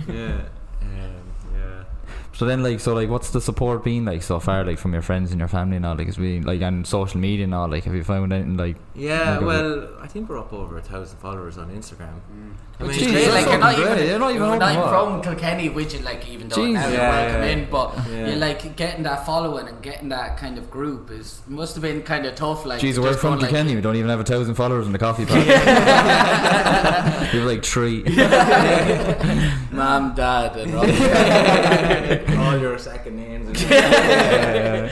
yeah. 0.08 0.42
Yeah. 2.34 2.40
So 2.40 2.46
then, 2.46 2.64
like, 2.64 2.80
so 2.80 2.94
like, 2.96 3.10
what's 3.10 3.30
the 3.30 3.40
support 3.40 3.84
been 3.84 4.06
like 4.06 4.24
so 4.24 4.40
far, 4.40 4.66
like 4.66 4.80
from 4.80 4.92
your 4.94 5.04
friends 5.04 5.30
and 5.32 5.40
your 5.40 5.48
family 5.48 5.78
and 5.78 5.86
all? 5.86 5.96
Like, 5.96 6.08
it's 6.08 6.18
been 6.18 6.44
like 6.44 6.62
on 6.64 6.84
social 6.84 7.20
media 7.20 7.44
and 7.46 7.54
all. 7.54 7.68
Like, 7.70 7.84
have 7.86 7.94
you 7.94 8.04
found 8.04 8.34
anything 8.34 8.58
like? 8.58 8.76
Yeah, 8.96 9.34
Like 9.34 9.42
a- 9.42 9.46
well, 9.46 9.90
I 10.02 10.08
think 10.08 10.30
we're 10.30 10.40
up 10.40 10.52
over 10.52 10.78
a 10.78 10.82
thousand 10.82 11.18
followers 11.20 11.58
on 11.58 11.70
Instagram. 11.70 12.20
I 12.80 12.86
Which 12.86 13.00
mean, 13.00 13.06
is 13.06 13.08
Jeez, 13.08 13.12
great. 13.14 13.24
that's 13.26 13.34
Like 13.36 13.46
you're 13.46 13.60
not 13.60 13.76
fucking 13.76 13.94
even. 13.94 14.08
You're 14.10 14.20
not 14.20 14.30
even 14.32 14.48
you're 14.48 14.58
not 14.58 14.90
from? 14.90 15.22
Kilkenny, 15.22 15.70
which 15.70 15.94
is 15.94 16.02
like 16.02 16.28
even 16.28 16.48
though 16.50 16.56
Jeez. 16.58 16.74
now 16.74 16.88
you're 16.88 16.98
Yeah, 16.98 17.10
welcome 17.26 17.42
yeah. 17.44 17.50
in, 17.50 17.68
but 17.70 17.94
Yeah. 18.10 18.28
you're 18.28 18.36
like 18.38 18.76
getting 18.76 19.04
that 19.04 19.26
following 19.28 19.68
and 19.68 19.80
getting 19.84 20.10
that 20.10 20.38
kind 20.38 20.58
of 20.58 20.72
group 20.72 21.12
is 21.12 21.42
must 21.48 21.76
have 21.76 21.84
been 21.84 22.02
kind 22.02 22.26
of 22.26 22.34
tough. 22.36 22.66
Like 22.66 22.82
Jeez, 22.82 22.98
we're 22.98 23.14
from 23.14 23.32
going, 23.34 23.42
like- 23.42 23.50
Kilkenny. 23.52 23.76
We 23.76 23.82
don't 23.82 23.96
even 23.96 24.10
have 24.10 24.20
a 24.20 24.24
thousand 24.24 24.56
followers 24.56 24.88
in 24.88 24.92
the 24.92 24.98
coffee 25.00 25.26
pot. 25.26 25.36
we 27.34 27.40
have 27.40 27.46
like 27.46 27.64
three. 27.64 28.02
Mom, 29.72 30.14
dad, 30.16 30.56
and 30.58 30.76
all. 30.76 30.84
all 32.38 32.58
your 32.58 32.78
second 32.78 33.16
names. 33.18 33.62
And 33.64 33.72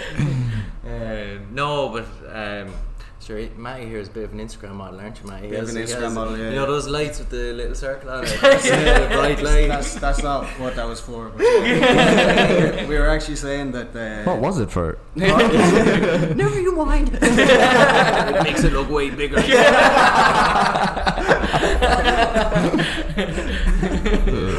uh, 0.85 1.39
no, 1.51 1.89
but 1.89 2.05
um, 2.33 2.73
sure, 3.19 3.47
Matty 3.57 3.85
here 3.85 3.99
is 3.99 4.07
a 4.07 4.11
bit 4.11 4.23
of 4.25 4.33
an 4.33 4.39
Instagram 4.39 4.73
model, 4.75 4.99
aren't 4.99 5.19
you, 5.21 5.27
Matty? 5.29 5.47
He 5.47 5.51
Bit 5.51 5.63
of 5.63 5.69
an 5.69 5.75
Instagram 5.75 6.01
has- 6.01 6.13
model, 6.13 6.37
yeah, 6.37 6.49
You 6.49 6.55
know 6.55 6.65
those 6.65 6.87
lights 6.87 7.19
with 7.19 7.29
the 7.29 7.53
little 7.53 7.75
circle 7.75 8.09
on 8.09 8.23
it, 8.23 8.31
yeah. 8.41 8.99
the 8.99 9.07
bright 9.15 9.41
light. 9.41 9.67
That's 9.67 9.95
that's 9.95 10.21
not 10.23 10.45
what 10.59 10.75
that 10.75 10.87
was 10.87 10.99
for. 10.99 11.29
We 11.37 12.95
were 12.97 13.09
actually 13.09 13.37
saying 13.37 13.71
that. 13.73 13.95
Uh, 13.95 14.23
what 14.29 14.39
was 14.39 14.59
it 14.59 14.71
for? 14.71 14.97
Never 15.15 16.59
you 16.59 16.75
mind. 16.75 17.09
it 17.21 18.43
makes 18.43 18.63
it 18.63 18.73
look 18.73 18.89
way 18.89 19.09
bigger. 19.09 19.37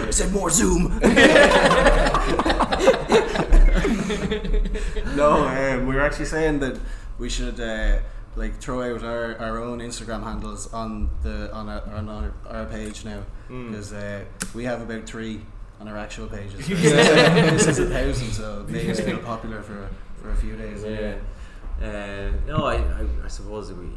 I 0.04 0.10
said 0.10 0.32
more 0.32 0.50
zoom. 0.50 0.98
no, 5.16 5.46
um, 5.46 5.86
we 5.86 5.94
were 5.94 6.00
actually 6.00 6.26
saying 6.26 6.58
that 6.60 6.78
we 7.18 7.28
should 7.28 7.60
uh, 7.60 7.98
like 8.36 8.58
throw 8.60 8.94
out 8.94 9.04
our, 9.04 9.36
our 9.38 9.58
own 9.58 9.78
Instagram 9.80 10.22
handles 10.24 10.72
on 10.72 11.10
the 11.22 11.52
on 11.52 11.68
our 11.68 11.82
on 11.94 12.08
our, 12.08 12.32
our 12.48 12.64
page 12.66 13.04
now 13.04 13.22
Hmm. 13.48 13.70
because 13.70 13.92
uh, 13.92 14.24
we 14.54 14.64
have 14.64 14.80
about 14.80 15.04
three 15.06 15.40
on 15.80 15.88
our 15.88 15.98
actual 15.98 16.26
pages. 16.28 16.66
this 16.68 17.66
is 17.66 17.78
a 17.78 17.86
thousand, 17.88 18.32
so 18.32 18.60
it 18.60 18.68
made 18.70 18.88
us 18.90 19.00
feel 19.00 19.18
popular 19.18 19.62
for 19.62 19.88
for 20.20 20.30
a 20.30 20.36
few 20.36 20.56
days. 20.56 20.84
Yeah. 20.84 21.16
Uh, 21.82 22.30
no, 22.46 22.64
I, 22.66 22.76
I, 22.76 23.06
I 23.24 23.28
suppose 23.28 23.72
we 23.72 23.88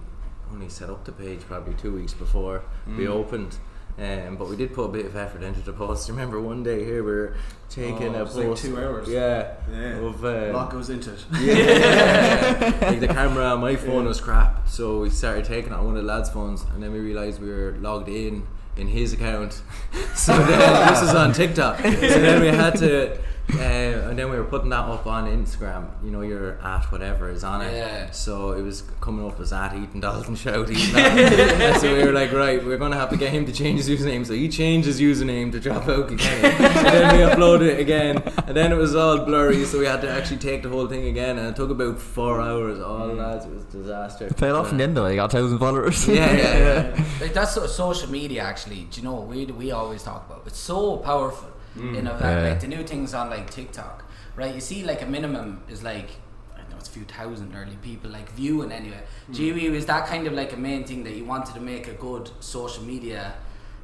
only 0.51 0.69
set 0.69 0.89
up 0.89 1.05
the 1.05 1.11
page 1.11 1.41
probably 1.41 1.73
two 1.75 1.93
weeks 1.93 2.13
before 2.13 2.63
we 2.87 3.05
Mm. 3.05 3.09
opened. 3.09 3.57
Um, 3.97 4.35
but 4.35 4.49
we 4.49 4.57
did 4.57 4.73
put 4.73 4.83
a 4.85 4.91
bit 4.91 5.05
of 5.05 5.15
effort 5.15 5.41
into 5.41 5.61
the 5.61 5.71
post. 5.71 6.09
Remember 6.09 6.41
one 6.41 6.63
day 6.63 6.83
here 6.83 7.01
we 7.03 7.11
were 7.11 7.35
taking 7.69 8.13
Oh, 8.13 8.17
a 8.17 8.19
it 8.19 8.23
was 8.23 8.35
like 8.35 8.55
two 8.57 8.77
hours. 8.77 9.07
Yeah. 9.07 9.53
Yeah. 9.71 9.99
Of, 9.99 10.23
A 10.23 10.51
lot 10.51 10.65
um, 10.67 10.71
goes 10.77 10.89
into 10.89 11.13
it. 11.13 11.25
yeah. 11.41 12.77
like 12.81 12.99
the 12.99 13.07
camera 13.07 13.45
on 13.45 13.61
my 13.61 13.75
phone 13.77 14.03
Yeah. 14.03 14.09
was 14.09 14.19
crap, 14.19 14.67
so 14.67 14.99
we 15.01 15.09
started 15.09 15.45
taking 15.45 15.71
it 15.71 15.75
on 15.75 15.85
one 15.85 15.95
of 15.95 16.03
the 16.03 16.07
lads' 16.07 16.29
phones, 16.29 16.63
and 16.73 16.83
then 16.83 16.91
we 16.91 16.99
realised 16.99 17.41
we 17.41 17.49
were 17.49 17.75
logged 17.79 18.09
in 18.09 18.45
in 18.75 18.87
his 18.89 19.13
account. 19.13 19.61
so 20.15 20.37
then 20.37 20.89
this 20.89 21.01
is 21.01 21.13
on 21.15 21.31
TikTok. 21.31 21.77
So 21.79 21.89
then 21.91 22.41
we 22.41 22.47
had 22.47 22.75
to, 22.79 23.17
uh, 23.53 24.09
and 24.09 24.17
then 24.17 24.29
we 24.29 24.37
were 24.37 24.43
putting 24.43 24.69
that 24.69 24.85
up 24.85 25.05
on 25.05 25.27
Instagram. 25.27 25.87
You 26.03 26.11
know, 26.11 26.21
your 26.21 26.59
at 26.61 26.85
whatever 26.91 27.29
is 27.29 27.43
on 27.43 27.61
it. 27.61 27.73
Yeah. 27.73 28.11
So 28.11 28.53
it 28.53 28.61
was 28.61 28.81
coming 29.01 29.25
up 29.25 29.39
as 29.39 29.53
at 29.53 29.75
Ethan 29.75 29.99
Dalton 29.99 30.35
shout 30.35 30.69
Ethan 30.69 30.95
Dalton. 30.95 31.79
so 31.79 31.95
we 31.95 32.03
were 32.03 32.11
like, 32.11 32.31
right, 32.31 32.63
we're 32.63 32.77
gonna 32.77 32.95
have 32.95 33.09
to 33.11 33.17
get 33.17 33.31
him 33.31 33.45
to 33.45 33.51
change 33.51 33.83
his 33.83 33.89
username. 33.89 34.25
So 34.25 34.33
he 34.33 34.49
changed 34.49 34.87
his 34.87 34.99
username 34.99 35.51
to 35.51 35.59
drop 35.59 35.87
out 35.87 36.11
again. 36.11 36.45
and 36.45 36.85
then 36.85 37.15
we 37.15 37.23
uploaded 37.23 37.67
it 37.73 37.79
again, 37.79 38.17
and 38.47 38.55
then 38.55 38.71
it 38.71 38.75
was 38.75 38.95
all 38.95 39.19
blurry. 39.25 39.63
So 39.65 39.79
we 39.79 39.85
had 39.85 40.01
to 40.01 40.09
actually 40.09 40.37
take 40.37 40.63
the 40.63 40.69
whole 40.69 40.87
thing 40.87 41.05
again, 41.05 41.37
and 41.37 41.47
it 41.49 41.55
took 41.55 41.69
about 41.69 41.99
four 41.99 42.41
hours. 42.41 42.79
All 42.79 43.07
lads, 43.07 43.45
it 43.45 43.51
was 43.51 43.63
a 43.63 43.67
disaster. 43.67 44.29
Paid 44.33 44.51
off 44.51 44.71
in 44.71 44.77
the 44.77 44.83
end 44.83 44.97
though. 44.97 45.07
You 45.07 45.17
got 45.17 45.33
a 45.33 45.37
thousand 45.37 45.59
followers. 45.59 46.07
Yeah, 46.07 46.31
yeah, 46.31 46.57
yeah. 46.57 47.05
Like 47.21 47.33
that's 47.33 47.53
sort 47.53 47.65
of 47.65 47.71
social 47.71 48.09
media 48.09 48.41
actually. 48.41 48.87
Do 48.89 49.01
you 49.01 49.03
know 49.03 49.21
we 49.21 49.45
we 49.45 49.71
always 49.71 50.03
talk 50.03 50.25
about? 50.29 50.43
It's 50.45 50.59
so 50.59 50.97
powerful. 50.97 51.49
You 51.75 52.01
know, 52.01 52.17
that, 52.17 52.43
Yeah. 52.43 52.49
like 52.49 52.59
the 52.61 52.67
new 52.67 52.83
things 52.83 53.13
on 53.13 53.29
like 53.29 53.49
TikTok, 53.49 54.05
right? 54.35 54.53
You 54.55 54.61
see, 54.61 54.83
like 54.83 55.01
a 55.01 55.05
minimum 55.05 55.63
is 55.69 55.83
like 55.83 56.09
I 56.55 56.59
don't 56.59 56.69
know 56.71 56.77
it's 56.77 56.87
a 56.89 56.91
few 56.91 57.03
thousand 57.03 57.53
early 57.55 57.77
people 57.81 58.09
like 58.11 58.29
viewing 58.31 58.71
anyway. 58.71 59.01
Gee, 59.31 59.69
was 59.69 59.85
that 59.87 60.07
kind 60.07 60.25
of 60.27 60.33
like 60.33 60.53
a 60.53 60.57
main 60.57 60.83
thing 60.85 61.03
that 61.03 61.13
you 61.15 61.25
wanted 61.25 61.53
to 61.55 61.61
make 61.61 61.87
a 61.87 61.93
good 61.93 62.29
social 62.39 62.83
media 62.83 63.33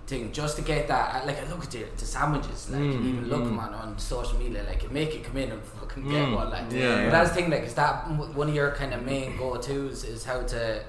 thing 0.08 0.32
just 0.32 0.56
to 0.58 0.62
get 0.62 0.88
that? 0.88 1.26
Like 1.28 1.40
I 1.46 1.50
look 1.50 1.64
at 1.64 1.72
the, 1.72 1.84
the 1.98 2.06
sandwiches, 2.06 2.70
like 2.70 2.82
Mm, 2.82 3.06
even 3.10 3.30
look 3.30 3.42
mm. 3.44 3.48
them 3.48 3.60
on, 3.60 3.74
on 3.74 3.98
social 4.00 4.38
media, 4.40 4.64
like 4.68 4.90
make 4.92 5.14
it 5.16 5.24
come 5.24 5.38
in 5.38 5.52
and 5.52 5.62
fucking 5.64 6.08
get 6.08 6.28
Mm, 6.30 6.36
one, 6.36 6.50
like. 6.50 6.72
yeah, 6.72 7.04
But 7.06 7.12
that's 7.12 7.30
the 7.32 7.36
thing, 7.36 7.50
like, 7.52 7.64
is 7.64 7.74
that 7.76 8.08
one 8.40 8.48
of 8.50 8.56
your 8.56 8.72
kind 8.72 8.94
of 8.94 9.04
main 9.04 9.36
go 9.38 9.58
tos? 9.58 10.04
Is 10.06 10.24
how 10.24 10.42
to 10.54 10.82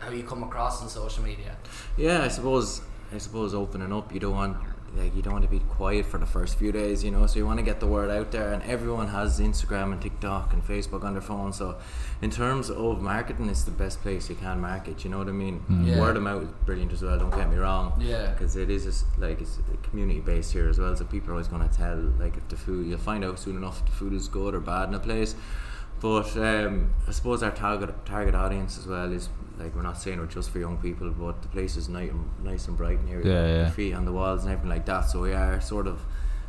how 0.00 0.10
you 0.10 0.24
come 0.24 0.42
across 0.42 0.82
on 0.82 0.88
social 0.88 1.22
media? 1.22 1.56
Yeah, 1.96 2.22
I 2.22 2.28
suppose. 2.28 2.80
I 3.14 3.18
suppose 3.18 3.54
opening 3.54 3.92
up, 3.92 4.12
you 4.12 4.20
don't 4.20 4.34
want 4.34 4.56
like 4.96 5.14
you 5.14 5.22
don't 5.22 5.32
want 5.32 5.44
to 5.44 5.50
be 5.50 5.60
quiet 5.60 6.06
for 6.06 6.18
the 6.18 6.26
first 6.26 6.58
few 6.58 6.72
days, 6.72 7.04
you 7.04 7.10
know. 7.10 7.26
So 7.26 7.38
you 7.38 7.46
want 7.46 7.58
to 7.58 7.64
get 7.64 7.80
the 7.80 7.86
word 7.86 8.10
out 8.10 8.32
there, 8.32 8.52
and 8.52 8.62
everyone 8.64 9.08
has 9.08 9.40
Instagram 9.40 9.92
and 9.92 10.00
TikTok 10.00 10.52
and 10.52 10.66
Facebook 10.66 11.04
on 11.04 11.12
their 11.12 11.22
phone. 11.22 11.52
So, 11.52 11.76
in 12.22 12.30
terms 12.30 12.70
of 12.70 13.00
marketing, 13.00 13.48
it's 13.48 13.64
the 13.64 13.70
best 13.70 14.00
place 14.02 14.28
you 14.28 14.36
can 14.36 14.60
market. 14.60 15.04
You 15.04 15.10
know 15.10 15.18
what 15.18 15.28
I 15.28 15.32
mean? 15.32 15.62
Yeah. 15.84 16.00
Word 16.00 16.16
of 16.16 16.22
mouth 16.22 16.42
is 16.42 16.48
brilliant 16.64 16.92
as 16.92 17.02
well. 17.02 17.18
Don't 17.18 17.30
get 17.30 17.50
me 17.50 17.56
wrong. 17.56 18.00
Yeah. 18.00 18.30
Because 18.30 18.56
it 18.56 18.70
is 18.70 18.84
just, 18.84 19.06
like 19.18 19.40
it's 19.40 19.58
community 19.82 20.20
based 20.20 20.52
here 20.52 20.68
as 20.68 20.78
well. 20.78 20.94
So 20.96 21.04
people 21.04 21.30
are 21.30 21.32
always 21.34 21.48
going 21.48 21.68
to 21.68 21.74
tell 21.74 21.96
like 22.18 22.36
if 22.36 22.48
the 22.48 22.56
food 22.56 22.86
you'll 22.86 22.98
find 22.98 23.24
out 23.24 23.38
soon 23.38 23.56
enough 23.56 23.80
if 23.80 23.86
the 23.86 23.92
food 23.92 24.12
is 24.12 24.28
good 24.28 24.54
or 24.54 24.60
bad 24.60 24.88
in 24.88 24.94
a 24.94 24.98
place. 24.98 25.34
But 26.00 26.36
um, 26.36 26.94
I 27.08 27.12
suppose 27.12 27.42
our 27.42 27.50
target 27.50 28.04
target 28.04 28.34
audience 28.34 28.78
as 28.78 28.86
well 28.86 29.10
is 29.12 29.28
like 29.58 29.74
we're 29.74 29.82
not 29.82 29.98
saying 30.00 30.18
we're 30.18 30.26
just 30.26 30.50
for 30.50 30.58
young 30.58 30.76
people, 30.78 31.10
but 31.10 31.42
the 31.42 31.48
place 31.48 31.76
is 31.76 31.88
nice 31.88 32.10
and 32.10 32.44
nice 32.44 32.68
and 32.68 32.76
bright 32.76 32.98
in 33.00 33.06
here. 33.06 33.22
Yeah, 33.24 33.46
yeah. 33.46 33.62
Graffiti 33.64 33.94
on 33.94 34.04
the 34.04 34.12
walls 34.12 34.44
and 34.44 34.52
everything 34.52 34.70
like 34.70 34.86
that. 34.86 35.02
So 35.02 35.22
we 35.22 35.32
are 35.32 35.60
sort 35.60 35.86
of 35.86 36.00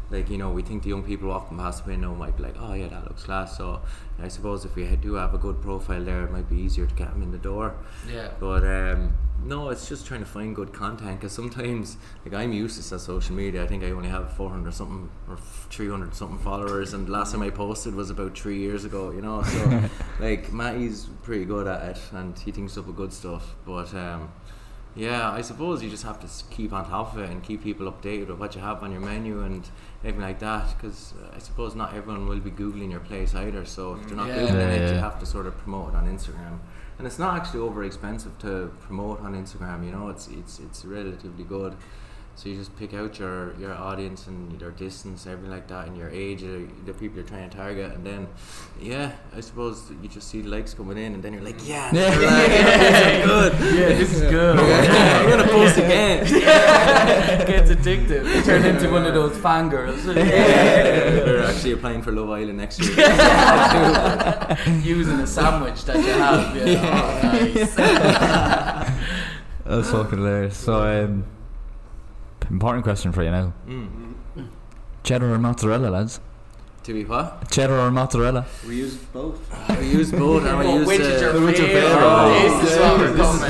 like 0.09 0.29
you 0.29 0.37
know, 0.37 0.51
we 0.51 0.61
think 0.61 0.83
the 0.83 0.89
young 0.89 1.03
people 1.03 1.29
walking 1.29 1.57
past 1.57 1.83
the 1.83 1.91
window 1.91 2.13
might 2.15 2.37
be 2.37 2.43
like, 2.43 2.55
oh 2.59 2.73
yeah, 2.73 2.87
that 2.87 3.03
looks 3.03 3.23
class. 3.23 3.57
So 3.57 3.81
I 4.19 4.27
suppose 4.27 4.65
if 4.65 4.75
we 4.75 4.85
ha- 4.85 4.95
do 4.95 5.15
have 5.15 5.33
a 5.33 5.37
good 5.37 5.61
profile 5.61 6.03
there, 6.03 6.23
it 6.23 6.31
might 6.31 6.49
be 6.49 6.57
easier 6.57 6.85
to 6.85 6.95
get 6.95 7.11
them 7.11 7.21
in 7.21 7.31
the 7.31 7.37
door. 7.37 7.75
Yeah. 8.11 8.29
But 8.39 8.63
um, 8.65 9.13
no, 9.45 9.69
it's 9.69 9.87
just 9.87 10.05
trying 10.05 10.19
to 10.19 10.25
find 10.25 10.55
good 10.55 10.73
content 10.73 11.19
because 11.19 11.31
sometimes, 11.31 11.97
like 12.25 12.33
I'm 12.33 12.51
useless 12.51 12.91
at 12.91 13.01
social 13.01 13.35
media. 13.35 13.63
I 13.63 13.67
think 13.67 13.83
I 13.83 13.91
only 13.91 14.09
have 14.09 14.33
400 14.33 14.73
something 14.73 15.09
or 15.29 15.37
300 15.69 16.13
something 16.15 16.39
followers, 16.39 16.93
and 16.93 17.07
the 17.07 17.11
last 17.11 17.31
time 17.31 17.41
I 17.41 17.49
posted 17.49 17.95
was 17.95 18.09
about 18.09 18.37
three 18.37 18.57
years 18.59 18.83
ago. 18.85 19.11
You 19.11 19.21
know, 19.21 19.43
so 19.43 19.83
like 20.19 20.51
Matty's 20.51 21.07
pretty 21.23 21.45
good 21.45 21.67
at 21.67 21.83
it, 21.97 22.01
and 22.11 22.37
he 22.39 22.51
thinks 22.51 22.77
up 22.77 22.87
with 22.87 22.95
good 22.97 23.13
stuff. 23.13 23.55
But 23.65 23.93
um, 23.93 24.31
yeah, 24.95 25.31
I 25.31 25.41
suppose 25.41 25.83
you 25.83 25.89
just 25.89 26.03
have 26.03 26.19
to 26.21 26.45
keep 26.53 26.73
on 26.73 26.89
top 26.89 27.13
of 27.13 27.19
it 27.19 27.29
and 27.29 27.43
keep 27.43 27.63
people 27.63 27.89
updated 27.91 28.27
with 28.29 28.39
what 28.39 28.55
you 28.55 28.61
have 28.61 28.81
on 28.83 28.91
your 28.91 29.01
menu 29.01 29.41
and 29.43 29.69
everything 30.03 30.21
like 30.21 30.39
that. 30.39 30.75
Because 30.75 31.13
I 31.33 31.37
suppose 31.39 31.75
not 31.75 31.93
everyone 31.93 32.27
will 32.27 32.39
be 32.39 32.51
googling 32.51 32.89
your 32.91 32.99
place 33.01 33.35
either. 33.35 33.63
So 33.65 33.93
if 33.95 34.07
they're 34.07 34.17
not 34.17 34.27
Yeah. 34.29 34.37
googling 34.39 34.53
Yeah, 34.53 34.85
it, 34.87 34.93
you 34.93 34.99
have 34.99 35.19
to 35.19 35.25
sort 35.25 35.45
of 35.45 35.57
promote 35.59 35.89
it 35.93 35.95
on 35.95 36.07
Instagram. 36.07 36.59
And 36.97 37.05
it's 37.05 37.19
not 37.19 37.37
actually 37.37 37.59
over 37.59 37.83
expensive 37.83 38.37
to 38.39 38.71
promote 38.81 39.19
on 39.21 39.33
Instagram. 39.33 39.85
You 39.85 39.91
know, 39.91 40.09
it's 40.09 40.27
it's 40.27 40.59
it's 40.59 40.83
relatively 40.83 41.43
good. 41.43 41.75
So 42.37 42.49
you 42.49 42.55
just 42.55 42.75
pick 42.77 42.93
out 42.93 43.17
your, 43.17 43.55
your 43.59 43.73
audience 43.73 44.27
and 44.27 44.61
your 44.61 44.69
distance, 44.69 45.25
everything 45.25 45.49
like 45.49 45.67
that, 45.69 45.87
and 45.87 45.97
your 45.97 46.09
age, 46.11 46.43
uh, 46.43 46.59
the 46.85 46.93
people 46.93 47.17
you're 47.17 47.25
trying 47.25 47.49
to 47.49 47.57
target, 47.57 47.91
and 47.95 48.05
then, 48.05 48.27
yeah, 48.79 49.13
I 49.35 49.41
suppose 49.41 49.89
you 50.03 50.07
just 50.07 50.27
see 50.27 50.43
likes 50.43 50.75
coming 50.75 50.99
in, 50.99 51.15
and 51.15 51.23
then 51.23 51.33
you're 51.33 51.41
like, 51.41 51.67
yeah, 51.67 51.89
Yeah. 51.91 52.13
you're 53.25 53.27
like, 53.41 53.57
this 53.57 53.63
is 53.63 53.71
good. 53.71 53.75
Yeah, 53.79 53.87
this 53.97 54.13
is 54.13 54.21
good. 54.29 54.59
I'm 54.59 55.29
gonna 55.31 55.47
post 55.47 55.77
again. 55.79 56.25
Gets 56.27 57.71
addictive. 57.71 58.45
Turn 58.45 58.63
into 58.65 58.91
one 58.91 59.07
of 59.07 59.15
those 59.15 59.35
fangirls. 59.37 60.03
They're 60.03 61.43
actually 61.43 61.71
applying 61.71 62.03
for 62.03 62.11
Love 62.11 62.29
Island 62.29 62.59
next 62.59 62.79
year. 62.81 62.97
Using 64.83 65.19
a 65.21 65.25
sandwich 65.25 65.83
that 65.85 65.95
you 65.95 66.11
have. 66.11 66.55
Yeah. 66.55 66.83
Oh, 66.93 67.27
nice. 67.29 67.75
That's 69.65 69.89
fucking 69.89 70.19
hilarious. 70.19 70.55
So, 70.55 71.03
um, 71.05 71.23
important 72.49 72.83
question 72.83 73.11
for 73.11 73.23
you 73.23 73.31
now: 73.31 73.53
Mm. 73.67 74.13
cheddar 75.03 75.33
or 75.33 75.37
mozzarella, 75.39 75.89
lads? 75.89 76.19
To 76.83 76.93
be 76.93 77.03
what? 77.03 77.51
Cheddar 77.51 77.77
or 77.77 77.91
mozzarella? 77.91 78.45
We 78.65 78.77
use 78.77 78.95
both. 78.95 79.37
We 79.77 79.87
use 79.89 80.09
both, 80.09 80.45
and 80.45 80.57
we 80.59 80.65
Well, 80.67 80.77
use. 80.79 80.87
which 80.87 80.99
is 81.01 81.19
your 81.21 81.31
uh, 81.31 81.51
favorite? 81.51 81.59
Oh, 81.99 82.59
this 82.61 82.71
is 82.71 82.79
what 82.79 82.97
we're 82.97 83.11
this 83.11 83.27
is 83.35 83.41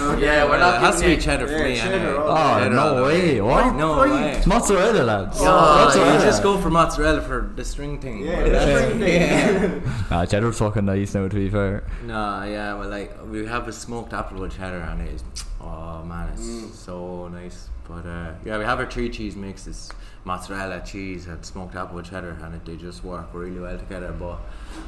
coming. 0.00 0.20
Yeah, 0.24 0.44
we're 0.50 0.58
not 0.58 0.74
it 0.74 0.80
has 0.80 0.96
to 0.96 1.02
giving 1.02 1.18
be 1.18 1.22
cheddar 1.22 1.46
for 1.46 1.58
me. 1.64 1.76
cheddar 1.76 1.94
anyway. 1.94 2.14
Oh 2.18 2.58
Cheddar 2.58 2.74
no 2.74 3.04
way! 3.04 3.40
What? 3.40 3.74
No 3.76 4.00
way. 4.00 4.42
Mozzarella, 4.44 5.02
lads. 5.04 5.38
Oh, 5.40 5.44
mozzarella. 5.44 6.14
you 6.14 6.20
just 6.20 6.42
go 6.42 6.58
for 6.58 6.68
mozzarella 6.68 7.22
for 7.22 7.52
the 7.54 7.64
string 7.64 8.00
thing. 8.00 8.26
Yeah, 8.26 8.42
but 8.42 8.50
that's 8.50 8.64
that's- 8.64 8.92
right. 8.92 9.80
Yeah. 9.84 10.06
Nah, 10.10 10.26
cheddar's 10.26 10.58
fucking 10.58 10.84
nice 10.84 11.14
now. 11.14 11.28
To 11.28 11.36
be 11.36 11.48
fair, 11.48 11.84
No, 12.04 12.42
yeah, 12.42 12.74
well, 12.74 12.88
like 12.88 13.16
we 13.30 13.46
have 13.46 13.68
a 13.68 13.72
smoked 13.72 14.10
applewood 14.10 14.50
cheddar, 14.50 14.80
and 14.80 15.02
it 15.02 15.14
is, 15.14 15.22
oh 15.60 16.02
man, 16.04 16.28
it's 16.32 16.42
Mm. 16.46 16.72
so 16.74 17.28
nice. 17.28 17.68
But 17.88 18.06
uh, 18.06 18.32
yeah, 18.44 18.58
we 18.58 18.64
have 18.64 18.78
our 18.78 18.88
three 18.90 19.08
cheese 19.10 19.34
mix: 19.36 19.66
it's 19.66 19.90
mozzarella, 20.24 20.80
cheese, 20.86 21.26
and 21.26 21.44
smoked 21.44 21.74
applewood 21.74 22.04
cheddar, 22.08 22.36
and 22.42 22.54
it, 22.54 22.64
they 22.64 22.76
just 22.76 23.02
work 23.04 23.28
really 23.32 23.58
well 23.58 23.76
together. 23.78 24.12
But 24.16 24.38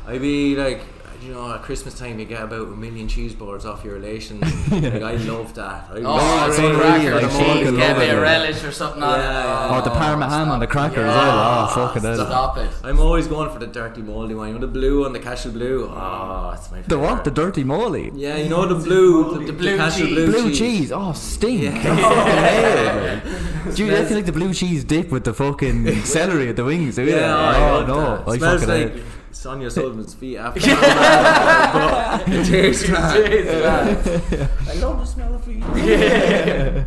I'd 0.07 0.21
be 0.21 0.55
like, 0.55 0.83
you 1.21 1.33
know, 1.33 1.53
at 1.53 1.63
Christmas 1.63 1.99
time 1.99 2.21
you 2.21 2.27
get 2.27 2.43
about 2.43 2.69
a 2.69 2.77
million 2.77 3.09
cheese 3.09 3.35
boards 3.35 3.65
off 3.67 3.85
your 3.85 3.95
relations. 3.95 4.43
like 4.71 5.03
I 5.03 5.15
love 5.17 5.53
that. 5.55 5.89
I 5.91 6.01
Oh, 6.05 6.47
it's 6.47 6.59
it's 6.59 6.59
unreal, 6.65 6.81
cracker, 6.81 7.13
like, 7.15 7.23
the 7.23 7.29
fucking 7.31 7.55
cheese, 7.57 7.67
love 7.73 7.77
get 7.97 7.99
it, 8.09 8.15
a 8.15 8.21
relish 8.21 8.63
or 8.65 8.71
something 8.71 9.03
on 9.03 9.19
it. 9.19 9.23
Yeah. 9.25 9.69
Oh, 9.73 9.83
the 9.83 9.91
Parma 9.91 10.29
ham 10.31 10.51
on 10.51 10.61
the 10.61 10.67
cracker 10.69 11.01
as 11.01 11.07
well. 11.17 11.69
Oh, 11.71 11.75
fucking 11.75 12.03
hell. 12.03 12.15
Stop 12.27 12.57
it. 12.59 12.71
I'm 12.85 13.01
always 13.01 13.27
going 13.27 13.51
for 13.51 13.59
the 13.59 13.67
dirty 13.67 14.03
moldy 14.03 14.35
one. 14.37 14.47
You 14.49 14.55
know 14.55 14.61
the 14.61 14.67
blue 14.69 15.05
on 15.05 15.13
the 15.13 15.19
Cashel 15.19 15.51
blue. 15.51 15.89
Oh, 15.91 16.53
it's 16.55 16.71
my 16.71 16.83
favorite. 16.83 16.89
The 16.89 16.99
what? 16.99 17.25
The 17.25 17.31
dirty 17.33 17.65
moly. 17.65 18.13
Yeah, 18.15 18.37
you 18.37 18.49
know 18.49 18.65
the 18.67 18.77
blue, 18.77 19.39
the, 19.41 19.47
The 19.47 19.53
blue 19.53 19.77
Cashel 19.77 20.07
cheese. 20.07 20.15
blue, 20.15 20.27
Blue 20.31 20.55
cheese. 20.63 20.93
Oh, 20.93 21.13
stink. 21.13 21.63
Yeah. 21.63 21.97
Fucking 21.97 23.63
hell. 23.65 23.75
Dude, 23.75 23.95
I 23.95 24.05
feel 24.05 24.17
like 24.17 24.27
the 24.27 24.33
blue 24.33 24.53
cheese 24.55 24.85
dip 24.85 25.11
with 25.11 25.25
the 25.25 25.35
fucking 25.35 26.03
celery 26.05 26.49
at 26.49 26.57
the 26.57 26.65
wings. 26.65 26.97
do 26.97 27.05
you? 27.05 27.17
Yeah, 27.17 27.37
I 27.37 27.57
oh 27.83 27.87
no, 27.87 28.01
that. 28.17 28.29
I 28.29 28.37
smells 28.39 28.65
fucking 28.65 28.85
like 28.85 28.95
hate. 28.95 29.05
Sonia 29.33 29.71
Sullivan's 29.71 30.15
feet 30.15 30.37
after. 30.47 30.61
that, 30.61 32.23
but 32.27 32.35
it 32.35 32.45
tastes 32.47 32.89
mad. 32.89 34.51
I 34.69 34.75
love 34.75 34.99
the 35.01 35.05
smell 35.07 35.35
of 35.35 35.43
feet. 35.45 35.65
Yeah. 35.77 36.85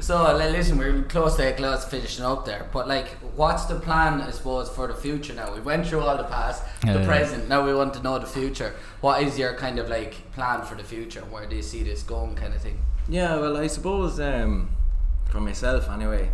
So 0.00 0.36
listen, 0.36 0.76
we're 0.76 1.02
close 1.04 1.36
to 1.36 1.52
close 1.54 1.84
to 1.84 1.90
finishing 1.90 2.24
up 2.24 2.44
there. 2.44 2.68
But 2.72 2.88
like, 2.88 3.08
what's 3.36 3.64
the 3.66 3.76
plan? 3.76 4.20
I 4.20 4.30
suppose 4.32 4.68
for 4.68 4.86
the 4.88 4.94
future. 4.94 5.32
Now 5.34 5.54
we 5.54 5.60
went 5.60 5.86
through 5.86 6.00
all 6.00 6.16
the 6.16 6.24
past, 6.24 6.62
the 6.82 6.88
Yeah. 7.00 7.06
present. 7.06 7.48
Now 7.48 7.64
we 7.64 7.72
want 7.74 7.94
to 7.94 8.02
know 8.02 8.18
the 8.18 8.26
future. 8.26 8.74
What 9.00 9.22
is 9.22 9.38
your 9.38 9.54
kind 9.54 9.78
of 9.78 9.88
like 9.88 10.14
plan 10.32 10.62
for 10.62 10.74
the 10.74 10.84
future? 10.84 11.20
Where 11.30 11.46
do 11.46 11.54
you 11.56 11.62
see 11.62 11.82
this 11.84 12.02
going, 12.02 12.34
kind 12.34 12.52
of 12.54 12.60
thing? 12.60 12.78
Yeah, 13.08 13.38
well, 13.38 13.56
I 13.56 13.66
suppose 13.66 14.18
um, 14.20 14.70
for 15.30 15.40
myself 15.40 15.88
anyway, 15.90 16.30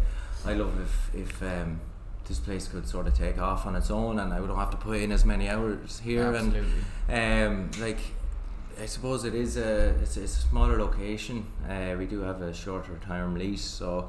I 0.47 0.55
love 0.55 0.81
if 0.81 1.15
if 1.15 1.43
um, 1.43 1.81
this 2.29 2.39
place 2.39 2.69
could 2.69 2.89
sort 2.89 3.07
of 3.09 3.15
take 3.15 3.39
off 3.39 3.67
on 3.67 3.75
its 3.75 3.91
own, 3.91 4.19
and 4.19 4.33
I 4.33 4.39
don't 4.39 4.57
have 4.57 4.71
to 4.71 4.77
put 4.77 4.99
in 4.99 5.11
as 5.13 5.25
many 5.25 5.49
hours 5.49 6.01
here, 6.01 6.35
Absolutely. 6.35 6.63
and 7.09 7.71
um, 7.75 7.81
like. 7.81 7.99
I 8.81 8.87
suppose 8.87 9.25
it 9.27 9.35
is 9.35 9.59
a 9.59 9.89
it's, 10.01 10.17
it's 10.17 10.39
a 10.39 10.41
smaller 10.49 10.79
location. 10.81 11.45
Uh, 11.69 11.97
we 11.99 12.07
do 12.07 12.21
have 12.23 12.41
a 12.41 12.55
shorter 12.55 12.99
term 13.07 13.35
lease, 13.35 13.61
so 13.63 14.09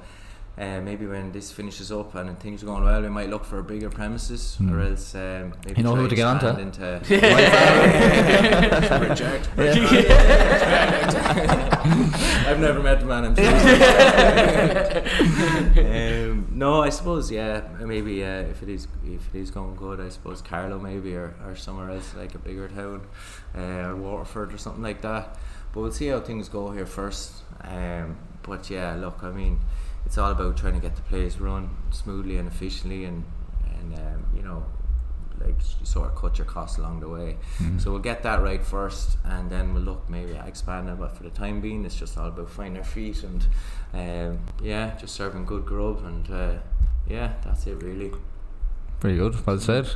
uh, 0.57 0.81
maybe 0.81 1.05
when 1.07 1.31
this 1.31 1.49
finishes 1.51 1.91
up 1.91 2.13
and 2.15 2.37
things 2.39 2.61
are 2.61 2.65
going 2.67 2.83
well, 2.83 3.01
we 3.01 3.09
might 3.09 3.29
look 3.29 3.45
for 3.45 3.61
bigger 3.63 3.89
premises, 3.89 4.55
Hmm. 4.57 4.73
or 4.73 4.81
else 4.81 5.15
um, 5.15 5.53
maybe 5.65 5.77
You 5.79 5.83
know 5.83 5.93
try 5.93 6.01
who 6.01 6.07
to 6.09 6.15
get 6.15 6.27
onto? 6.27 6.47
expand 6.47 6.75
Into 6.75 7.01
Reject. 9.07 9.49
I've 12.47 12.59
never 12.59 12.81
met 12.81 12.99
the 12.99 13.05
man. 13.05 13.25
I'm 13.25 13.35
sure. 15.75 16.31
um, 16.31 16.47
no, 16.51 16.81
I 16.81 16.89
suppose 16.89 17.31
yeah. 17.31 17.61
Maybe 17.79 18.23
uh, 18.23 18.41
if 18.41 18.63
it 18.63 18.69
is 18.69 18.87
if 19.05 19.33
it 19.33 19.39
is 19.39 19.51
going 19.51 19.75
good, 19.75 19.99
I 19.99 20.09
suppose 20.09 20.41
Carlow 20.41 20.79
maybe 20.79 21.15
or, 21.15 21.33
or 21.45 21.55
somewhere 21.55 21.89
else 21.91 22.13
like 22.15 22.35
a 22.35 22.39
bigger 22.39 22.67
town, 22.67 23.01
uh, 23.57 23.89
or 23.89 23.95
Waterford 23.95 24.53
or 24.53 24.57
something 24.57 24.83
like 24.83 25.01
that. 25.01 25.37
But 25.73 25.81
we'll 25.81 25.91
see 25.91 26.07
how 26.07 26.19
things 26.19 26.49
go 26.49 26.71
here 26.71 26.85
first. 26.85 27.31
Um, 27.63 28.17
but 28.43 28.69
yeah, 28.69 28.95
look, 28.95 29.23
I 29.23 29.31
mean, 29.31 29.59
it's 30.05 30.17
all 30.17 30.31
about 30.31 30.57
trying 30.57 30.73
to 30.73 30.79
get 30.79 30.95
the 30.95 31.01
place 31.03 31.37
run 31.37 31.69
smoothly 31.91 32.37
and 32.37 32.47
efficiently, 32.47 33.05
and 33.05 33.23
and 33.79 33.95
um, 33.95 34.25
you 34.35 34.41
know, 34.41 34.65
like 35.39 35.55
you 35.79 35.85
sort 35.85 36.09
of 36.09 36.15
cut 36.15 36.37
your 36.37 36.45
costs 36.45 36.77
along 36.77 36.99
the 36.99 37.09
way. 37.09 37.37
So 37.77 37.91
we'll 37.91 38.01
get 38.01 38.23
that 38.23 38.41
right 38.41 38.63
first, 38.63 39.17
and 39.23 39.49
then 39.49 39.73
we'll 39.73 39.83
look 39.83 40.09
maybe 40.09 40.35
at 40.35 40.47
expanding. 40.47 40.95
But 40.95 41.15
for 41.15 41.23
the 41.23 41.29
time 41.29 41.61
being, 41.61 41.85
it's 41.85 41.95
just 41.95 42.17
all 42.17 42.27
about 42.27 42.49
finding 42.49 42.77
our 42.77 42.83
feet 42.83 43.23
and 43.23 43.45
um, 43.93 44.39
yeah, 44.61 44.95
just 44.97 45.15
serving 45.15 45.45
good 45.45 45.65
grub, 45.65 46.03
and 46.03 46.29
uh, 46.29 46.53
yeah, 47.07 47.33
that's 47.43 47.67
it 47.67 47.81
really. 47.81 48.11
Very 48.99 49.17
good. 49.17 49.45
Well 49.45 49.59
said. 49.59 49.89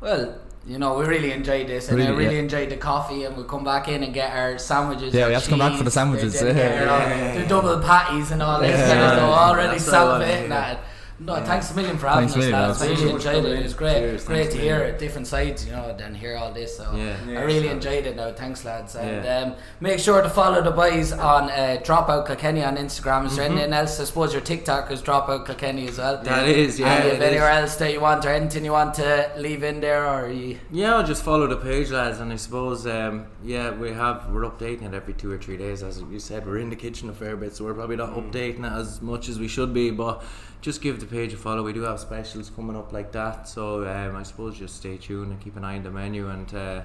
Well, 0.00 0.38
you 0.66 0.78
know, 0.78 0.98
we 0.98 1.06
really 1.06 1.32
enjoyed 1.32 1.66
this, 1.68 1.88
and 1.88 2.00
I 2.00 2.04
Really, 2.06 2.16
really 2.18 2.34
yeah. 2.36 2.42
enjoyed 2.42 2.68
the 2.70 2.76
coffee. 2.76 3.24
And 3.24 3.34
we'll 3.36 3.46
come 3.46 3.64
back 3.64 3.88
in 3.88 4.02
and 4.02 4.12
get 4.12 4.34
our 4.36 4.58
sandwiches. 4.58 5.14
Yeah, 5.14 5.26
we 5.28 5.32
have 5.34 5.44
to 5.44 5.50
come 5.50 5.58
back 5.58 5.72
for 5.72 5.84
the 5.84 5.90
cheese, 5.90 5.94
sandwiches, 5.94 6.38
The, 6.38 6.46
the, 6.46 6.54
yeah. 6.54 6.68
the, 6.68 6.84
Yeah. 6.84 7.42
the 7.42 7.46
double 7.48 7.78
patties 7.80 8.30
and 8.30 8.42
all 8.42 8.60
this 8.60 8.78
Yeah. 8.78 8.88
kind 8.88 9.00
of 9.00 9.12
stuff. 9.14 9.30
Already 9.30 9.68
That's 9.78 9.86
what 9.86 9.94
I 9.94 10.04
wanna 10.04 10.80
salivating 11.20 11.26
hear. 11.26 11.40
No, 11.40 11.44
thanks 11.46 11.70
a 11.70 11.74
million 11.74 11.98
for 11.98 12.08
having 12.08 12.28
Thanks 12.28 12.32
us, 12.32 12.36
million, 12.38 12.60
lads. 12.60 12.80
lads. 12.80 13.00
Really 13.00 13.12
enjoyed 13.12 13.44
it. 13.44 13.58
It 13.58 13.62
was 13.62 13.74
great, 13.74 13.92
Cheers, 13.98 14.24
great 14.24 14.50
to 14.50 14.58
hear 14.58 14.78
it, 14.80 14.98
different 14.98 15.26
sides, 15.26 15.66
you 15.66 15.72
know, 15.72 15.94
than 15.96 16.14
hear 16.14 16.36
all 16.36 16.52
this. 16.52 16.76
So 16.76 16.86
Yeah. 16.94 17.14
I 17.38 17.42
really 17.44 17.66
so- 17.68 17.72
enjoyed 17.72 18.06
it. 18.06 18.16
Now, 18.16 18.32
thanks, 18.32 18.64
lads, 18.64 18.94
and 18.96 19.24
Yeah. 19.24 19.38
um, 19.38 19.54
make 19.80 19.98
sure 19.98 20.22
to 20.22 20.30
follow 20.30 20.62
the 20.62 20.70
boys 20.70 21.12
on 21.12 21.50
uh, 21.50 21.78
Dropout 21.82 22.26
Kilkenny 22.26 22.64
on 22.64 22.76
Instagram. 22.76 23.26
Is 23.26 23.36
there 23.36 23.48
Mhm. 23.48 23.52
anything 23.52 23.72
else? 23.72 24.00
I 24.00 24.04
suppose 24.04 24.32
your 24.32 24.42
TikTok 24.42 24.90
is 24.90 25.02
Dropout 25.02 25.46
Kilkenny 25.46 25.88
as 25.88 25.98
well. 25.98 26.20
That 26.22 26.48
is, 26.48 26.78
yeah, 26.80 26.94
And 26.94 27.08
if 27.12 27.20
anywhere 27.20 27.50
is. 27.52 27.60
else 27.70 27.76
that 27.76 27.92
you 27.92 28.00
want 28.00 28.24
or 28.24 28.30
anything 28.30 28.64
you 28.64 28.72
want 28.72 28.94
to 28.94 29.30
leave 29.36 29.62
in 29.62 29.80
there, 29.80 30.06
or 30.08 30.30
you, 30.30 30.58
Yeah, 30.70 30.96
I'll 30.96 31.06
just 31.06 31.22
follow 31.22 31.46
the 31.46 31.56
page, 31.56 31.90
lads, 31.90 32.20
and 32.20 32.32
I 32.32 32.36
suppose 32.36 32.86
um, 32.86 33.26
yeah, 33.44 33.70
we 33.72 33.92
have 33.92 34.30
we're 34.30 34.42
updating 34.42 34.82
it 34.86 34.94
every 34.94 35.14
two 35.14 35.30
or 35.30 35.38
three 35.38 35.56
days. 35.56 35.82
As 35.82 36.02
you 36.10 36.18
said, 36.18 36.46
we're 36.46 36.58
in 36.58 36.70
the 36.70 36.76
kitchen 36.76 37.08
a 37.10 37.12
fair 37.12 37.36
bit, 37.36 37.54
so 37.56 37.64
we're 37.64 37.74
probably 37.74 37.96
not 37.96 38.14
updating 38.14 38.64
it 38.64 38.72
as 38.78 39.02
much 39.02 39.28
as 39.28 39.38
we 39.38 39.48
should 39.48 39.74
be. 39.74 39.90
But 39.90 40.22
just 40.60 40.82
give 40.82 41.00
the 41.00 41.06
page 41.06 41.32
a 41.32 41.36
follow. 41.36 41.62
We 41.62 41.72
do 41.72 41.82
have 41.82 42.00
specials 42.00 42.50
coming 42.50 42.76
up 42.76 42.92
like 42.92 43.12
that, 43.12 43.48
so 43.48 43.86
um, 43.88 44.16
I 44.16 44.22
suppose 44.22 44.58
just 44.58 44.76
stay 44.76 44.96
tuned 44.96 45.32
and 45.32 45.40
keep 45.40 45.56
an 45.56 45.64
eye 45.64 45.76
on 45.76 45.82
the 45.82 45.90
menu. 45.90 46.28
And 46.28 46.52
uh, 46.54 46.82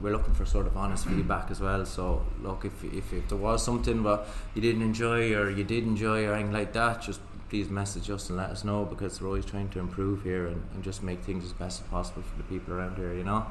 we're 0.00 0.12
looking 0.12 0.34
for 0.34 0.44
sort 0.44 0.66
of 0.66 0.76
honest 0.76 1.06
feedback 1.06 1.50
as 1.50 1.60
well. 1.60 1.86
So 1.86 2.24
look, 2.40 2.64
if, 2.64 2.82
if 2.84 3.12
if 3.12 3.28
there 3.28 3.38
was 3.38 3.64
something 3.64 4.02
but 4.02 4.28
you 4.54 4.62
didn't 4.62 4.82
enjoy 4.82 5.34
or 5.34 5.50
you 5.50 5.64
did 5.64 5.84
enjoy 5.84 6.26
or 6.26 6.34
anything 6.34 6.52
like 6.52 6.72
that, 6.72 7.02
just 7.02 7.20
please 7.48 7.68
message 7.68 8.10
us 8.10 8.28
and 8.28 8.38
let 8.38 8.50
us 8.50 8.64
know 8.64 8.84
because 8.84 9.20
we're 9.20 9.28
always 9.28 9.44
trying 9.44 9.68
to 9.68 9.78
improve 9.78 10.22
here 10.22 10.46
and, 10.46 10.62
and 10.74 10.82
just 10.82 11.02
make 11.02 11.22
things 11.22 11.44
as 11.44 11.52
best 11.52 11.82
as 11.82 11.86
possible 11.88 12.22
for 12.22 12.36
the 12.38 12.44
people 12.44 12.74
around 12.74 12.96
here. 12.96 13.14
You 13.14 13.24
know. 13.24 13.46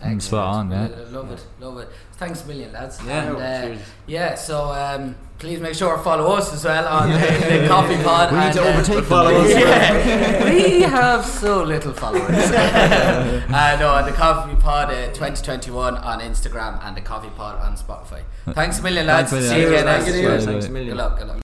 Excellent. 0.00 0.22
spot 0.22 0.54
on, 0.54 0.70
yeah. 0.70 0.88
Love 1.10 1.30
it, 1.32 1.46
love 1.60 1.78
it. 1.78 1.88
Thanks 2.18 2.44
a 2.44 2.46
million, 2.46 2.72
lads. 2.72 3.00
Yeah, 3.04 3.28
and, 3.28 3.36
uh, 3.36 3.62
cheers. 3.62 3.80
yeah. 4.06 4.34
So 4.34 4.70
um, 4.72 5.16
please 5.38 5.60
make 5.60 5.74
sure 5.74 5.96
to 5.96 6.02
follow 6.02 6.32
us 6.32 6.52
as 6.52 6.64
well 6.64 6.86
on 6.86 7.10
the, 7.10 7.18
the 7.62 7.66
Coffee 7.68 8.02
Pod. 8.02 8.30
We 8.32 8.38
need 8.38 8.44
and, 8.44 8.54
to 8.54 8.62
uh, 8.62 8.72
overtake 8.72 8.96
them. 8.96 9.04
follow 9.04 9.34
us. 9.34 9.50
yeah, 9.54 10.44
we 10.50 10.82
have 10.82 11.24
so 11.24 11.62
little 11.64 11.92
followers. 11.92 12.30
uh, 12.30 13.76
no, 13.80 14.04
the 14.04 14.12
Coffee 14.12 14.56
Pod 14.56 14.90
uh, 14.90 15.06
2021 15.08 15.96
on 15.96 16.20
Instagram 16.20 16.84
and 16.84 16.96
the 16.96 17.00
Coffee 17.00 17.30
Pod 17.30 17.60
on 17.60 17.76
Spotify. 17.76 18.22
Thanks 18.52 18.78
a 18.78 18.82
million, 18.82 19.06
lads. 19.06 19.30
Thanks 19.30 19.46
a. 19.46 19.48
See 19.50 19.60
you 19.62 19.68
again 19.68 19.86
next 19.86 20.06
year. 20.08 20.40
Thanks 20.40 20.66
a 20.66 20.70
million. 20.70 20.90
Good 20.90 20.98
luck. 20.98 21.18
Good 21.18 21.26
luck. 21.28 21.30